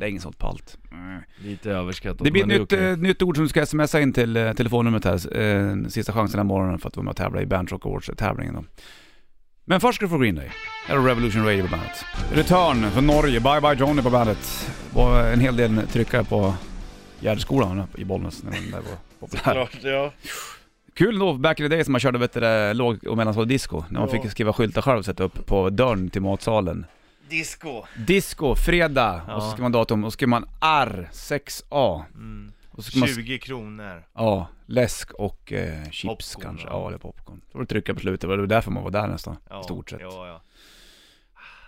Är 0.00 0.06
ingen 0.06 0.22
sånt 0.22 0.38
palt. 0.38 0.78
Mm. 0.92 1.20
Lite 1.38 1.70
överskattat 1.70 2.24
Det 2.24 2.30
blir 2.30 2.42
ett 2.42 2.48
men 2.48 2.58
nytt, 2.60 2.72
okej. 2.72 2.90
eh, 2.90 2.96
nytt 2.96 3.22
ord 3.22 3.36
som 3.36 3.44
du 3.44 3.48
ska 3.48 3.66
smsa 3.66 4.00
in 4.00 4.12
till 4.12 4.36
eh, 4.36 4.52
telefonnumret 4.52 5.04
här. 5.04 5.36
Eh, 5.38 5.76
sista 5.88 6.12
chansen 6.12 6.38
den 6.38 6.46
här 6.46 6.54
morgonen 6.54 6.78
för 6.78 6.88
att 6.88 6.96
vara 6.96 7.04
med 7.04 7.10
och 7.10 7.16
tävla 7.16 7.42
i 7.42 7.46
Bandrock 7.46 7.86
Awards-tävlingen 7.86 8.54
då. 8.54 8.64
Men 9.68 9.80
först 9.80 9.96
ska 9.96 10.04
du 10.04 10.10
få 10.10 10.18
Green 10.18 10.34
Day. 10.34 10.50
Här 10.86 10.96
har 10.96 11.08
Revolution 11.08 11.44
Radio 11.44 11.62
på 11.62 11.68
bandet. 11.70 12.04
Return 12.32 12.90
från 12.90 13.06
Norge, 13.06 13.40
Bye 13.40 13.60
Bye 13.60 13.74
Johnny 13.74 14.02
på 14.02 14.10
bandet. 14.10 14.70
var 14.94 15.26
en 15.26 15.40
hel 15.40 15.56
del 15.56 15.80
tryckare 15.92 16.24
på 16.24 16.54
Gärdsskolan 17.20 17.82
i 17.96 18.04
Bollnäs 18.04 18.42
när 18.42 18.52
den 18.52 18.70
där 18.70 18.78
var 18.80 19.26
populär. 19.28 19.68
Ja. 19.82 20.12
Kul 20.94 21.18
då, 21.18 21.34
back 21.34 21.60
in 21.60 21.64
the 21.70 21.76
day 21.76 21.84
som 21.84 21.92
man 21.92 22.00
körde 22.00 22.18
vet 22.18 22.32
du, 22.32 22.74
låg 22.74 23.06
och 23.06 23.16
mellanstadiedisco. 23.16 23.84
När 23.88 24.00
man 24.00 24.08
Ja. 24.12 24.22
fick 24.22 24.30
skriva 24.30 24.52
skyltar 24.52 24.82
själv 24.82 24.98
och 24.98 25.04
sätta 25.04 25.24
upp 25.24 25.46
på 25.46 25.70
dörren 25.70 26.10
till 26.10 26.22
matsalen. 26.22 26.86
Disco. 27.28 27.82
Disco, 28.06 28.54
fredag, 28.54 29.20
och 29.36 29.42
så 29.42 29.50
ska 29.50 29.62
man 29.62 29.72
datum, 29.72 30.04
och 30.04 30.12
så 30.12 30.16
ska 30.16 30.26
man 30.26 30.44
R6A. 30.60 32.02
Mm. 32.14 32.52
Och 32.76 32.84
så 32.84 32.90
ska 32.90 32.98
man 33.00 33.08
20 33.08 33.38
kronor. 33.38 34.02
Ja, 34.14 34.48
läsk 34.66 35.12
och 35.12 35.52
eh, 35.52 35.90
chips 35.90 36.34
Popcorn, 36.34 36.42
kanske. 36.42 36.66
ja. 36.68 36.72
Ja, 36.80 36.88
eller 36.88 36.98
popcorn. 36.98 37.40
Så 37.46 37.52
får 37.52 37.58
du 37.60 37.66
trycka 37.66 37.94
på 37.94 38.00
slutet, 38.00 38.20
det 38.20 38.26
var 38.26 38.36
därför 38.36 38.70
man 38.70 38.82
var 38.84 38.90
där 38.90 39.06
nästan, 39.08 39.36
Ja, 39.50 39.60
i 39.60 39.64
stort 39.64 39.90
sett. 39.90 40.00
Ja, 40.00 40.26
ja. 40.26 40.42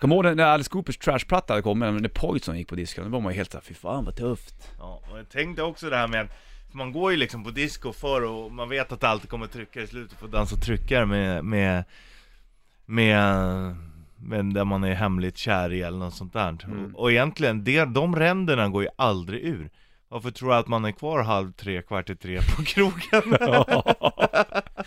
Kommer 0.00 0.14
ihåg 0.14 0.36
när- 0.36 0.44
Alice 0.44 0.70
Coopers 0.70 0.98
trashplatta 0.98 1.52
hade 1.52 1.62
kommit, 1.62 2.02
när 2.02 2.08
Poison 2.08 2.58
gick 2.58 2.68
på 2.68 2.74
disken, 2.74 3.04
då 3.04 3.10
var 3.10 3.20
man 3.20 3.32
ju 3.32 3.36
helt 3.36 3.50
såhär, 3.52 3.62
fy 3.64 3.74
fan 3.74 4.04
vad 4.04 4.16
tufft. 4.16 4.54
ja. 4.78 5.02
Och 5.12 5.18
jag 5.18 5.28
tänkte 5.28 5.62
också 5.62 5.90
det 5.90 5.96
här 5.96 6.08
med 6.08 6.20
att 6.20 6.74
man 6.74 6.92
går 6.92 7.10
ju 7.10 7.16
liksom 7.16 7.44
på 7.44 7.50
disco 7.50 7.92
för 7.92 8.22
och 8.24 8.52
man 8.52 8.68
vet 8.68 8.92
att 8.92 9.00
det 9.00 9.08
alltid 9.08 9.30
kommer 9.30 9.46
tryckare 9.46 9.84
i 9.84 9.86
slutet 9.86 10.22
att 10.22 10.32
dansa 10.32 10.56
tryckare 10.56 11.06
med, 11.06 11.44
med, 11.44 11.84
med, 12.86 13.76
med 14.16 14.44
där 14.54 14.64
man 14.64 14.84
är 14.84 14.94
hemligt 14.94 15.36
kär 15.36 15.72
i 15.72 15.82
eller 15.82 15.98
något 15.98 16.14
sånt 16.14 16.32
där. 16.32 16.56
Mm. 16.64 16.94
Och, 16.94 17.00
och 17.02 17.10
egentligen, 17.12 17.64
det, 17.64 17.84
de 17.84 18.16
ränderna 18.16 18.68
går 18.68 18.82
ju 18.82 18.88
aldrig 18.96 19.40
ur. 19.44 19.70
Varför 20.10 20.30
tror 20.30 20.52
jag 20.52 20.58
att 20.60 20.68
man 20.68 20.84
är 20.84 20.92
kvar 20.92 21.22
halv 21.22 21.52
tre, 21.52 21.82
kvart 21.82 22.10
i 22.10 22.16
tre 22.16 22.38
på 22.56 22.62
krogen? 22.66 23.30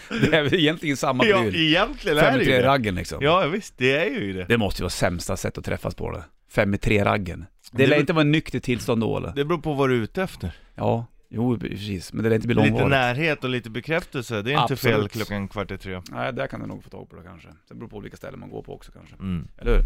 det 0.09 0.37
är 0.37 0.43
väl 0.43 0.53
egentligen 0.53 0.97
samma 0.97 1.25
ja, 1.25 1.41
pryl. 1.41 1.55
egentligen 1.55 2.17
är 2.17 2.21
Fem 2.21 2.37
det 2.37 2.43
i 2.43 2.47
ju 2.47 2.51
det. 2.51 2.63
raggen 2.67 2.95
liksom. 2.95 3.17
Ja 3.23 3.47
visst, 3.47 3.73
det 3.77 3.97
är 3.97 4.05
ju 4.09 4.33
det. 4.33 4.45
Det 4.45 4.57
måste 4.57 4.81
ju 4.81 4.83
vara 4.83 4.89
sämsta 4.89 5.37
sätt 5.37 5.57
att 5.57 5.65
träffas 5.65 5.95
på 5.95 6.11
det. 6.11 6.23
Fem 6.51 6.73
i 6.73 6.77
tre 6.77 7.05
raggen. 7.05 7.39
Det 7.71 7.77
Det 7.77 7.83
lär 7.83 7.89
beror- 7.89 7.99
inte 7.99 8.13
vara 8.13 8.21
en 8.21 8.31
nykter 8.31 8.59
tillstånd 8.59 9.01
då 9.01 9.17
eller? 9.17 9.33
Det 9.35 9.45
beror 9.45 9.57
på 9.59 9.73
vad 9.73 9.89
du 9.89 9.95
är 9.97 10.01
ute 10.01 10.23
efter. 10.23 10.51
Ja, 10.75 11.05
jo 11.33 11.57
precis. 11.59 12.13
Men 12.13 12.23
det 12.23 12.29
lär 12.29 12.35
inte 12.35 12.47
bli 12.47 12.55
Lite 12.55 12.67
långvarigt. 12.67 12.89
närhet 12.89 13.43
och 13.43 13.49
lite 13.49 13.69
bekräftelse, 13.69 14.41
det 14.41 14.53
är 14.53 14.61
inte 14.61 14.75
fel 14.75 15.09
klockan 15.09 15.47
kvart 15.47 15.71
i 15.71 15.77
tre. 15.77 16.01
Nej, 16.11 16.33
där 16.33 16.47
kan 16.47 16.59
du 16.59 16.67
nog 16.67 16.83
få 16.83 16.89
tag 16.89 17.09
på 17.09 17.15
det 17.15 17.23
kanske. 17.23 17.47
Det 17.67 17.75
beror 17.75 17.89
på 17.89 17.97
olika 17.97 18.17
ställen 18.17 18.39
man 18.39 18.49
går 18.49 18.63
på 18.63 18.73
också 18.73 18.91
kanske. 18.91 19.15
Mm. 19.15 19.47
Eller 19.57 19.71
hur? 19.71 19.81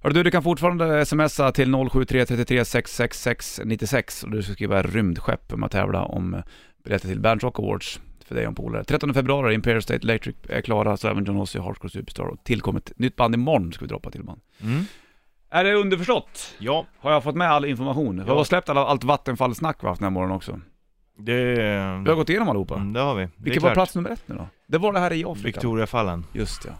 Hörru 0.00 0.14
du, 0.14 0.22
du 0.22 0.30
kan 0.30 0.42
fortfarande 0.42 1.06
smsa 1.06 1.52
till 1.52 1.74
073 1.74 2.26
33 2.26 2.64
666 2.64 3.60
96 3.64 4.24
och 4.24 4.30
du 4.30 4.42
ska 4.42 4.52
skriva 4.52 4.82
rymdskepp 4.82 5.52
om 5.52 5.62
att 5.62 5.72
tävla 5.72 6.04
om 6.04 6.42
biljetter 6.84 7.08
till 7.08 7.20
Bernt 7.20 7.42
Rock 7.42 7.58
Awards 7.58 8.00
för 8.24 8.34
dig 8.34 8.44
och 8.44 8.48
en 8.48 8.54
polare. 8.54 8.84
13 8.84 9.14
februari, 9.14 9.54
Imperial 9.54 9.82
State 9.82 10.00
Electric 10.02 10.36
är 10.48 10.60
klara, 10.60 10.96
så 10.96 11.08
även 11.08 11.24
John 11.24 11.36
Ossie, 11.36 11.60
Hardcore 11.60 11.90
Superstar 11.90 12.24
och 12.24 12.44
tillkommit 12.44 12.92
nytt 12.96 13.16
band 13.16 13.34
imorgon 13.34 13.72
ska 13.72 13.84
vi 13.84 13.88
droppa 13.88 14.10
till 14.10 14.24
band. 14.24 14.40
Mm. 14.62 14.84
Är 15.50 15.64
det 15.64 15.74
underförstått? 15.74 16.54
Ja, 16.58 16.86
Har 16.98 17.12
jag 17.12 17.22
fått 17.22 17.34
med 17.36 17.50
all 17.50 17.64
information? 17.64 18.24
Jag 18.26 18.34
har 18.34 18.44
släppt 18.44 18.68
alla, 18.68 18.80
allt 18.86 19.04
vattenfallsnack 19.04 19.76
vi 19.82 19.86
haft 19.88 19.98
den 19.98 20.04
här 20.04 20.10
morgonen 20.10 20.36
också. 20.36 20.60
Det, 21.18 21.54
Vi 22.04 22.08
har 22.08 22.14
gått 22.14 22.28
igenom 22.28 22.48
allihopa. 22.48 22.74
mm, 22.74 22.92
det 22.92 23.00
har 23.00 23.14
vi. 23.14 23.22
Det 23.22 23.30
är 23.40 23.44
Vilken 23.44 23.62
var 23.62 23.68
klart. 23.68 23.74
plats 23.74 23.94
nummer 23.94 24.10
ett 24.10 24.22
nu 24.26 24.34
då? 24.34 24.48
Det 24.66 24.78
var 24.78 24.92
det 24.92 24.98
här 24.98 25.12
i 25.12 25.24
Afrika. 25.24 25.46
Victoriafallen. 25.46 26.24
Just 26.32 26.64
ja. 26.64 26.72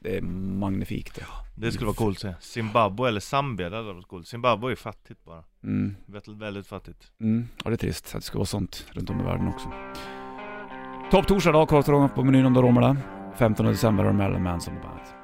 Det 0.00 0.16
är 0.16 0.22
magnifikt 0.22 1.14
det. 1.14 1.24
Det 1.56 1.72
skulle 1.72 1.86
vara 1.86 1.96
coolt 1.96 2.24
att 2.24 2.42
se. 2.44 2.50
Zimbabwe 2.52 3.08
eller 3.08 3.20
Zambia, 3.20 3.70
det 3.70 3.76
hade 3.76 3.92
varit 3.92 4.08
coolt. 4.08 4.26
Zimbabwe 4.28 4.72
är 4.72 4.76
fattigt 4.76 5.24
bara. 5.24 5.44
Mm. 5.64 5.94
Väldigt, 6.06 6.36
väldigt 6.36 6.66
fattigt. 6.66 7.12
Mm, 7.20 7.48
ja 7.64 7.70
det 7.70 7.74
är 7.74 7.76
trist 7.76 8.06
att 8.06 8.12
det 8.12 8.20
ska 8.26 8.38
vara 8.38 8.46
sånt 8.46 8.86
runt 8.92 9.10
om 9.10 9.20
i 9.20 9.22
världen 9.24 9.48
också. 9.48 9.68
Topp 11.10 11.26
torsdag 11.26 11.52
då, 11.52 11.66
korvstroganoff 11.66 12.14
på 12.14 12.24
menyn 12.24 12.46
om 12.46 12.54
du 12.54 12.60
rommar 12.62 12.82
där. 12.82 12.96
15 13.36 13.66
december 13.66 14.04
har 14.04 14.10
du 14.12 14.16
Marilyn 14.18 14.42
Manson 14.42 14.74
på 14.74 14.88
bandet. 14.88 15.14